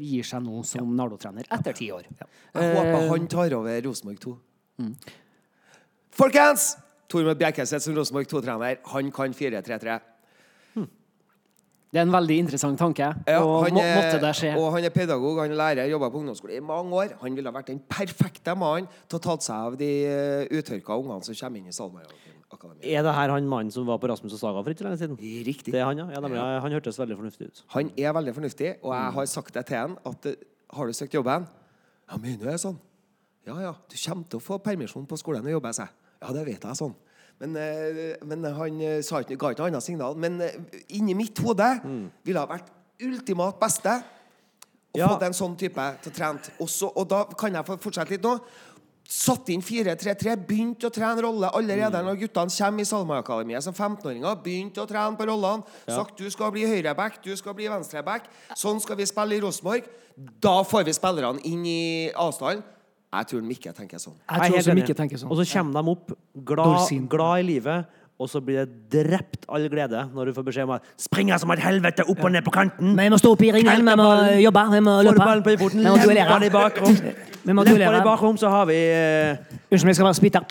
gir 0.00 0.26
seg 0.26 0.44
nå 0.44 0.62
som 0.68 0.90
Nardo-trener 0.98 1.48
etter 1.58 1.76
ti 1.78 1.90
år. 1.94 2.08
Jeg 2.08 2.74
håper 2.78 3.08
han 3.12 3.30
tar 3.30 3.56
over 3.58 3.80
Rosenborg 3.88 4.20
2. 4.28 4.36
Folkens! 6.18 6.74
Tormod 7.08 7.38
Bjerkeseth 7.40 7.84
som 7.86 7.96
Rosenborg 7.96 8.28
2-trener. 8.28 8.78
Han 8.92 9.10
kan 9.14 9.34
4-3-3. 9.36 9.98
Det 11.88 11.96
er 11.96 12.04
en 12.04 12.12
veldig 12.12 12.36
interessant 12.42 12.76
tanke, 12.76 13.06
Ja, 13.24 13.38
og 13.40 13.62
han 13.64 13.72
må, 13.72 13.80
er- 13.80 13.94
måtte 13.96 14.18
det 14.20 14.32
skje. 14.36 14.50
Og 14.60 14.66
han 14.74 14.84
er 14.84 14.92
pedagog, 14.92 15.38
han 15.40 15.54
er 15.54 15.56
lærer, 15.56 15.86
jobba 15.88 16.10
på 16.12 16.18
ungdomsskole 16.20 16.58
i 16.58 16.60
mange 16.60 16.92
år. 16.92 17.14
Han 17.22 17.34
ville 17.34 17.48
ha 17.48 17.54
vært 17.56 17.70
den 17.72 17.78
perfekte 17.80 18.52
mannen 18.60 18.90
til 19.08 19.16
å 19.16 19.22
ta 19.24 19.36
seg 19.40 19.54
av 19.70 19.78
de 19.80 19.88
uttørka 20.52 20.98
ungene 21.00 21.24
som 21.24 21.34
kommer 21.40 21.62
inn 21.62 21.72
i 21.72 22.28
Akademi. 22.52 22.80
Er 22.92 23.02
det 23.04 23.14
her 23.16 23.32
han 23.32 23.48
mannen 23.48 23.70
som 23.72 23.86
var 23.88 23.98
på 24.00 24.08
Rasmus 24.08 24.34
og 24.36 24.40
Saga 24.40 24.62
for 24.64 24.72
ikke 24.72 24.84
lenge 24.84 25.00
siden? 25.00 25.16
Riktig. 25.16 25.72
Det 25.72 25.80
er 25.80 25.84
han, 25.88 26.00
ja. 26.00 26.06
ja 26.12 26.20
nemlig, 26.20 26.40
Han 26.64 26.76
hørtes 26.76 26.98
veldig 27.00 27.16
fornuftig 27.16 27.48
ut. 27.48 27.62
Han 27.74 27.90
er 27.96 28.12
veldig 28.16 28.34
fornuftig, 28.36 28.70
og 28.82 28.92
jeg 28.92 29.14
har 29.16 29.24
sagt 29.32 29.54
det 29.54 29.64
til 29.68 29.76
han 29.76 29.96
at 30.08 30.28
eh, 30.28 30.36
Har 30.76 30.86
du 30.86 30.92
søkt 30.92 31.14
jobben? 31.16 31.46
Ja, 32.08 32.16
mener 32.20 32.38
du 32.40 32.44
det 32.48 32.60
sånn? 32.60 32.76
Ja, 33.48 33.56
ja. 33.64 33.72
Du 33.88 33.96
kommer 33.96 34.28
til 34.28 34.40
å 34.40 34.44
få 34.44 34.58
permisjon 34.60 35.08
på 35.08 35.16
skolen 35.20 35.44
og 35.44 35.56
jobbe, 35.56 35.72
sier 35.76 35.88
jeg. 35.88 36.07
Ja, 36.22 36.32
det 36.34 36.44
vet 36.46 36.64
jeg, 36.66 36.76
sånn. 36.78 36.94
Men, 37.38 37.54
eh, 37.56 38.16
men 38.26 38.42
han 38.44 38.80
eh, 38.82 39.00
sa 39.06 39.20
ikke, 39.22 39.36
ga 39.38 39.52
ikke 39.54 39.62
noe 39.62 39.70
annet 39.70 39.84
signal. 39.86 40.16
Men 40.18 40.40
eh, 40.42 40.56
inni 40.98 41.14
mitt 41.14 41.38
hode 41.38 41.68
ville 42.26 42.40
ha 42.42 42.46
vært 42.50 42.72
ultimat 43.06 43.60
beste 43.60 43.92
å 43.92 44.98
Ja. 44.98 45.06
få 45.12 45.22
en 45.22 45.32
sånn 45.36 45.54
type 45.56 45.84
til 46.02 46.10
å 46.10 46.14
trene. 46.16 46.40
Også, 46.58 46.90
og 46.96 47.06
da 47.08 47.24
kan 47.38 47.54
jeg 47.54 47.64
fortsette 47.78 48.10
litt 48.10 48.22
nå. 48.26 48.40
Satt 49.08 49.48
inn 49.48 49.62
4-3-3, 49.62 50.34
begynte 50.44 50.84
å 50.84 50.92
trene 50.92 51.22
rolle 51.24 51.48
allerede 51.56 52.02
når 52.04 52.18
guttene 52.26 52.50
kommer 52.52 52.82
i 52.82 52.84
Salma-akademiet 52.84 53.62
som 53.64 53.72
15-åringer. 53.72 54.34
Begynte 54.42 54.82
å 54.82 54.88
trene 54.90 55.16
på 55.16 55.24
rollene. 55.30 55.62
Sagt 55.86 56.18
du 56.18 56.28
skal 56.28 56.50
bli 56.52 56.66
høyreback, 56.68 57.22
du 57.24 57.30
skal 57.36 57.54
bli 57.54 57.68
venstreback. 57.72 58.26
Sånn 58.54 58.82
skal 58.82 58.96
vi 58.96 59.06
spille 59.06 59.38
i 59.38 59.40
Rosenborg. 59.40 59.86
Da 60.42 60.58
får 60.66 60.84
vi 60.84 60.92
spillerne 60.92 61.40
inn 61.48 61.64
i 61.64 62.10
avstanden. 62.12 62.62
Jeg 63.08 63.26
tror 63.30 63.40
de 63.40 63.54
ikke 63.54 63.72
tenker 63.72 63.98
sånn. 64.02 64.14
Jeg 64.28 64.50
tror 64.50 64.58
også 64.58 64.74
de 64.74 64.82
ikke 64.82 64.96
tenker 64.98 65.16
sånn. 65.16 65.30
Og 65.32 65.38
så 65.40 65.46
kommer 65.54 65.80
de 65.82 65.90
opp 65.94 66.12
glad, 66.44 66.64
Dorsin. 66.74 67.06
glad 67.08 67.38
i 67.40 67.42
livet, 67.42 67.86
og 68.20 68.28
så 68.28 68.40
blir 68.44 68.66
det 68.66 68.90
drept 68.90 69.46
all 69.48 69.64
glede 69.70 70.02
når 70.12 70.26
du 70.26 70.32
får 70.36 70.44
beskjed 70.44 70.64
om 70.64 70.72
at 70.76 70.82
'springer 70.98 71.38
som 71.38 71.50
et 71.52 71.58
helvete 71.60 72.04
opp 72.04 72.22
og 72.24 72.32
ned 72.32 72.44
på 72.44 72.50
kanten'. 72.52 72.96
Vi 72.98 73.08
må 73.08 73.16
stå 73.16 73.30
opp 73.32 73.42
i 73.42 73.52
ringen, 73.52 73.84
vi 73.86 73.94
må 73.96 74.08
jobbe, 74.42 74.62
vi 74.74 74.80
må 74.80 74.92
Får 74.98 75.04
løpe. 75.08 75.24
ballen 75.24 75.42
på 75.42 75.56
foten, 75.58 75.78
Vi 75.78 75.84
må 75.88 76.14
lemper 76.14 76.38
den 76.38 76.42
i 76.42 76.50
bakrom. 76.50 76.96
Vi 77.48 77.54
må 77.56 77.62
Lemper 77.64 77.80
den 77.80 78.02
i 78.02 78.04
bakrom, 78.04 78.36
så 78.36 78.50
har 78.52 78.66
vi 78.68 78.76
eh, 78.76 79.38
Unnskyld, 79.72 79.88
jeg 79.88 79.96
skal 79.96 80.08
være 80.08 80.16
spytter. 80.18 80.42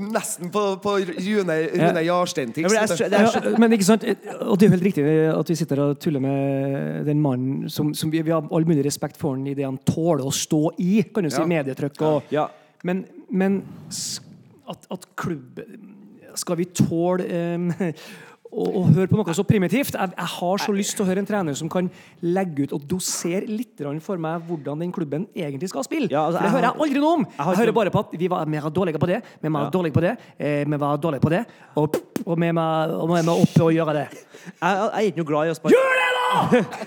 Nesten 0.16 0.50
på, 0.54 0.62
på 0.82 0.92
Rune, 1.00 1.56
Rune 1.72 2.04
Jarstein-tics. 2.06 2.74
Ja, 2.76 2.84
men 3.58 3.72
Ja, 3.72 3.74
ikke 3.74 3.88
sant, 3.88 4.04
og 4.40 4.58
det 4.60 4.66
er 4.66 4.70
jo 4.70 4.74
helt 4.76 4.86
riktig 4.86 5.06
at 5.32 5.50
vi 5.50 5.56
sitter 5.58 5.82
og 5.88 5.98
tuller 6.02 6.22
med 6.22 7.02
den 7.08 7.18
mannen 7.24 7.66
som, 7.72 7.90
som 7.98 8.12
vi, 8.12 8.22
vi 8.22 8.34
har 8.34 8.46
all 8.46 8.68
mulig 8.68 8.84
respekt 8.86 9.18
for 9.18 9.34
han 9.34 9.46
i 9.50 9.56
det 9.58 9.66
han 9.66 9.80
tåler 9.88 10.22
å 10.26 10.32
stå 10.34 10.62
i, 10.82 11.00
kan 11.10 11.26
du 11.26 11.30
si, 11.32 11.40
Ja. 11.42 11.48
medietrykk 11.56 12.06
og 12.06 12.30
Ja. 12.34 12.46
Men, 12.86 13.04
men 13.30 13.62
at, 14.70 14.86
at 14.92 15.06
klubben 15.18 15.92
Skal 16.36 16.58
vi 16.60 16.66
tåle 16.76 17.24
em, 17.32 17.70
å, 18.50 18.66
å 18.80 18.82
høre 18.88 19.08
på 19.10 19.18
noe 19.18 19.34
så 19.36 19.44
primitivt? 19.46 19.94
Jeg, 19.96 20.12
jeg 20.16 20.30
har 20.32 20.62
så 20.62 20.74
lyst 20.74 20.94
til 20.96 21.04
å 21.04 21.08
høre 21.08 21.22
en 21.22 21.28
trener 21.28 21.56
som 21.58 21.68
kan 21.72 21.88
legge 22.22 22.66
ut 22.66 22.72
og 22.76 22.84
dosere 22.88 23.46
litt 23.48 23.82
for 24.04 24.16
meg 24.22 24.44
hvordan 24.48 24.80
den 24.84 24.92
klubben 24.94 25.26
egentlig 25.36 25.68
skal 25.72 25.84
spille. 25.86 26.08
Ja, 26.12 26.26
altså, 26.28 26.38
for 26.38 26.46
det 26.46 26.50
jeg 26.50 26.54
hører 26.56 26.68
jeg 26.70 26.80
aldri 26.86 27.02
noe 27.02 27.14
om. 27.18 27.26
Jeg 27.26 27.38
ikke- 27.46 27.58
hører 27.60 27.72
bare 27.80 27.90
på 27.94 28.00
at 28.04 28.16
vi 28.18 28.28
var, 28.28 28.44
vi 28.46 28.60
var 28.64 28.70
dårlige 28.70 28.98
på 29.02 29.06
det, 29.10 29.22
vi 29.42 29.48
var 29.48 29.66
Ja. 29.66 29.70
dårlige 29.70 29.92
på 29.96 30.00
det, 30.06 30.16
eh, 30.38 30.64
vi 30.64 30.76
var 30.76 30.96
dårlige 30.98 31.20
på 31.26 31.30
det, 31.30 31.42
og, 31.76 31.96
og 32.26 32.38
vi 32.40 32.52
må 32.52 33.36
opp 33.36 33.60
og 33.60 33.72
gjøre 33.72 33.92
det. 33.94 34.06
Jeg, 34.12 34.60
jeg 34.62 34.90
er 34.92 35.10
ikke 35.10 35.22
noe 35.22 35.30
glad 35.32 35.46
i 35.46 35.50
å 35.50 35.58
sparke. 35.58 35.74
Gjør 35.76 36.00
det, 36.00 36.10
da! 36.16 36.26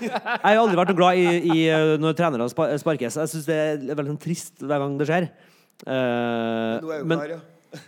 jeg 0.00 0.42
har 0.44 0.60
aldri 0.60 0.76
vært 0.80 0.92
noe 0.92 1.00
glad 1.00 1.16
i, 1.16 1.28
i 1.54 1.68
uh, 1.70 1.96
når 2.00 2.16
trenere 2.18 2.48
sparkes. 2.50 3.16
Jeg 3.20 3.32
syns 3.34 3.46
det 3.48 3.56
er 3.56 3.94
veldig 3.94 4.14
sånn 4.14 4.20
trist 4.22 4.60
hver 4.60 4.78
gang 4.84 4.98
det 5.00 5.08
skjer. 5.10 5.28
Eh, 5.86 6.80
Nå 6.84 6.90
er 6.92 6.98
jo 7.00 7.04
men- 7.08 7.18
klar, 7.18 7.28
ja. 7.36 7.40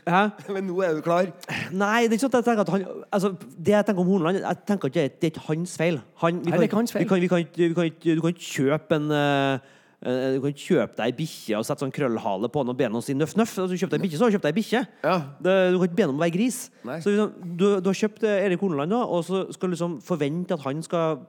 Hæ? 0.07 0.23
Men 0.55 0.66
nå 0.68 0.77
er 0.87 0.95
du 0.95 1.03
klar. 1.03 1.27
Nei, 1.75 2.07
det 2.07 2.14
er 2.14 2.18
ikke 2.18 2.25
sånn 2.29 2.33
at 2.33 2.38
jeg 2.40 2.47
tenker 2.49 2.62
at 2.62 2.73
han 2.75 2.85
altså, 3.12 3.33
Det 3.59 3.73
jeg 3.75 3.87
tenker 3.88 4.01
om 4.05 4.11
Horneland, 4.12 4.40
jeg 4.45 4.64
tenker 4.68 4.87
at 4.90 4.95
det, 4.97 5.03
er- 5.05 5.14
er 5.27 5.31
ikke 5.33 5.47
hans 5.49 5.77
feil. 5.81 6.01
Han, 6.23 6.40
vi 6.45 6.51
Nei, 6.51 6.57
det 6.59 6.64
er 6.64 6.68
ikke 6.71 6.81
hans 6.83 6.92
feil. 6.95 7.05
Vi 7.05 7.09
kan, 7.11 7.21
vi 7.25 7.31
kan, 7.33 7.38
ikke- 7.47 7.68
vi 7.68 7.75
kan, 7.75 7.85
ikke- 7.90 8.14
du 8.14 8.21
kan 8.27 8.35
ikke 8.37 8.51
kjøpe 8.53 8.99
en 9.01 9.11
eh, 9.11 9.55
eh, 10.03 10.35
du 10.35 10.40
kan 10.42 10.51
ikke 10.55 10.66
kjøpe 10.68 10.97
deg 10.99 11.07
ei 11.07 11.16
bikkje 11.18 11.59
og 11.59 11.64
sette 11.66 11.83
sånn 11.85 11.95
krøllhale 11.95 12.49
på 12.51 12.62
den 12.62 12.71
og 12.75 12.79
be 12.79 12.88
noen 12.90 13.03
si 13.07 13.14
nøff, 13.14 13.35
nøff. 13.38 13.57
Altså, 13.59 13.71
du 13.75 13.79
kjøper 13.83 13.97
deg 13.97 14.01
ei 14.01 14.07
bikkje, 14.09 14.18
så 14.18 14.25
har 14.27 14.31
du 14.31 14.37
kjøpt 14.38 14.47
deg 14.49 14.55
ei 14.55 14.61
bikkje. 14.61 14.83
Ja. 15.07 15.16
Det, 15.42 15.57
du 15.73 15.79
kan 15.79 15.88
ikke 15.90 15.99
be 16.01 16.07
noen 16.07 16.14
om 16.16 16.21
å 16.23 16.25
være 16.27 16.37
gris. 16.38 16.61
Nei. 16.87 16.99
Så 17.03 17.11
liksom, 17.14 17.57
du, 17.57 17.66
du 17.83 17.90
har 17.92 17.99
kjøpt 18.03 18.23
eh, 18.29 18.45
Erik 18.47 18.61
Horneland, 18.62 18.95
da, 18.95 19.03
og 19.07 19.25
så 19.27 19.45
skal 19.55 19.71
du 19.71 19.75
liksom 19.77 19.99
forvente 20.03 20.55
at 20.59 20.62
han 20.66 20.83
skal 20.87 21.25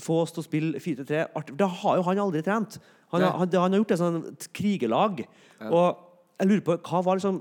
få 0.00 0.20
oss 0.22 0.32
til 0.32 0.42
å 0.42 0.46
spille 0.46 0.80
4-3. 0.82 1.26
Art- 1.36 1.50
Da 1.58 1.66
har 1.66 1.98
jo 1.98 2.04
han 2.06 2.18
aldri 2.22 2.42
trent. 2.46 2.78
Han, 3.12 3.20
Nei. 3.20 3.28
har- 3.28 3.38
han, 3.42 3.48
det- 3.50 3.60
han 3.60 3.72
har 3.74 3.82
gjort 3.82 3.90
et 3.94 3.98
sånn 4.00 4.20
et 4.30 4.46
krigerlag. 4.56 5.24
Og 5.68 6.08
jeg 6.42 6.50
lurer 6.50 6.64
på, 6.66 6.76
Hva 6.82 7.00
var 7.06 7.18
liksom, 7.18 7.38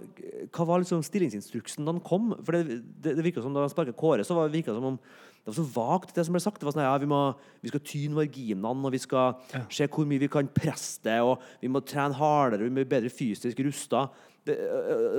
hva 0.53 0.65
var 0.69 0.81
liksom 0.83 1.01
stillingsinstruksen 1.05 1.85
da 1.87 1.93
han 1.95 2.03
kom? 2.05 2.31
For 2.45 2.53
Det, 2.57 2.79
det, 3.01 3.15
det 3.17 3.25
virka 3.25 3.41
som 3.43 3.53
Da 3.55 3.63
han 3.65 3.73
sparka 3.73 3.95
Kåre, 3.97 4.25
så 4.27 4.37
var 4.37 4.51
det 4.53 4.65
som 4.69 4.83
om 4.93 4.99
det 5.41 5.49
var 5.49 5.55
så 5.57 5.63
vagt, 5.73 6.11
det 6.13 6.21
som 6.27 6.35
ble 6.35 6.39
sagt. 6.43 6.59
Det 6.61 6.67
var 6.67 6.75
sånn, 6.75 6.83
ja, 6.85 6.97
vi, 7.01 7.07
må, 7.09 7.19
vi 7.65 7.71
skal 7.71 7.81
tyne 7.81 8.13
marginene, 8.13 8.85
og 8.85 8.91
vi 8.93 8.99
skal 9.01 9.39
se 9.73 9.87
hvor 9.89 10.05
mye 10.05 10.21
vi 10.21 10.27
kan 10.29 10.45
presse 10.53 11.01
det, 11.01 11.15
og 11.25 11.41
vi 11.63 11.71
må 11.73 11.81
trene 11.81 12.13
hardere, 12.13 12.61
vi 12.61 12.69
må 12.69 12.83
bli 12.83 12.91
bedre 12.91 13.09
fysisk 13.09 13.57
rusta. 13.65 14.03
Det, 14.45 14.53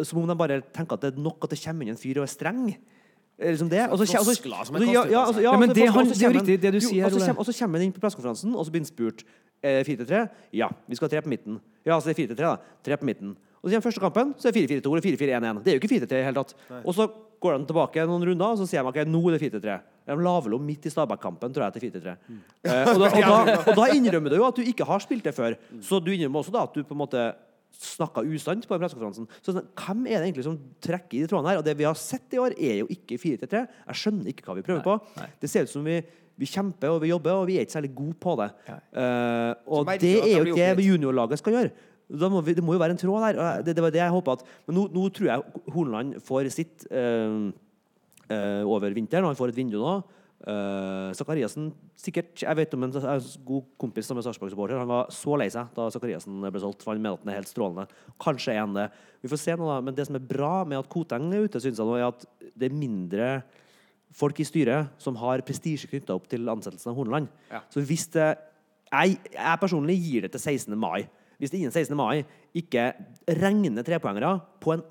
som 0.07 0.21
om 0.23 0.31
de 0.31 0.37
bare 0.39 0.61
tenker 0.63 0.95
at 0.95 1.03
det 1.09 1.11
er 1.17 1.25
nok 1.27 1.43
at 1.43 1.51
det 1.51 1.59
kommer 1.65 1.83
inn 1.89 1.97
en 1.97 1.99
fyr 1.99 2.21
og 2.23 2.29
er 2.29 2.31
streng. 2.31 2.63
Liksom 3.43 3.73
det. 3.73 3.83
Og 3.89 3.99
så, 3.99 4.07
også, 4.07 4.21
og 4.21 4.29
så- 4.29 4.37
Floskler 4.39 4.65
som 4.69 4.77
og 4.79 4.83
så- 4.83 4.87
kastet 4.87 4.95
på 4.95 4.95
ja, 4.95 5.03
seg. 5.03 5.27
altså, 5.27 5.43
Ja, 5.43 5.57
men 5.59 5.75
det 5.75 5.89
han- 5.91 6.07
det 6.07 6.23
er 6.23 6.31
jo 6.31 6.39
riktig 6.39 6.61
det 6.63 6.73
du 6.73 6.81
sier, 6.81 7.05
og 7.05 7.13
så 7.13 7.27
kommer- 7.27 7.59
kommer 7.59 7.79
han 7.79 7.87
inn 7.87 7.93
på 7.93 8.01
pressekonferansen, 8.01 8.55
og 8.55 8.67
så 8.67 8.71
blir 8.71 8.81
han 8.87 8.87
spurt 8.87 9.25
Eh, 9.65 9.85
det 9.85 9.87
4-3? 9.87 10.29
Ja. 10.53 10.69
Vi 10.89 10.97
skal 10.97 11.07
ha 11.09 11.11
tre 11.11 11.23
på 11.23 11.29
midten. 11.31 11.61
Ja, 11.87 12.01
så 12.01 12.07
det 12.11 12.19
er 12.19 12.35
4-3, 12.35 12.37
da. 12.37 12.57
Tre 12.83 12.97
på 12.97 13.05
midten. 13.07 13.37
Og 13.63 13.69
så 13.69 13.77
kommer 13.77 13.87
første 13.87 14.03
kampen, 14.03 14.33
så 14.39 14.49
er 14.49 14.57
det 14.57 14.65
4-4-2 14.83 14.91
eller 14.91 15.05
4-4-1-1. 15.07 15.61
Det 15.63 15.71
er 15.71 15.77
jo 15.77 15.83
ikke 15.83 15.93
4-3 15.93 16.03
i 16.03 16.11
det 16.11 16.25
hele 16.27 16.43
tatt. 16.43 16.57
Og 16.83 16.97
så 16.97 17.07
går 17.43 17.59
de 17.59 17.69
tilbake 17.71 18.07
noen 18.11 18.27
runder, 18.27 18.55
og 18.55 18.59
så 18.59 18.67
sier 18.67 18.83
de 18.83 18.91
ok, 18.91 18.99
nå 19.07 19.23
er 19.29 19.37
det 19.37 19.43
4-3. 19.45 19.77
De 20.11 20.17
laver 20.27 20.57
om 20.57 20.67
midt 20.67 20.89
i 20.89 20.91
Stabæk-kampen, 20.91 21.55
tror 21.55 21.69
jeg, 21.69 21.77
til 21.77 21.95
4-3. 22.01 22.17
Eh, 22.67 22.91
og, 22.91 22.99
da, 22.99 23.13
og, 23.23 23.47
da, 23.47 23.57
og 23.63 23.79
da 23.79 23.87
innrømmer 23.95 24.35
du 24.35 24.41
jo 24.41 24.49
at 24.49 24.59
du 24.59 24.67
ikke 24.67 24.87
har 24.89 25.03
spilt 25.05 25.27
det 25.29 25.35
før. 25.37 25.55
Så 25.85 26.03
du 26.03 26.11
innrømmer 26.15 26.43
også 26.43 26.55
da 26.55 26.67
at 26.67 26.75
du 26.75 26.83
på 26.83 26.97
en 26.97 27.03
måte 27.05 27.27
snakka 27.83 28.25
usant 28.29 28.67
på 28.67 28.75
den 28.75 28.83
pressekonferansen. 28.83 29.29
Så 29.43 29.55
sånn, 29.55 29.69
hvem 29.79 30.03
er 30.07 30.19
det 30.19 30.27
egentlig 30.29 30.47
som 30.47 30.59
trekker 30.85 31.19
i 31.19 31.23
de 31.23 31.31
trådene 31.31 31.53
her? 31.53 31.63
Og 31.63 31.67
det 31.67 31.77
vi 31.79 31.87
har 31.89 31.99
sett 31.99 32.35
i 32.35 32.41
år, 32.43 32.57
er 32.59 32.83
jo 32.83 32.91
ikke 32.93 33.19
4-3. 33.21 33.63
Jeg 33.87 34.01
skjønner 34.03 34.33
ikke 34.33 34.49
hva 34.49 34.59
vi 34.59 34.67
prøver 34.67 34.85
på. 34.87 34.99
Det 35.43 35.51
ser 35.51 35.67
ut 35.67 35.73
som 35.73 35.87
vi, 35.87 36.01
vi 36.39 36.51
kjemper 36.51 36.93
og 36.97 37.01
vi 37.05 37.13
jobber, 37.13 37.39
og 37.41 37.49
vi 37.49 37.59
er 37.59 37.67
ikke 37.67 37.79
særlig 37.79 37.95
gode 37.97 38.19
på 38.23 38.37
det. 38.43 38.51
Eh, 38.69 39.49
og 39.73 39.89
det 40.03 40.13
er 40.21 40.51
jo 40.51 40.59
det 40.59 40.87
juniorlaget 40.91 41.43
skal 41.43 41.59
gjøre. 41.59 41.73
Må 42.13 42.43
vi, 42.45 42.55
det 42.57 42.65
må 42.65 42.75
jo 42.77 42.81
være 42.83 42.97
en 42.97 43.01
tråd 43.01 43.25
der. 43.25 43.63
Det, 43.65 43.77
det 43.77 43.85
var 43.85 43.93
det 43.95 44.03
jeg 44.03 44.13
håpa 44.13 44.37
at 44.37 44.43
Men 44.67 44.77
nå, 44.77 44.89
nå 44.93 45.07
tror 45.15 45.31
jeg 45.31 45.69
Horneland 45.73 46.19
får 46.21 46.51
sitt 46.53 46.85
øh, 46.91 47.53
øh, 48.29 48.65
over 48.69 48.93
vinteren. 48.93 49.25
Han 49.25 49.39
får 49.39 49.53
et 49.53 49.63
vindu 49.63 49.79
nå. 49.81 50.03
Uh, 50.43 51.15
sikkert 51.95 52.41
Jeg 52.43 52.57
vet 52.59 52.73
om 52.75 52.83
en, 52.83 52.91
en 52.91 53.27
god 53.47 53.67
kompis 53.79 54.09
som 54.11 54.19
er 54.19 54.25
Sarpsborg-supporter. 54.27 54.81
Han 54.81 54.91
var 54.91 55.13
så 55.15 55.37
lei 55.39 55.47
seg 55.55 55.71
da 55.77 55.87
Zakariassen 55.95 56.43
ble 56.43 56.63
solgt. 56.63 56.83
For 56.83 56.93
han 56.93 57.03
mener 57.03 57.15
at 57.15 57.23
den 57.23 57.31
er 57.31 57.39
helt 57.39 57.51
strålende. 57.51 57.87
Kanskje 58.21 58.57
er 58.57 58.65
han 58.65 58.75
det. 58.75 58.89
Vi 59.23 59.31
får 59.31 59.39
se 59.39 59.55
nå, 59.55 59.69
da. 59.71 59.79
Men 59.87 59.95
det 59.95 60.09
som 60.09 60.19
er 60.19 60.31
bra 60.33 60.65
med 60.67 60.81
at 60.81 60.91
Koteng 60.91 61.31
er 61.31 61.47
ute, 61.47 61.63
syns 61.63 61.79
jeg 61.79 61.87
nå, 61.87 61.95
er 61.95 62.09
at 62.11 62.27
det 62.59 62.69
er 62.69 62.75
mindre 62.75 63.29
folk 64.13 64.43
i 64.43 64.45
styret 64.45 64.91
som 65.01 65.17
har 65.23 65.45
prestisje 65.47 65.89
knytta 65.89 66.17
opp 66.19 66.27
til 66.29 66.51
ansettelsen 66.51 66.91
av 66.91 66.99
Horneland. 66.99 67.31
Så 67.73 67.85
hvis 67.87 68.11
det 68.13 68.33
jeg, 68.93 69.17
jeg 69.33 69.61
personlig 69.61 69.97
gir 70.03 70.27
det 70.27 70.35
til 70.35 70.43
16. 70.43 70.75
mai. 70.77 71.07
Hvis 71.43 71.51
det 71.51 71.59
innen 71.59 71.75
16. 71.75 71.97
mai 71.99 72.23
ikke 72.55 72.93
regner 73.43 73.83
trepoengere 73.83 74.37
på 74.63 74.77
en 74.77 74.85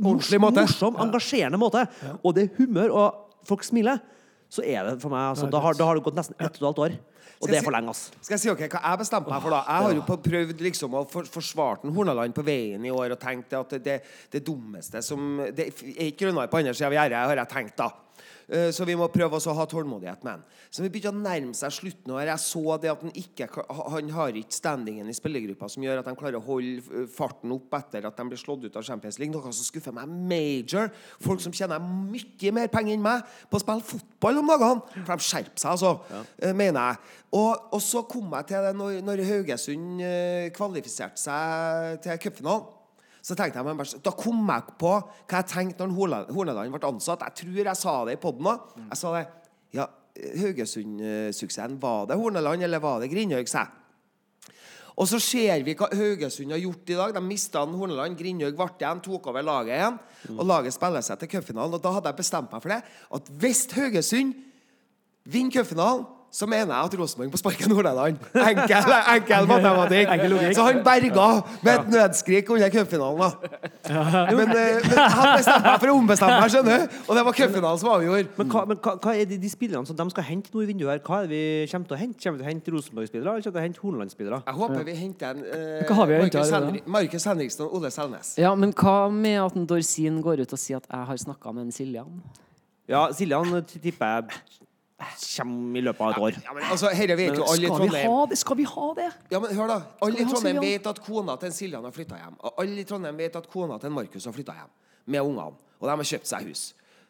Ordentlig 0.00 0.40
måte. 0.42 0.64
morsom, 0.66 0.96
engasjerende 1.00 1.58
måte, 1.60 1.84
og 2.24 2.34
det 2.36 2.44
er 2.44 2.56
humør, 2.58 2.92
og 2.92 3.46
folk 3.48 3.64
smiler, 3.66 4.00
så 4.50 4.64
er 4.66 4.86
det 4.86 4.94
for 5.02 5.12
meg 5.12 5.30
altså, 5.30 5.48
da, 5.50 5.60
har, 5.62 5.76
da 5.78 5.86
har 5.86 5.98
det 5.98 6.04
gått 6.06 6.18
nesten 6.18 6.36
ett 6.38 6.58
og 6.58 6.58
et 6.58 6.66
halvt 6.66 6.82
år. 6.84 6.96
Og 7.40 7.48
det 7.48 7.60
er 7.60 7.64
for 7.66 7.74
lenge, 7.74 7.94
ass. 7.94 8.10
Skal 8.20 8.36
jeg 8.36 8.44
si 8.44 8.52
ok, 8.52 8.66
hva 8.66 8.82
jeg 8.84 9.02
bestemte 9.02 9.32
meg 9.32 9.44
for, 9.44 9.54
da? 9.54 9.62
Jeg 9.66 9.86
har 9.86 9.96
jo 9.96 10.18
prøvd 10.28 10.66
liksom 10.66 10.98
å 10.98 11.04
for, 11.10 11.30
forsvare 11.38 11.94
Hornaland 11.96 12.36
på 12.36 12.44
veien 12.46 12.84
i 12.84 12.92
år 12.94 13.16
og 13.16 13.22
tenkt 13.22 13.56
at 13.56 13.76
det, 13.80 14.00
det, 14.32 14.44
dummeste 14.44 15.02
som 15.04 15.40
Det 15.54 15.70
er 15.70 16.06
ikke 16.10 16.26
grønnere 16.26 16.50
på 16.50 16.60
andre 16.60 16.76
sida 16.76 16.90
av 16.90 16.96
gjerdet, 16.98 17.26
har 17.32 17.42
jeg 17.42 17.52
tenkt, 17.54 17.76
da. 17.80 17.90
Eh, 18.50 18.70
Så 18.74 18.84
vi 18.84 18.96
må 18.98 19.06
prøve 19.12 19.38
å 19.38 19.54
ha 19.54 19.66
tålmodighet 19.68 20.24
med 20.26 20.32
han. 20.32 20.42
Så 20.70 20.82
vi 20.82 20.90
begynte 20.90 21.12
å 21.12 21.22
nærme 21.22 21.54
seg 21.54 21.72
slutten. 21.74 22.12
Og 22.14 22.20
jeg 22.22 22.42
så 22.42 22.76
det 22.82 22.90
at 22.90 23.02
han 23.04 23.14
ikke 23.14 23.48
Han 23.90 24.10
har 24.10 24.36
ikke 24.36 24.54
standingen 24.54 25.08
i 25.08 25.14
spillergruppa 25.14 25.68
som 25.70 25.82
gjør 25.82 26.00
at 26.00 26.08
de 26.08 26.14
klarer 26.18 26.38
å 26.38 26.44
holde 26.44 26.82
eh, 26.82 27.06
farten 27.10 27.52
opp 27.54 27.74
etter 27.78 28.06
at 28.06 28.16
de 28.16 28.26
blir 28.26 28.40
slått 28.40 28.66
ut 28.66 28.76
av 28.76 28.86
Champions 28.86 29.18
League. 29.18 29.34
Noe 29.34 29.52
som 29.54 29.66
skuffer 29.66 29.94
meg 29.94 30.10
major. 30.10 30.90
Folk 31.22 31.42
som 31.44 31.54
tjener 31.54 31.80
mye 31.80 32.54
mer 32.56 32.70
penger 32.72 32.96
enn 32.96 33.04
meg 33.04 33.22
på 33.50 33.58
å 33.58 33.62
spille 33.62 33.86
fotball 33.86 34.42
om 34.42 34.50
dagene. 34.50 35.04
For 35.06 35.14
de 35.14 35.28
skjerper 35.30 35.62
seg, 35.62 35.70
altså. 35.76 35.94
Ja. 36.10 36.52
Mener 36.56 36.90
jeg. 36.90 37.09
Og, 37.30 37.70
og 37.74 37.80
så 37.84 38.02
kom 38.10 38.32
jeg 38.34 38.48
til 38.50 38.66
det 38.66 38.74
når, 38.78 39.00
når 39.06 39.24
Haugesund 39.28 40.02
eh, 40.02 40.50
kvalifiserte 40.56 41.20
seg 41.22 42.00
til 42.04 42.22
cupfinalen. 42.26 42.68
Så 43.20 43.36
tenkte 43.36 43.60
jeg 43.60 44.00
Da 44.00 44.12
kom 44.16 44.40
jeg 44.48 44.76
på 44.80 44.92
hva 44.96 45.40
jeg 45.42 45.48
tenkte 45.50 45.86
når 45.86 46.30
Horneland 46.32 46.72
ble 46.72 46.88
ansatt. 46.88 47.26
Jeg 47.28 47.42
tror 47.42 47.58
jeg 47.68 47.76
sa 47.76 47.96
det 48.08 48.16
i 48.16 48.20
poden 48.20 48.48
òg. 48.48 48.70
Jeg 48.86 49.00
sa 49.00 49.12
det. 49.18 49.26
Ja, 49.76 49.86
Haugesund-suksessen, 50.40 51.76
var 51.82 52.08
det 52.08 52.16
Horneland, 52.18 52.64
eller 52.64 52.82
var 52.82 53.00
det 53.00 53.10
Grindhaug. 53.12 53.46
Og 55.00 55.08
så 55.08 55.20
ser 55.22 55.62
vi 55.64 55.76
hva 55.78 55.88
Haugesund 55.96 56.52
har 56.52 56.60
gjort 56.60 56.90
i 56.92 56.96
dag. 56.98 57.14
De 57.14 57.22
mista 57.24 57.62
Horneland. 57.64 58.18
Grindhaug 58.18 58.56
ble 58.56 58.68
igjen, 58.80 59.02
tok 59.04 59.30
over 59.30 59.44
laget 59.46 59.76
igjen. 59.76 60.00
Og 60.36 60.46
laget 60.48 60.76
spiller 60.76 61.04
seg 61.04 61.20
til 61.20 61.30
cupfinalen. 61.36 61.76
Og 61.76 61.84
da 61.84 61.92
hadde 61.96 62.12
jeg 62.12 62.20
bestemt 62.20 62.52
meg 62.52 62.64
for 62.64 62.74
det. 62.74 62.80
At 63.16 63.30
hvis 63.40 63.66
Haugesund 63.76 64.34
vinner 65.24 65.60
cupfinalen, 65.60 66.08
så 66.30 66.46
mener 66.46 66.70
jeg 66.70 66.86
at 66.86 66.94
Rosenborg 67.00 67.32
må 67.32 67.38
sparke 67.40 67.68
Nordland. 67.70 68.18
Enkel, 68.38 68.92
enkel 69.16 69.48
matematikk. 69.50 70.12
Enkel. 70.14 70.34
Så 70.54 70.66
han 70.66 70.78
berga 70.86 71.26
med 71.64 71.70
et 71.72 71.88
nødskrik 71.90 72.50
under 72.54 72.70
cupfinalen, 72.70 73.18
da. 73.18 73.30
Men, 74.30 74.52
eh, 74.54 74.78
men 74.86 75.00
han 75.16 75.32
bestemte 75.40 75.64
meg 75.66 75.80
for 75.82 75.90
å 75.90 75.96
ombestemme 75.98 76.36
meg, 76.38 76.52
skjønner 76.54 76.84
du. 76.84 77.00
Og 77.08 77.18
det 77.18 77.24
var 77.26 77.36
cupfinalen 77.40 77.82
som 77.82 77.90
avgjorde. 77.96 78.30
Men, 78.38 78.52
hva, 78.54 78.62
men 78.70 78.78
hva, 78.84 78.94
hva 79.02 79.14
er 79.18 79.26
de, 79.30 79.40
de 79.42 79.50
spillerne 79.50 79.90
som 79.90 79.98
de 79.98 80.06
skal 80.14 80.28
hente 80.28 80.54
nå 80.54 80.62
i 80.62 80.68
vinduet 80.70 80.92
her? 80.94 81.02
Hva 81.06 81.24
er 81.24 81.26
det 81.26 81.34
vi 81.34 81.42
kommer 81.72 81.90
til 81.90 81.98
å 81.98 82.00
hente? 82.04 82.22
Kommer 82.22 82.38
vi 82.38 82.44
til 82.44 82.46
å 82.46 82.50
hente 82.52 82.76
Rosenborg-spillere, 82.76 83.34
eller 83.34 83.42
kommer 83.42 83.50
vi 83.50 83.58
til 83.58 83.62
å 83.62 83.66
hente 83.66 83.84
Horneland-spillere? 83.84 84.40
Jeg 84.46 84.58
håper 84.60 84.86
vi 84.86 84.96
henter 85.00 85.34
en 85.34 85.42
eh, 85.50 85.90
Markus, 85.90 86.54
Henri 86.54 86.84
Markus 86.86 87.28
Henriksen 87.32 87.66
og 87.66 87.76
Ole 87.80 87.90
Selnes. 87.94 88.32
Ja, 88.38 88.54
men 88.54 88.74
hva 88.78 88.96
med 89.10 89.40
at 89.48 89.58
en 89.58 89.66
Dorsin 89.70 90.22
går 90.22 90.44
ut 90.44 90.54
og 90.54 90.62
sier 90.62 90.78
at 90.78 90.86
jeg 90.86 91.10
har 91.10 91.22
snakka 91.26 91.54
med 91.56 91.68
en 91.68 91.74
Siljan? 91.74 92.22
Ja, 92.90 93.08
Siljan 93.14 93.50
tipper 93.66 94.16
jeg 94.16 94.59
kommer 95.00 95.80
i 95.80 95.82
løpet 95.84 96.04
av 96.04 96.10
et 96.12 96.24
år. 96.26 96.38
Ja, 96.44 96.54
men 96.56 96.66
altså, 96.66 96.90
Herre 96.96 97.16
vet 97.18 97.38
jo 97.38 97.46
alle 97.48 97.68
i 97.68 97.70
Skal 97.70 98.28
vi? 98.30 98.36
Skal 98.42 98.58
vi 98.60 98.66
ha 98.68 98.88
det? 98.98 99.08
Ja, 99.32 99.40
men 99.40 99.54
hør 99.56 99.70
da 99.70 99.78
Alle 100.04 100.20
i 100.20 100.26
Trondheim 100.28 100.60
vet 100.64 100.86
at 100.90 101.00
kona 101.04 101.36
til 101.40 101.50
en 101.50 101.56
Siljan 101.56 101.86
har 101.86 101.94
flytta 101.96 102.18
hjem. 102.20 102.36
Og 102.38 102.62
alle 102.62 102.82
i 102.82 102.86
Trondheim 102.88 103.18
vet 103.20 103.36
at 103.40 103.48
kona 103.50 103.78
til 103.80 103.90
en 103.90 103.96
Markus 103.96 104.28
har 104.28 104.36
flytta 104.36 104.56
hjem 104.58 104.72
med 105.06 105.20
ungene. 105.20 105.56
Og 105.80 105.88
de 105.88 105.96
har 105.96 106.10
kjøpt 106.12 106.30
seg 106.30 106.50
hus. 106.50 106.64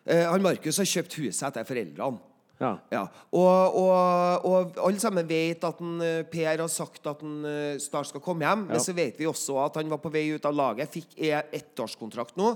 Eh, 0.06 0.24
han 0.30 0.42
Markus 0.42 0.78
har 0.80 0.88
kjøpt 0.88 1.16
huset 1.20 1.46
etter 1.50 1.66
foreldrene. 1.68 2.29
Ja. 2.60 2.74
Ja. 2.92 3.02
Og, 3.32 3.76
og, 3.80 4.44
og 4.44 4.80
alle 4.84 5.00
sammen 5.00 5.28
vet 5.28 5.64
at 5.64 5.80
en, 5.80 5.96
eh, 6.04 6.20
Per 6.28 6.60
har 6.60 6.68
sagt 6.68 7.06
at 7.08 7.22
han 7.24 7.46
eh, 7.48 7.78
snart 7.80 8.10
skal 8.10 8.22
komme 8.24 8.44
hjem. 8.44 8.66
Men 8.68 8.82
så 8.84 8.94
vet 8.96 9.18
vi 9.20 9.28
også 9.30 9.56
at 9.64 9.80
han 9.80 9.90
var 9.90 10.02
på 10.02 10.12
vei 10.12 10.26
ut 10.34 10.46
av 10.48 10.56
laget. 10.56 10.92
Fikk 10.92 11.16
e- 11.16 11.46
ettårskontrakt 11.56 12.36
nå. 12.40 12.52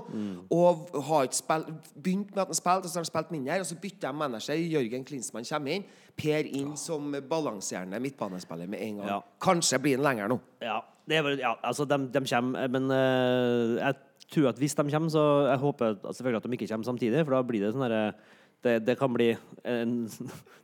Og 0.53 0.95
har 1.09 1.27
ikke 1.27 1.41
spilt, 1.41 1.91
begynt 1.97 2.33
med 2.35 2.43
at 2.45 2.53
han 2.53 2.61
spilte, 2.61 2.85
og 2.85 2.91
så 2.91 2.99
har 2.99 3.05
han 3.07 3.11
spilt 3.11 3.33
mindre. 3.33 3.59
Og 3.65 3.69
så 3.71 3.79
bytter 3.81 4.07
de 4.11 4.21
manager. 4.21 4.65
Jørgen 4.77 5.07
Klinsmann 5.07 5.47
kommer 5.49 5.79
inn. 5.79 5.87
Per 6.15 6.47
inn 6.47 6.75
som 6.79 7.11
balanserende 7.27 7.99
midtbanespiller 7.99 8.69
med 8.71 8.85
en 8.85 9.01
gang. 9.01 9.09
Ja. 9.09 9.21
Kanskje 9.43 9.81
blir 9.83 9.97
han 9.97 10.05
lenger 10.05 10.31
nå. 10.31 10.39
Ja, 10.63 10.79
det 11.09 11.23
vel, 11.25 11.41
ja 11.41 11.57
altså, 11.65 11.85
de, 11.89 11.97
de 12.13 12.21
kommer, 12.29 12.69
men 12.71 12.87
uh, 12.89 13.75
jeg 13.81 13.97
tror 14.31 14.49
at 14.53 14.61
hvis 14.61 14.77
de 14.77 14.85
kommer, 14.89 15.11
så 15.11 15.25
jeg 15.49 15.59
håper 15.61 15.97
selvfølgelig 16.07 16.39
at 16.39 16.47
de 16.47 16.57
ikke 16.57 16.69
kommer 16.71 16.87
samtidig, 16.87 17.25
for 17.25 17.35
da 17.35 17.43
blir 17.45 17.65
det 17.65 17.73
sånn 17.75 17.83
derre 17.85 18.05
det, 18.65 18.79
det 18.87 18.97
kan 18.99 19.13
bli 19.13 19.31
en, 19.65 19.95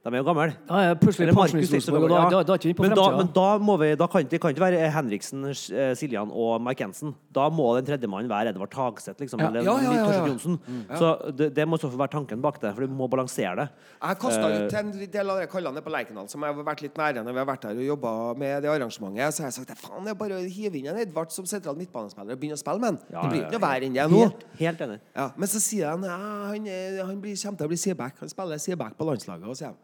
De 0.01 0.09
er 0.09 0.17
jo 0.17 0.25
gamle. 0.25 0.47
Ja, 0.65 0.77
ja, 0.81 0.93
plutselig 0.97 1.27
det 1.29 1.33
Markus 1.37 1.51
pensjonist 1.53 1.85
så 1.85 1.91
Rosenborg, 1.93 2.03
og 2.07 2.09
da, 2.09 2.21
da, 2.33 2.37
da 2.49 2.53
er 2.55 2.57
ikke 2.57 2.69
vi 2.71 2.73
på 2.79 2.85
men 2.87 2.93
da, 2.97 3.03
men 3.19 3.27
da 3.35 3.43
må 3.61 3.75
vi 3.77 3.89
Da 3.99 4.07
kan 4.09 4.25
det 4.31 4.39
kan 4.41 4.49
ikke 4.55 4.63
være 4.63 4.87
Henriksen, 4.95 5.43
eh, 5.45 5.91
Siljan 5.99 6.31
og 6.33 6.55
Mike 6.65 6.81
Jensen. 6.81 7.11
Da 7.37 7.43
må 7.53 7.67
den 7.77 7.85
tredjemannen 7.85 8.25
være 8.31 8.49
Edvard 8.55 8.71
Tagseth, 8.73 9.21
liksom. 9.21 9.43
Ja. 9.43 9.51
Eller 9.51 9.67
Ja, 9.67 9.75
ja, 9.77 9.83
ja, 9.83 9.91
ja. 9.99 10.05
Torstein 10.07 10.31
Johnsen. 10.31 10.55
Så 10.97 11.11
det, 11.37 11.51
det 11.59 11.67
må 11.69 11.77
så 11.77 11.91
være 11.93 12.09
tanken 12.15 12.41
bak 12.41 12.57
det, 12.63 12.71
for 12.73 12.87
du 12.89 12.95
må 12.97 13.05
balansere 13.13 13.53
det. 13.61 13.67
Jeg 14.01 14.17
kasta 14.23 14.49
Eh. 14.49 14.57
ut 14.65 14.73
en 14.81 14.89
del 15.13 15.29
av 15.35 15.43
de 15.43 15.45
kallene 15.53 15.85
på 15.85 15.93
Lerkendal, 15.93 16.25
som 16.33 16.41
jeg 16.47 16.57
har 16.57 16.65
vært 16.71 16.81
litt 16.87 16.97
nære 16.97 17.21
når 17.21 17.37
vi 17.37 17.41
har 17.43 17.49
vært 17.51 17.67
der 17.69 17.83
og 17.83 17.85
jobba 17.91 18.15
med 18.41 18.65
det 18.65 18.73
arrangementet. 18.73 19.37
Så 19.37 19.45
har 19.45 19.51
jeg 19.53 19.57
sagt 19.59 19.77
faen, 19.85 20.01
det 20.09 20.15
er 20.15 20.19
bare 20.23 20.41
å 20.41 20.49
hive 20.57 20.81
inn 20.81 20.89
en 20.95 20.97
Edvard 21.05 21.29
som 21.37 21.45
sentral 21.45 21.77
midtbanespiller 21.77 22.33
og 22.33 22.41
begynne 22.41 22.57
å 22.57 22.63
spille 22.63 22.81
med 22.81 22.89
han. 22.95 22.99
Ja, 23.13 23.21
det 23.21 23.29
blir 23.35 23.45
ikke 23.45 23.59
noe 23.59 23.65
verre 23.69 23.85
enn 23.91 23.93
det 24.01 24.09
nå. 24.09 24.25
Helt, 24.25 24.43
helt 24.65 24.83
enig. 24.89 24.99
Ja, 25.13 25.29
men 25.37 25.53
så 25.53 25.61
sier 25.61 25.93
han 25.93 26.09
ja, 26.09 26.17
han, 26.49 26.65
han 27.05 27.21
blir, 27.21 27.37
kommer 27.37 27.61
til 27.61 27.69
å 27.69 27.73
bli 27.75 27.81
Seback. 27.91 28.19
Han 28.23 28.31
spiller 28.31 28.61
sideback 28.61 28.97
på 28.97 29.07
landslaget. 29.07 29.47
Og 29.51 29.57
sier. 29.59 29.77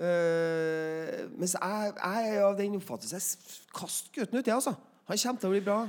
Eh, 0.00 1.26
mens 1.36 1.56
jeg, 1.58 1.90
jeg 1.92 2.28
er 2.32 2.44
av 2.46 2.54
den 2.56 2.78
oppfattelse 2.78 3.18
Kast 3.76 4.08
gutten 4.14 4.40
uti, 4.40 4.48
altså. 4.48 4.72
Han 5.10 5.18
kommer 5.20 5.42
til 5.42 5.50
å 5.50 5.52
bli 5.52 5.60
bra. 5.66 5.82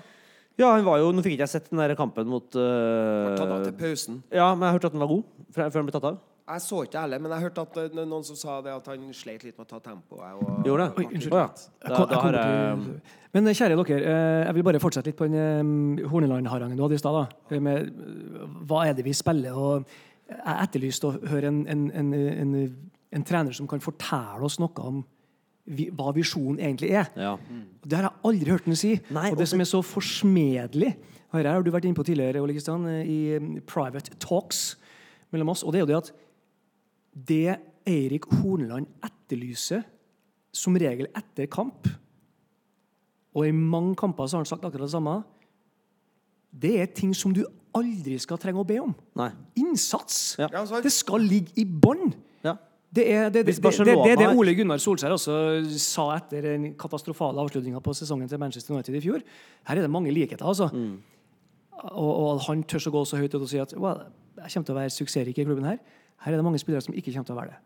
Ja, 0.60 0.74
han 0.74 0.84
var 0.84 1.00
jo 1.00 1.14
Nå 1.16 1.24
fikk 1.24 1.38
ikke 1.38 1.46
jeg 1.48 1.54
sett 1.54 1.70
den 1.72 1.80
der 1.80 1.94
kampen 1.96 2.28
mot 2.28 2.58
uh, 2.60 3.38
Tatt 3.40 3.48
av 3.48 3.64
til 3.64 3.78
pausen. 3.80 4.20
Ja, 4.34 4.52
men 4.52 4.68
jeg 4.68 4.78
hørte 4.78 4.92
at 4.92 4.98
den 4.98 5.04
var 5.06 5.14
god 5.14 5.48
før 5.56 5.80
han 5.80 5.88
ble 5.88 5.96
tatt 5.96 6.10
av. 6.12 6.20
Jeg 6.52 6.64
så 6.66 6.82
ikke 6.84 6.96
det 6.96 7.02
heller, 7.06 7.22
men 7.24 7.32
jeg 7.32 7.44
hørte 7.46 7.64
at 7.64 7.78
eh, 7.80 7.94
noen 7.96 8.26
som 8.28 8.36
sa 8.36 8.58
det 8.66 8.72
at 8.74 8.88
han 8.92 9.04
sleit 9.16 9.44
litt 9.46 9.56
med 9.56 9.64
å 9.64 9.70
ta 9.70 9.80
tempoet. 9.86 10.42
Gjorde 10.68 10.88
det? 10.88 11.00
Oi, 11.00 11.06
unnskyld. 11.08 11.36
Ja. 11.38 11.46
Jeg 11.86 11.94
Da, 11.94 12.00
da 12.10 12.22
har 12.26 12.38
jeg 12.40 12.82
Men 13.32 13.48
eh, 13.48 13.56
kjære 13.56 13.78
dere, 13.80 14.00
eh, 14.02 14.40
jeg 14.50 14.58
vil 14.58 14.66
bare 14.68 14.82
fortsette 14.84 15.12
litt 15.12 15.20
på 15.20 15.30
den 15.32 16.02
Horneland-harangen 16.12 16.76
du 16.76 16.84
hadde 16.84 16.98
i 16.98 17.04
stad. 17.04 17.16
da. 17.16 17.62
Med 17.64 17.94
hva 18.68 18.84
er 18.90 18.98
det 18.98 19.06
vi 19.08 19.16
spiller? 19.16 19.56
Og 19.56 19.88
jeg 20.32 20.66
etterlyste 20.66 21.10
å 21.10 21.18
høre 21.32 21.52
en, 21.52 21.64
en, 21.70 21.88
en, 21.92 22.14
en, 22.14 22.54
en 23.12 23.26
trener 23.28 23.56
som 23.56 23.68
kan 23.70 23.84
fortelle 23.84 24.48
oss 24.48 24.60
noe 24.62 24.88
om 24.88 25.02
vi, 25.70 25.88
hva 25.94 26.12
visjonen 26.16 26.60
egentlig 26.62 26.92
er. 26.98 27.10
Ja. 27.20 27.36
Mm. 27.38 27.64
Det 27.84 27.98
har 27.98 28.08
jeg 28.08 28.24
aldri 28.30 28.54
hørt 28.54 28.68
ham 28.68 28.78
si. 28.78 28.96
Nei, 29.14 29.30
og 29.30 29.38
det 29.38 29.46
det 29.46 29.52
som 29.52 29.64
er 29.64 29.70
så 29.70 29.82
forsmedelig 29.86 30.96
Her 31.32 31.48
har 31.48 31.64
du 31.64 31.70
vært 31.72 31.86
inne 31.88 31.96
på 31.96 32.04
tidligere, 32.04 32.42
Ole 32.44 32.52
Kristian, 32.58 32.84
i 33.08 33.38
eh, 33.38 33.46
private 33.64 34.18
talks 34.20 34.76
mellom 35.32 35.54
oss. 35.54 35.62
Og 35.64 35.72
det 35.72 35.80
er 35.80 35.86
jo 35.86 35.92
det 35.92 36.00
at 36.02 36.10
det 37.32 37.56
Eirik 37.88 38.28
Horneland 38.42 38.90
etterlyser, 39.04 39.86
som 40.52 40.76
regel 40.76 41.08
etter 41.16 41.48
kamp 41.48 41.88
Og 43.32 43.46
i 43.48 43.54
mange 43.56 43.96
kamper 43.96 44.28
så 44.28 44.36
har 44.36 44.44
han 44.44 44.50
sagt 44.50 44.66
akkurat 44.68 44.84
det 44.84 44.92
samme. 44.92 45.14
Det 46.52 46.74
er 46.82 46.92
ting 46.92 47.14
som 47.16 47.32
du 47.32 47.46
aldri 47.78 48.18
skal 48.22 48.40
trenge 48.42 48.62
å 48.62 48.68
be 48.68 48.80
om. 48.82 48.92
Nei. 49.20 49.30
Innsats! 49.62 50.36
Ja. 50.42 50.50
Det 50.84 50.92
skal 50.94 51.24
ligge 51.24 51.56
i 51.62 51.66
bånn. 51.66 52.12
Ja. 52.46 52.56
Det 52.92 53.06
er 53.08 53.30
det, 53.30 53.46
det, 53.48 53.56
det, 53.56 53.72
det, 53.72 53.96
det, 54.04 54.16
det 54.20 54.30
Ole 54.36 54.54
Gunnar 54.58 54.82
Solskjær 54.84 55.16
også 55.16 55.36
sa 55.80 56.10
etter 56.18 56.44
den 56.50 56.74
katastrofale 56.80 57.40
avslutninga 57.40 57.80
på 57.84 57.94
sesongen 57.96 58.28
til 58.28 58.42
Manchester 58.42 58.76
United 58.76 58.98
i 59.00 59.04
fjor. 59.04 59.24
Her 59.70 59.80
er 59.80 59.88
det 59.88 59.94
mange 59.94 60.12
likheter, 60.12 60.44
altså. 60.44 60.68
Og, 61.82 62.12
og 62.12 62.44
han 62.50 62.66
tør 62.68 62.90
å 62.90 62.96
gå 62.98 63.04
så 63.10 63.22
høyt 63.22 63.34
ut 63.34 63.42
og 63.42 63.50
si 63.50 63.62
at 63.64 63.72
well, 63.80 64.04
jeg 64.42 64.54
kommer 64.54 64.68
til 64.68 64.76
å 64.76 64.80
være 64.82 64.94
suksessrik 64.94 65.40
i 65.40 65.46
klubben 65.48 65.66
her. 65.70 65.80
Her 66.22 66.36
er 66.36 66.42
det 66.42 66.46
mange 66.46 66.60
spillere 66.62 66.84
som 66.86 66.94
ikke 66.94 67.14
kommer 67.16 67.30
til 67.30 67.38
å 67.38 67.40
være 67.40 67.54
det. 67.54 67.62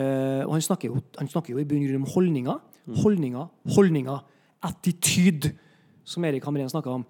Eh, 0.00 0.42
og 0.46 0.54
han 0.54 0.62
snakker, 0.64 0.88
jo, 0.88 1.02
han 1.18 1.28
snakker 1.28 1.52
jo 1.52 1.60
i 1.60 1.66
bunn 1.68 1.82
og 1.82 1.90
grunn 1.90 2.04
om 2.04 2.12
holdninger. 2.14 2.62
Holdninger, 3.02 3.50
holdninger. 3.76 4.22
Attityd, 4.70 5.50
som 6.04 6.24
Erik 6.24 6.44
Hamren 6.48 6.70
snakka 6.70 6.90
om. 6.90 7.04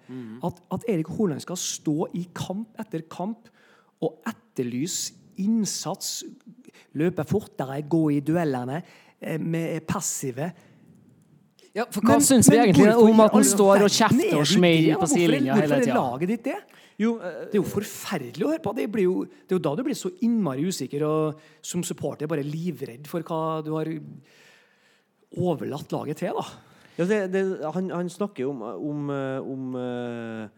At, 0.47 0.61
at 0.73 0.85
Erik 0.89 1.09
Horneland 1.09 1.45
skal 1.45 1.59
stå 1.61 2.09
i 2.19 2.27
kamp 2.37 2.79
etter 2.81 3.05
kamp 3.11 3.49
og 4.03 4.19
etterlyse 4.29 5.15
innsats, 5.41 6.25
løpe 6.99 7.25
fortere, 7.29 7.81
gå 7.89 8.03
i 8.17 8.21
duellene, 8.25 8.83
eh, 9.21 9.39
med 9.41 9.87
passive 9.89 10.51
Ja, 11.73 11.85
for 11.87 12.03
hva 12.03 12.17
syns 12.19 12.49
vi 12.51 12.59
egentlig 12.59 12.91
om 12.99 13.21
at 13.23 13.33
han 13.37 13.45
står 13.47 13.85
og 13.87 13.93
kjefter 13.95 14.33
er 14.33 14.41
og 14.41 14.49
smeller 14.51 14.99
på 14.99 15.07
sidelinja 15.07 15.55
hele 15.55 15.69
Hvorfor 15.69 15.77
er 15.77 15.85
tida? 15.87 15.95
laget 16.01 16.33
ditt 16.33 16.49
det? 16.49 16.57
Jo, 17.01 17.13
Det 17.17 17.55
er 17.55 17.61
jo 17.61 17.65
forferdelig 17.65 18.45
å 18.45 18.51
høre 18.51 18.61
på. 18.65 18.73
Det, 18.77 18.89
blir 18.93 19.07
jo, 19.07 19.23
det 19.25 19.55
er 19.55 19.57
jo 19.57 19.63
da 19.65 19.71
du 19.79 19.85
blir 19.87 19.97
så 19.97 20.11
innmari 20.27 20.67
usikker 20.69 21.05
og 21.07 21.39
som 21.65 21.85
supporter 21.87 22.29
bare 22.29 22.45
livredd 22.45 23.07
for 23.09 23.25
hva 23.25 23.63
du 23.65 23.71
har 23.73 23.89
overlatt 25.39 25.95
laget 25.95 26.21
til. 26.21 26.35
da. 26.37 26.45
Ja, 26.99 27.05
det, 27.07 27.19
det, 27.33 27.43
han, 27.75 27.91
han 27.91 28.09
snakker 28.13 28.45
jo 28.45 28.51
om, 28.51 28.63
om, 28.63 29.11
om 29.55 29.77
eh, 29.81 30.49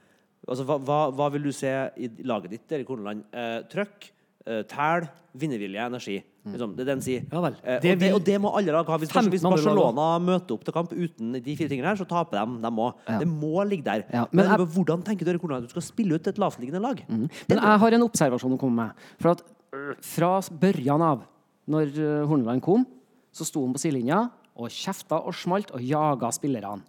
altså, 0.49 0.65
hva, 0.67 0.79
hva, 0.83 1.01
hva 1.15 1.31
vil 1.35 1.45
du 1.49 1.53
se 1.55 1.71
i 2.03 2.09
laget 2.27 2.51
ditt, 2.57 2.73
Erik 2.79 2.89
Horneland? 2.91 3.25
Eh, 3.33 3.59
trøkk, 3.71 4.09
eh, 4.47 4.63
tæl, 4.71 5.07
vinnervilje, 5.39 5.87
energi. 5.89 6.19
Liksom, 6.43 6.73
det 6.75 6.83
er 6.83 6.89
det 6.89 6.95
han 6.97 7.03
sier. 7.05 7.23
Ja. 7.31 7.41
Eh, 7.63 7.77
Det 7.85 7.93
og, 7.95 8.01
det, 8.01 8.09
og 8.17 8.25
det 8.27 8.35
må 8.43 8.51
alle 8.59 8.73
lag 8.75 8.89
ha. 8.91 8.97
Hvis, 8.99 9.13
hvis 9.31 9.45
Barcelona 9.47 10.07
møter 10.19 10.57
opp 10.57 10.65
til 10.67 10.75
kamp 10.75 10.91
uten 10.93 11.37
de 11.39 11.55
fire 11.57 11.71
tingene 11.71 11.87
her, 11.93 12.01
så 12.01 12.07
taper 12.11 12.41
de. 12.41 12.57
De 12.65 12.73
må. 12.75 12.89
Ja. 13.07 13.21
Det 13.23 13.29
må 13.31 13.63
ligge 13.69 13.87
der. 13.87 14.03
Ja, 14.11 14.25
men 14.33 14.43
men 14.43 14.51
jeg- 14.51 14.67
hvordan 14.75 15.05
tenker 15.07 15.25
du 15.25 15.31
Erik 15.31 15.41
Horneland 15.47 15.65
at 15.65 15.71
du 15.71 15.77
skal 15.77 15.87
spille 15.87 16.19
ut 16.19 16.27
et 16.27 16.41
lavtliggende 16.43 16.83
lag? 16.83 17.05
Men 17.09 17.29
jeg 17.49 17.79
har 17.85 17.93
en 17.95 18.03
observasjon 18.09 18.57
å 18.57 18.59
komme 18.59 18.83
med. 18.89 19.07
For 19.23 19.31
at 19.37 19.45
øh, 19.73 19.95
fra 20.03 20.33
børjan 20.51 21.01
av, 21.07 21.23
når 21.71 21.95
øh, 21.95 22.27
Horneland 22.27 22.61
kom, 22.67 22.85
så 23.33 23.47
sto 23.47 23.63
han 23.65 23.73
på 23.73 23.79
sidelinja 23.87 24.25
og 24.57 24.69
kjefta 24.71 25.21
og 25.27 25.35
smalt 25.35 25.71
og 25.73 25.81
jaga 25.81 26.31
spillerne. 26.35 26.83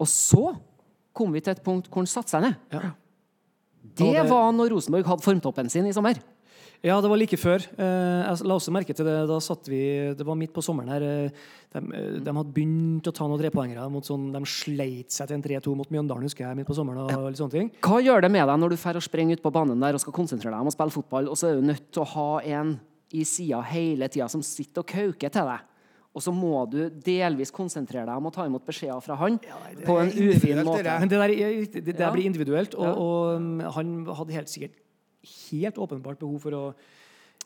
Og 0.00 0.06
så 0.10 0.56
kom 1.14 1.32
vi 1.32 1.40
til 1.40 1.52
et 1.54 1.62
punkt 1.64 1.88
hvor 1.88 2.02
han 2.02 2.10
satte 2.10 2.30
seg 2.34 2.42
ned. 2.42 2.54
Ja. 2.74 2.90
Det, 3.84 4.12
det- 4.16 4.28
var 4.30 4.52
når 4.52 4.70
Rosenborg 4.74 5.04
hadde 5.06 5.22
formtoppen 5.22 5.68
sin 5.70 5.86
i 5.86 5.92
sommer. 5.92 6.18
Ja, 6.84 6.98
det 7.00 7.08
var 7.08 7.16
like 7.16 7.36
før. 7.40 7.62
Eh, 7.78 8.28
Jeg 8.28 8.44
la 8.44 8.54
også 8.58 8.70
merke 8.72 8.92
til 8.94 9.06
det. 9.06 9.26
Da 9.28 9.38
satt 9.40 9.64
vi, 9.68 10.12
Det 10.14 10.26
var 10.26 10.34
midt 10.36 10.52
på 10.52 10.60
sommeren 10.62 10.88
her. 10.92 11.02
eh, 11.02 11.30
De, 11.72 11.78
eh, 11.96 12.18
de 12.20 12.30
hadde 12.30 12.52
begynt 12.52 13.02
å 13.08 13.12
ta 13.14 13.24
noen 13.26 13.40
trepoengere. 13.40 13.80
sånn, 14.04 14.32
De 14.32 14.40
sleit 14.44 15.08
seg 15.10 15.28
til 15.28 15.34
en 15.36 15.42
3-2 15.42 15.74
mot 15.76 15.88
Mjøndalen, 15.88 16.22
husker 16.24 16.44
jeg, 16.46 16.56
midt 16.56 16.66
på 16.66 16.74
sommeren. 16.74 16.98
og 17.10 17.30
litt 17.30 17.38
sånne 17.38 17.50
ting. 17.50 17.70
Hva 17.80 18.02
gjør 18.04 18.20
det 18.20 18.30
med 18.30 18.46
deg 18.46 18.58
når 18.60 18.68
du 18.70 18.76
drar 18.76 18.96
og 18.96 19.02
sprenger 19.02 19.32
ut 19.32 19.42
på 19.42 19.50
banen 19.52 19.80
der 19.80 19.94
og 19.94 20.00
skal 20.00 20.12
konsentrere 20.12 20.52
deg 20.52 20.60
om 20.60 20.66
å 20.68 20.72
spille 20.76 20.90
fotball, 20.92 21.28
og 21.30 21.36
så 21.36 21.48
er 21.48 21.54
du 21.60 21.62
nødt 21.66 21.90
til 21.90 22.02
å 22.02 22.06
ha 22.06 22.38
en 22.40 22.80
i 23.12 23.22
sida 23.24 23.62
hele 23.62 24.06
tida 24.08 24.28
som 24.28 24.42
sitter 24.42 24.80
og 24.80 24.86
kauker 24.86 25.30
til 25.30 25.42
deg? 25.42 25.60
Og 26.14 26.22
så 26.22 26.30
må 26.30 26.62
du 26.70 26.78
delvis 27.02 27.50
konsentrere 27.50 28.06
deg 28.06 28.16
om 28.20 28.28
å 28.28 28.32
ta 28.32 28.44
imot 28.46 28.62
beskjeder 28.64 29.02
fra 29.02 29.16
han 29.18 29.38
på 29.84 29.96
en 29.98 30.12
ufin 30.14 30.60
måte. 30.62 30.82
det 30.82 30.84
der. 30.86 30.98
Men 31.02 31.08
det 31.10 31.18
der, 31.18 31.32
det, 31.74 31.84
det 31.88 32.00
Ja. 32.00 32.12
blir 32.14 32.24
individuelt, 32.28 32.74
og, 32.78 32.84
Ja. 32.86 32.92
og 32.94 33.36
um, 33.36 33.60
han 33.60 34.06
hadde 34.06 34.32
helt 34.32 34.48
sikkert 34.48 34.76
helt 35.50 35.74
åpenbart 35.76 36.18
behov 36.20 36.38
for 36.40 36.50
å 36.52 36.74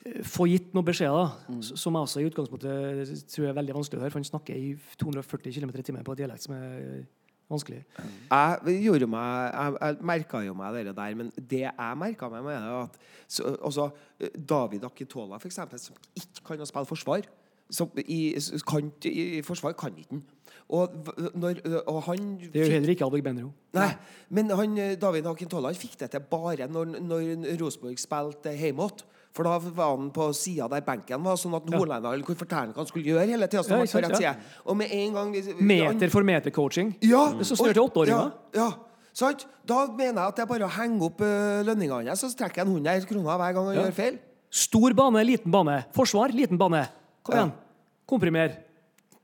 eh, 0.05 0.21
få 0.23 0.47
gitt 0.51 0.75
noen 0.75 0.85
beskjeder, 0.85 1.33
Mm. 1.49 1.63
som 1.63 1.95
jeg 1.95 2.03
også 2.03 2.21
i 2.21 2.29
utgangspunktet 2.29 3.29
tror 3.33 3.47
jeg 3.47 3.49
er 3.57 3.61
veldig 3.63 3.75
vanskelig 3.75 3.99
å 3.99 4.03
høre, 4.05 4.11
for 4.13 4.19
han 4.21 4.25
snakker 4.25 4.55
i 4.55 4.77
240 4.99 5.53
km 5.55 5.71
i 5.79 5.83
timen 5.83 6.05
på 6.05 6.13
et 6.13 6.19
dialekt 6.19 6.43
som 6.43 6.55
er 6.55 7.07
vanskelig. 7.51 7.85
Jeg 8.31 8.83
gjorde 8.85 9.09
meg 9.09 9.53
Jeg, 9.55 9.77
jeg 9.81 9.97
merka 10.05 10.45
jo 10.45 10.53
meg 10.55 10.75
det 10.85 10.95
der, 10.95 11.15
men 11.15 11.33
det 11.41 11.65
jeg 11.73 11.97
merka 11.97 12.29
meg 12.29 12.45
med 12.45 12.61
det, 12.61 12.83
at 12.85 12.99
så, 13.27 13.57
også, 13.65 13.91
David 14.47 14.85
Akitola, 14.85 15.39
for 15.41 15.49
eksempel, 15.49 15.79
som 15.81 15.95
ikke 16.15 16.45
kan 16.45 16.59
å 16.61 16.67
spille 16.69 16.85
forsvar 16.87 17.23
som 17.71 17.91
i, 18.01 18.35
kan, 18.67 18.91
I 19.05 19.43
forsvar 19.45 19.77
kan 19.79 19.97
ikke 19.97 20.17
han. 20.17 20.25
Og, 20.69 20.93
når, 21.35 21.61
og 21.89 22.03
han 22.11 22.25
Det 22.43 22.61
gjør 22.61 22.75
heller 22.75 22.93
ikke 22.93 23.07
Alvik 23.07 23.25
Benro. 23.25 23.53
Nei, 23.77 23.89
men 24.37 24.51
han, 24.53 24.75
eh, 24.79 24.97
David 25.01 25.27
Akintola 25.31 25.71
fikk 25.77 25.95
det 26.03 26.11
til 26.13 26.21
bare 26.29 26.67
når, 26.69 26.99
når 27.01 27.55
Rosenborg 27.61 28.01
spilte 28.01 28.53
hjemmeåt. 28.53 29.05
For 29.37 29.47
da 29.47 29.55
var 29.61 29.95
han 29.95 30.09
på 30.13 30.27
sida 30.35 30.67
der 30.73 30.83
benken 30.83 31.23
var, 31.23 31.37
sånn 31.39 31.55
at 31.57 31.69
nordlenderen 31.71 32.25
kunne 32.27 32.41
fortelle 32.41 32.73
hva 32.75 32.83
han 32.83 32.89
skulle 32.91 33.13
gjøre 33.13 33.27
hele 33.29 33.47
tida. 33.49 33.63
Ja, 33.69 33.87
sant, 33.87 34.21
ja. 34.25 34.35
Og 34.67 34.77
med 34.77 34.93
en 34.93 35.13
gang 35.15 35.33
vi- 35.33 35.55
Meter 35.61 36.11
for 36.11 36.23
meter-coaching. 36.27 36.97
ja, 37.05 37.27
er 37.39 37.45
så 37.45 37.57
snørt 37.57 37.77
til 37.77 37.85
åtteåringer. 37.85 38.33
Ja, 38.55 38.61
ja. 38.65 38.71
Sant? 39.13 39.47
Da 39.67 39.87
mener 39.87 40.21
jeg 40.23 40.29
at 40.33 40.37
det 40.37 40.43
er 40.43 40.47
bare 40.47 40.67
å 40.67 40.71
henge 40.71 41.03
opp 41.03 41.21
uh, 41.21 41.63
lønningene 41.67 42.09
hans, 42.09 42.21
så 42.21 42.31
trekker 42.37 42.65
han 42.65 42.73
100 42.73 43.07
kroner 43.09 43.37
hver 43.41 43.55
gang 43.55 43.67
han 43.67 43.75
Ja. 43.77 43.83
gjør 43.89 43.95
feil. 43.97 44.19
Stor 44.51 44.95
bane, 44.97 45.25
liten 45.27 45.51
bane. 45.53 45.85
Forsvar, 45.93 46.33
liten 46.33 46.59
bane. 46.59 46.87
Kom 47.29 47.37
igjen. 47.39 47.53
Komprimer. 48.09 48.57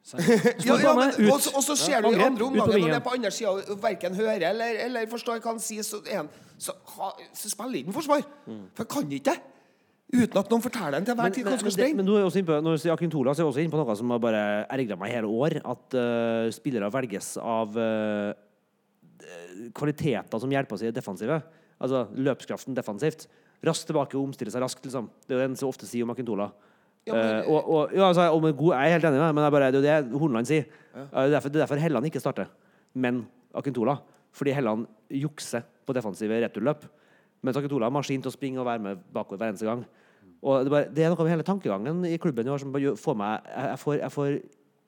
Ja, 0.04 0.74
ja, 0.84 0.90
men, 0.92 1.14
ut. 1.16 1.30
og, 1.32 1.38
så- 1.40 1.54
og 1.56 1.62
så 1.64 1.74
ser 1.80 2.02
du 2.04 2.10
i 2.10 2.20
andre 2.20 2.44
omganger, 2.44 2.76
når 2.76 2.90
det 2.92 2.98
er 2.98 3.04
på 3.06 3.14
andre 3.16 3.30
sida 3.32 3.54
og 3.56 3.78
verken 3.80 4.14
hører 4.18 4.50
eller, 4.50 4.76
eller 4.84 5.06
forstår 5.08 5.40
hva 5.40 5.54
han 5.54 5.62
sier, 5.64 5.80
så, 5.86 6.02
en, 6.12 6.28
så, 6.60 6.74
ha, 6.98 7.08
så 7.32 7.48
spiller 7.48 7.80
ikke 7.80 7.88
han 7.88 7.96
forsvar. 7.96 8.26
For 8.76 8.84
han 8.84 8.90
kan 8.92 9.14
ikke 9.16 9.30
det. 9.30 9.38
Uten 10.14 10.36
at 10.38 10.50
noen 10.52 10.62
forteller 10.62 11.00
en 11.00 11.06
til 11.08 11.16
hver 11.16 11.32
tid 11.32 11.46
hva 11.46 11.54
han 11.54 11.62
skal 11.62 11.70
det, 11.72 11.76
sprenge. 11.78 11.96
men 11.96 12.06
nå 12.06 12.18
er 12.20 12.60
når 12.60 12.76
du 12.76 12.82
sier 12.82 12.92
Akintola, 12.92 13.32
så 13.32 13.40
er 13.40 13.46
jeg 13.46 13.52
også 13.54 13.62
inne 13.64 13.72
på 13.72 13.80
noe 13.80 13.96
som 13.96 14.12
har 14.12 14.20
bare 14.22 14.42
ergra 14.76 14.98
meg 15.00 15.10
i 15.10 15.14
hele 15.16 15.30
år. 15.32 15.56
At 15.64 15.96
uh, 15.96 16.52
spillere 16.54 16.92
velges 16.92 17.30
av 17.40 17.72
uh, 17.80 18.36
kvaliteter 19.74 20.44
som 20.44 20.52
hjelper 20.52 20.76
oss 20.76 20.84
i 20.84 20.90
det 20.90 20.98
defensive. 21.00 21.40
Altså 21.80 22.04
løpskraften 22.14 22.76
defensivt. 22.76 23.24
Raskt 23.64 23.88
tilbake 23.88 24.18
og 24.20 24.28
omstille 24.28 24.52
seg 24.52 24.62
raskt, 24.62 24.84
liksom. 24.84 25.08
Det 25.24 25.32
er 25.32 25.38
jo 25.38 25.42
det 25.42 25.50
en 25.54 25.58
så 25.64 25.72
ofte 25.72 25.88
sier 25.88 26.04
om 26.04 26.12
Akintola. 26.12 26.50
Ja, 27.06 27.14
men- 27.14 27.44
uh, 27.44 27.52
og, 27.52 27.70
og, 27.70 27.94
ja, 27.94 28.06
altså, 28.08 28.28
om 28.32 28.42
god, 28.42 28.74
jeg 28.74 28.88
er 28.88 28.94
helt 28.96 29.04
enig 29.04 29.18
med 29.18 29.26
deg, 29.26 29.34
men 29.34 29.42
det 29.42 29.46
er, 29.46 29.54
bare, 29.58 29.70
det 29.72 29.80
er 29.80 29.80
jo 29.80 30.10
det 30.12 30.20
Horneland 30.20 30.48
sier. 30.48 30.64
Ja. 30.94 31.04
Det 31.04 31.24
er 31.24 31.34
derfor, 31.36 31.48
det 31.52 31.58
er 31.58 31.64
derfor 31.66 31.82
Helland 31.82 32.06
ikke 32.08 32.22
starter, 32.22 32.52
men 32.94 33.26
Akintola. 33.54 33.98
Fordi 34.34 34.50
Helland 34.56 34.86
jukser 35.14 35.62
på 35.86 35.94
defensive 35.94 36.40
returløp. 36.42 36.88
Mens 37.44 37.58
Akintola 37.60 37.86
har 37.86 37.94
maskin 37.94 38.22
til 38.24 38.32
å 38.32 38.34
springe 38.34 38.58
og 38.58 38.66
være 38.66 38.82
med 38.82 39.04
bakover 39.14 39.38
hver 39.42 39.52
eneste 39.52 39.68
gang. 39.68 39.84
Og 40.44 40.64
det, 40.64 40.72
bare, 40.72 40.88
det 40.92 41.04
er 41.04 41.12
noe 41.12 41.24
med 41.24 41.32
hele 41.32 41.46
tankegangen 41.46 42.02
i 42.08 42.16
klubben 42.20 42.48
som 42.58 42.72
får 42.72 43.16
meg 43.16 43.46
Jeg, 43.48 43.78
får, 43.80 43.94
jeg 44.00 44.12
får 44.12 44.34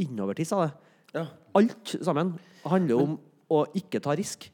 innovertiss 0.05 0.53
av 0.57 0.65
det. 0.67 0.73
Ja. 1.15 1.25
Alt 1.57 1.95
sammen 2.05 2.35
handler 2.67 3.03
om 3.05 3.15
å 3.53 3.63
ikke 3.79 4.01
ta 4.05 4.17
risk. 4.19 4.49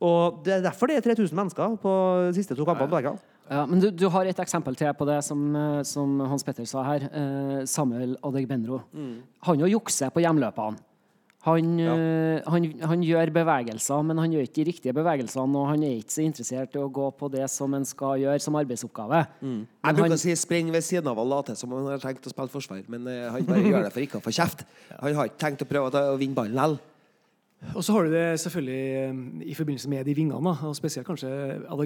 Og 0.00 0.40
det 0.46 0.56
er 0.56 0.64
derfor 0.64 0.88
det 0.88 0.96
er 0.96 1.04
3000 1.04 1.36
mennesker 1.36 1.76
på 1.82 1.92
de 2.30 2.34
siste 2.38 2.56
to 2.56 2.64
kampene. 2.64 3.18
Ja, 3.50 3.64
men 3.66 3.80
du, 3.82 3.88
du 3.90 4.06
har 4.14 4.28
et 4.30 4.38
eksempel 4.38 4.76
til 4.78 4.92
på 4.94 5.06
det 5.08 5.18
som, 5.26 5.40
eh, 5.58 5.80
som 5.88 6.20
Hans 6.30 6.46
Petter 6.46 6.68
sa 6.70 6.84
her. 6.86 7.08
Eh, 7.10 7.56
Samuel 7.66 8.14
Adegbenro. 8.22 8.84
Han 9.48 9.64
jo 9.64 9.72
jukser 9.72 10.12
på 10.14 10.22
hjemløpene. 10.22 10.78
Han, 11.46 11.68
ja. 11.80 11.92
han, 12.52 12.66
han 12.84 13.00
gjør 13.00 13.30
bevegelser, 13.32 14.02
men 14.04 14.18
han 14.20 14.32
gjør 14.34 14.44
ikke 14.44 14.58
de 14.58 14.64
riktige 14.68 14.92
bevegelsene. 14.92 15.56
Og 15.56 15.70
han 15.70 15.84
er 15.88 15.94
ikke 15.96 16.12
så 16.12 16.24
interessert 16.26 16.76
i 16.76 16.82
å 16.82 16.90
gå 16.92 17.06
på 17.16 17.30
det 17.32 17.46
som 17.48 17.72
en 17.78 17.86
skal 17.88 18.20
gjøre 18.20 18.42
som 18.44 18.58
arbeidsoppgave. 18.60 19.22
Mm. 19.40 19.62
Jeg 19.64 19.96
bruker 19.96 20.10
han- 20.10 20.18
å 20.18 20.20
si 20.20 20.36
'spring 20.36 20.70
ved 20.70 20.84
siden 20.84 21.08
av' 21.08 21.18
og 21.18 21.26
late 21.26 21.56
som 21.56 21.72
om 21.72 21.86
han 21.86 21.98
har 21.98 21.98
tenkt 21.98 22.28
å 22.28 22.34
spille 22.34 22.52
forsvar. 22.52 22.84
Men 22.88 23.08
eh, 23.08 23.30
han 23.32 23.44
bare 23.44 23.64
gjør 23.64 23.82
det 23.84 23.92
for 23.92 24.00
ikke 24.04 24.20
å 24.20 24.26
få 24.28 24.36
kjeft. 24.36 24.66
Han 25.00 25.14
har 25.14 25.24
ikke 25.24 25.38
tenkt 25.40 25.62
å 25.62 25.64
prøve 25.64 25.88
å 25.88 26.12
å 26.12 26.18
vinne 26.18 26.34
ballen 26.34 26.52
likevel. 26.52 26.78
Og 27.74 27.84
så 27.84 27.92
har 27.92 28.06
du 28.06 28.14
det 28.14 28.40
selvfølgelig 28.40 28.84
eh, 28.96 29.18
i 29.52 29.54
forbindelse 29.56 29.90
med 29.92 30.06
de 30.08 30.14
vingene, 30.16 30.52
og 30.64 30.76
spesielt 30.78 31.06
kanskje 31.06 31.28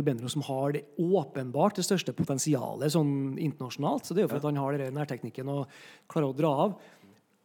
Benro, 0.07 0.29
som 0.31 0.45
har 0.47 0.77
det 0.77 0.85
åpenbart 1.03 1.81
det 1.81 1.87
største 1.87 2.15
potensialet 2.15 2.95
sånn 2.95 3.35
internasjonalt. 3.43 4.07
Så 4.07 4.15
det 4.15 4.23
er 4.23 4.29
jo 4.29 4.35
for 4.37 4.43
at 4.43 4.47
han 4.51 4.61
har 4.63 4.79
den 4.79 4.95
nærteknikken 4.95 5.51
og 5.51 5.67
klarer 6.07 6.31
å 6.31 6.37
dra 6.39 6.53
av. 6.67 6.77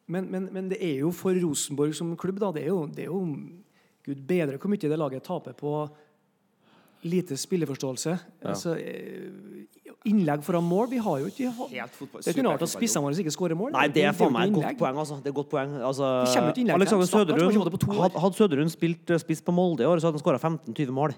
Men, 0.09 0.29
men, 0.29 0.45
men 0.53 0.69
det 0.69 0.77
er 0.81 1.01
jo 1.03 1.09
for 1.13 1.37
Rosenborg 1.37 1.97
som 1.97 2.13
klubb, 2.17 2.39
da, 2.41 2.51
det 2.53 2.67
er 2.67 2.71
jo, 2.71 2.83
det 2.89 3.05
er 3.05 3.11
jo 3.11 3.23
Gud 4.05 4.21
bedre 4.29 4.57
hvor 4.57 4.71
mye 4.71 4.89
det 4.89 4.97
laget 4.97 5.25
taper 5.25 5.57
på 5.57 5.73
lite 7.09 7.37
spilleforståelse. 7.37 8.15
Altså, 8.45 8.75
eh, 8.77 9.88
innlegg 10.07 10.43
foran 10.45 10.63
mål 10.63 10.89
Vi 10.91 10.99
har 11.03 11.19
jo 11.19 11.27
ikke 11.27 11.49
Helt 11.49 11.95
fotball- 11.95 12.23
Det 12.23 12.35
noe 12.43 12.53
rart 12.53 12.63
at 12.63 12.71
spissene 12.71 13.03
våre 13.03 13.19
ikke 13.19 13.33
skårer 13.35 13.57
mål. 13.57 13.71
Nei, 13.71 13.87
det 13.87 14.05
er 14.05 14.13
faen 14.13 14.31
meg 14.31 14.49
et 14.49 14.55
godt 14.55 14.79
poeng. 14.79 14.97
Altså. 14.97 15.17
Det 15.23 15.31
er 15.31 15.35
godt 15.35 15.49
poeng. 15.49 15.73
Altså, 15.81 16.05
Alexander 16.75 17.05
år. 17.99 18.19
Hadde 18.19 18.35
Søderund 18.35 18.71
spilt 18.71 19.09
eh, 19.09 19.19
spiss 19.19 19.41
på 19.41 19.53
Molde 19.53 19.83
i 19.83 19.89
år, 19.89 19.99
så 19.99 20.09
hadde 20.09 20.19
han 20.19 20.23
skåra 20.23 20.39
15-20 20.39 20.91
mål. 20.91 21.13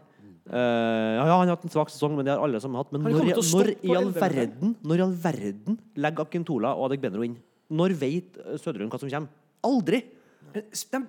Uh, 0.52 0.58
ja, 0.58 1.38
han 1.38 1.48
har 1.48 1.56
hatt 1.56 1.64
en 1.64 1.72
svak 1.72 1.92
sesong, 1.94 2.16
men 2.18 2.26
det 2.26 2.34
har 2.34 2.42
alle 2.44 2.60
sammen 2.60 2.82
hatt. 2.82 2.92
Men 2.92 3.06
når, 3.06 3.38
når, 3.38 3.70
i 3.86 3.94
all 3.96 4.10
verden 4.12 4.76
Når 4.84 4.98
i 4.98 5.04
all 5.06 5.14
verden 5.14 5.78
legger 5.96 6.26
Akintola 6.26 6.74
og 6.76 6.90
Adegbenro 6.90 7.24
inn? 7.24 7.38
Når 7.72 7.94
vet 7.96 8.42
Søderund 8.60 8.92
hva 8.92 9.00
som 9.00 9.08
kommer? 9.08 9.30
Aldri! 9.64 10.02
De, 10.54 10.64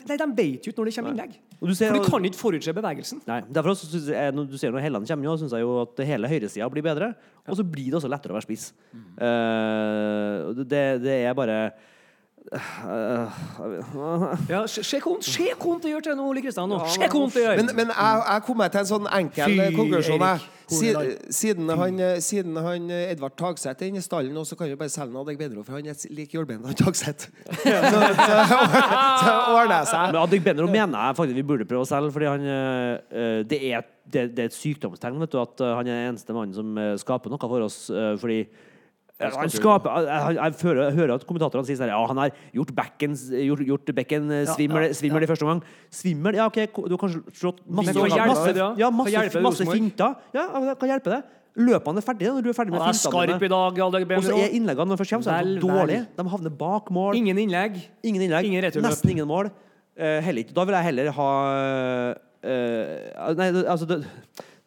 nei, 0.08 0.16
de 0.20 0.26
vet 0.38 0.66
jo 0.66 0.72
ikke 0.72 0.80
når 0.82 0.88
det 0.90 0.94
kommer 0.96 1.14
innlegg. 1.14 1.36
Du 1.62 1.74
ser- 1.74 1.92
For 1.92 1.98
du 2.02 2.10
kan 2.10 2.24
ikke 2.26 2.40
forutse 2.40 2.74
bevegelsen. 2.74 3.22
Nei, 3.26 3.40
derfor 3.54 3.74
også 3.74 4.00
jeg, 4.10 4.34
når 4.34 4.50
du 4.50 4.56
ser 4.58 4.72
når 4.74 4.82
Helland 4.82 5.06
kommer, 5.06 5.38
syns 5.38 5.54
jeg 5.54 5.62
jo 5.62 5.76
at 5.82 6.02
hele 6.06 6.30
høyresida 6.30 6.68
blir 6.70 6.82
bedre. 6.82 7.12
Og 7.46 7.56
så 7.58 7.64
blir 7.66 7.90
det 7.90 7.98
også 8.00 8.10
lettere 8.10 8.34
å 8.34 8.38
være 8.38 8.46
spiss. 8.48 8.72
Mm. 8.92 9.06
Uh, 9.18 10.62
det, 10.64 10.84
det 11.02 11.16
er 11.26 11.34
bare 11.38 11.58
Ja, 14.50 14.64
se 14.66 14.82
se 14.82 14.98
hva 14.98 15.12
vondt 15.62 15.84
det 15.84 15.92
gjør 15.92 16.02
til 16.08 16.16
nå, 16.18 16.24
Ole 16.28 16.42
Kristian. 16.44 16.72
hvor 16.72 17.20
vondt 17.22 17.36
det 17.36 17.44
gjør! 17.44 17.60
Men, 17.60 17.70
men 17.78 17.92
jeg, 17.92 18.24
jeg 18.26 18.42
kom 18.48 18.64
til 18.64 18.80
en 18.82 18.88
sånn 18.90 19.06
enkel 19.18 19.52
Fy, 19.52 19.60
eh, 19.62 19.76
konklusjon. 19.76 20.24
siden, 20.72 21.68
han, 21.78 22.00
eh, 22.00 22.18
siden 22.24 22.56
han 22.64 22.90
eh, 22.90 23.12
Edvard 23.12 23.36
Tagseth 23.38 23.84
er 23.84 23.92
inne 23.92 24.00
i 24.02 24.04
stallen 24.04 24.34
nå, 24.34 24.42
så 24.48 24.56
kan 24.58 24.70
vi 24.70 24.76
bare 24.80 24.92
selge 24.92 25.12
han 25.12 25.20
Adegbenro, 25.22 25.62
for 25.66 25.78
han 25.78 25.86
er 25.92 25.96
like 26.16 26.32
hjulpende 26.36 26.72
som 26.72 26.78
Tagseth. 26.82 27.28
så, 27.62 27.78
så, 27.92 28.40
så 29.22 29.36
ordner 29.52 29.78
det 29.78 29.80
seg. 29.92 30.04
Men 30.10 30.20
Adegbenro 30.24 30.66
mener 30.72 30.98
jeg 31.08 31.18
faktisk 31.20 31.40
vi 31.42 31.46
burde 31.52 31.68
prøve 31.68 31.86
å 31.86 31.90
selge, 31.92 32.12
fordi 32.16 32.30
han 32.32 32.50
eh, 32.56 33.38
det, 33.48 33.62
er, 33.70 33.86
det, 34.08 34.26
det 34.36 34.46
er 34.46 34.50
et 34.50 34.58
sykdomstegn 34.58 35.20
vet 35.22 35.34
du, 35.34 35.40
at 35.44 35.62
eh, 35.62 35.74
han 35.78 35.86
er 35.86 35.92
den 35.94 36.12
eneste 36.14 36.36
mannen 36.36 36.56
som 36.56 36.74
eh, 36.80 36.94
skaper 37.00 37.32
noe 37.32 37.42
for 37.42 37.68
oss. 37.68 37.84
eh, 37.92 38.14
fordi 38.22 38.40
eh, 38.46 38.70
han 39.20 39.52
skaper, 39.52 39.90
jeg, 40.02 40.06
jeg, 40.08 40.36
jeg, 40.38 40.76
jeg 40.78 40.94
hører 40.96 41.12
at 41.14 41.26
kommentatorene 41.28 41.68
sier 41.68 41.78
sånn 41.78 41.92
Ja, 41.92 42.00
han 42.10 42.18
har 42.18 42.32
gjort 42.56 42.72
bekken, 42.74 43.12
gjort, 43.46 43.62
gjort 43.68 43.92
bekken 43.94 44.32
eh, 44.34 44.48
svimmel, 44.50 44.88
ja, 44.88 45.20
i 45.22 45.30
første 45.30 45.46
omgang. 45.46 45.60
Svimmel? 45.94 46.38
Ja, 46.40 46.48
OK, 46.50 46.58
du 46.88 46.96
har 46.96 47.02
kanskje 47.04 47.22
slått 47.38 47.60
masse, 47.66 47.94
masse, 47.94 48.56
ja. 48.80 48.90
masse, 48.90 49.44
masse 49.44 49.68
finter. 49.68 50.16
Ja, 50.34 50.48
hva 50.56 50.74
kan 50.80 50.94
hjelpe 50.94 51.14
det. 51.14 51.22
Løpene 51.52 52.00
er 52.00 52.04
ferdige 52.06 52.32
når 52.32 52.46
du 52.46 52.48
er 52.48 52.56
ferdig 52.56 52.72
med 52.72 52.80
ja, 52.80 52.92
fintene 52.96 54.06
Og 54.16 54.24
så 54.24 54.38
er 54.40 54.54
innleggene 54.56 54.88
når 54.88 54.96
de 54.96 55.02
først 55.02 55.12
kommer, 55.12 55.26
så 55.26 55.34
er 55.36 55.48
de 55.50 55.58
dårlige. 55.60 56.06
De 56.16 56.24
havner 56.32 56.54
bak 56.62 56.88
mål. 56.96 57.18
Ingen 57.18 57.42
innlegg. 57.44 57.76
Ingen 58.00 58.24
innlegg. 58.24 58.48
Ingen. 58.48 58.68
Nesten 58.86 59.12
ingen 59.12 59.28
mål. 59.28 59.52
Uh, 59.92 60.18
heller 60.24 60.46
ikke. 60.46 60.56
Da 60.56 60.64
vil 60.64 60.78
jeg 60.78 60.88
heller 60.88 61.12
ha 61.18 61.32
uh, 62.48 63.34
Nei, 63.36 63.50
altså 63.70 63.86
det, 63.86 64.00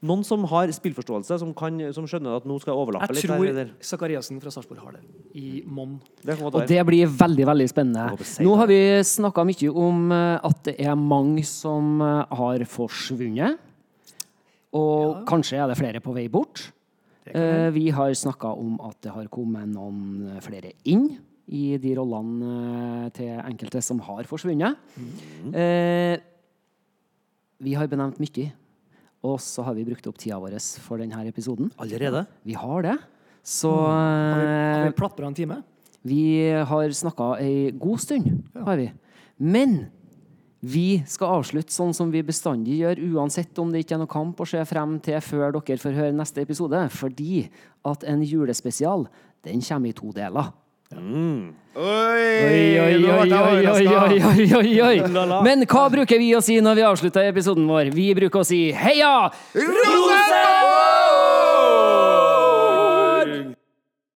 Noen 0.06 0.24
som 0.28 0.43
har 0.52 0.68
spillforståelse, 0.76 1.38
som, 1.39 1.54
kan, 1.58 1.80
som 1.96 2.06
skjønner 2.06 2.36
at 2.38 2.46
nå 2.46 2.60
skal 2.62 2.74
jeg 2.74 2.82
overlappe 2.82 3.08
Jeg 3.08 3.16
litt. 3.16 3.26
tror 3.26 3.46
her, 3.46 3.50
eller- 3.50 3.72
Zakariassen 3.82 4.41
fra 4.41 4.52
Sarpsborg 4.52 4.80
har 4.84 4.91
det. 4.91 5.02
I 5.34 5.64
monn. 5.66 6.00
Og 6.43 6.68
det 6.68 6.86
blir 6.86 7.08
veldig 7.08 7.46
veldig 7.48 7.68
spennende. 7.72 8.18
Jeg 8.20 8.46
Nå 8.46 8.56
har 8.58 8.68
vi 8.68 8.80
snakka 9.02 9.46
mye 9.48 9.72
om 9.74 10.12
eh, 10.12 10.39
at 10.43 10.64
det 10.64 10.76
er 10.80 10.96
mange 10.96 11.43
som 11.46 12.02
eh, 12.02 12.26
har 12.36 12.60
forsvunnet. 12.66 13.58
Og 14.76 15.26
kanskje 15.26 15.58
er 15.64 15.68
det 15.72 15.78
flere 15.80 16.02
på 16.04 16.14
vei 16.14 16.28
bort. 16.28 16.72
Eh, 17.26 17.72
Vi 17.72 17.89
har 17.89 18.12
snakka 18.14 18.52
om 18.60 18.76
at 18.86 19.00
det 19.02 19.12
har 19.16 19.26
kommet 19.28 19.66
noen 19.72 20.38
flere 20.43 20.74
inn 20.86 21.18
i 21.48 21.78
de 21.78 21.96
rollene 21.96 23.10
til 23.16 23.39
enkelte 23.41 23.82
som 23.82 24.00
har 24.00 24.24
forsvunnet. 24.30 24.76
Eh, 25.56 26.18
Vi 27.64 27.74
har 27.74 27.88
benevnt 27.88 28.20
mye, 28.20 28.52
og 29.26 29.39
så 29.43 29.65
har 29.65 29.76
vi 29.78 29.86
brukt 29.88 30.05
opp 30.09 30.19
tida 30.21 30.38
vår 30.41 30.59
for 30.84 31.01
denne 31.01 31.26
episoden. 31.28 31.71
Allerede? 31.82 32.26
Vi 32.45 32.57
har 32.57 32.86
det. 32.86 32.97
Så 33.45 33.71
Har 33.73 34.39
vi, 34.39 34.45
har 34.45 34.84
eh, 34.86 34.89
vi 34.89 34.97
platt 34.97 35.17
på 35.17 35.26
en 35.26 35.38
time? 35.38 35.63
vi 36.05 36.49
har 36.69 36.91
snakka 36.93 37.36
ei 37.41 37.71
god 37.71 37.99
stund, 37.99 38.43
har 38.53 38.78
vi. 38.78 38.91
Men 39.41 39.88
vi 40.65 41.01
skal 41.09 41.39
avslutte 41.39 41.73
sånn 41.73 41.93
som 41.97 42.11
vi 42.13 42.21
bestandig 42.26 42.78
gjør, 42.80 43.01
uansett 43.17 43.57
om 43.61 43.71
det 43.73 43.84
ikke 43.84 43.97
er 43.97 44.03
noe 44.03 44.11
kamp 44.11 44.41
å 44.41 44.47
se 44.49 44.61
frem 44.69 44.99
til 45.05 45.17
før 45.21 45.57
dere 45.57 45.82
får 45.82 45.97
høre 45.97 46.17
neste 46.17 46.45
episode. 46.45 46.84
Fordi 46.93 47.47
at 47.89 48.05
en 48.09 48.21
julespesial, 48.26 49.07
den 49.45 49.65
kommer 49.65 49.89
i 49.89 49.97
to 49.97 50.13
deler. 50.13 50.53
Oi, 50.94 51.56
Oi, 51.76 52.80
oi, 52.80 53.06
oi, 53.10 53.34
oi, 53.34 53.88
oi, 53.88 54.22
oi, 54.24 54.54
oi, 54.54 54.82
oi. 54.82 55.02
Men 55.44 55.66
hva 55.66 55.88
bruker 55.90 56.22
vi 56.22 56.30
å 56.38 56.42
si 56.46 56.60
når 56.62 56.78
vi 56.78 56.86
avslutter 56.86 57.26
episoden 57.32 57.66
vår? 57.68 57.90
Vi 57.96 58.12
bruker 58.16 58.44
å 58.44 58.48
si 58.48 58.68
heia 58.70 59.16
Rosenborg! 59.58 60.74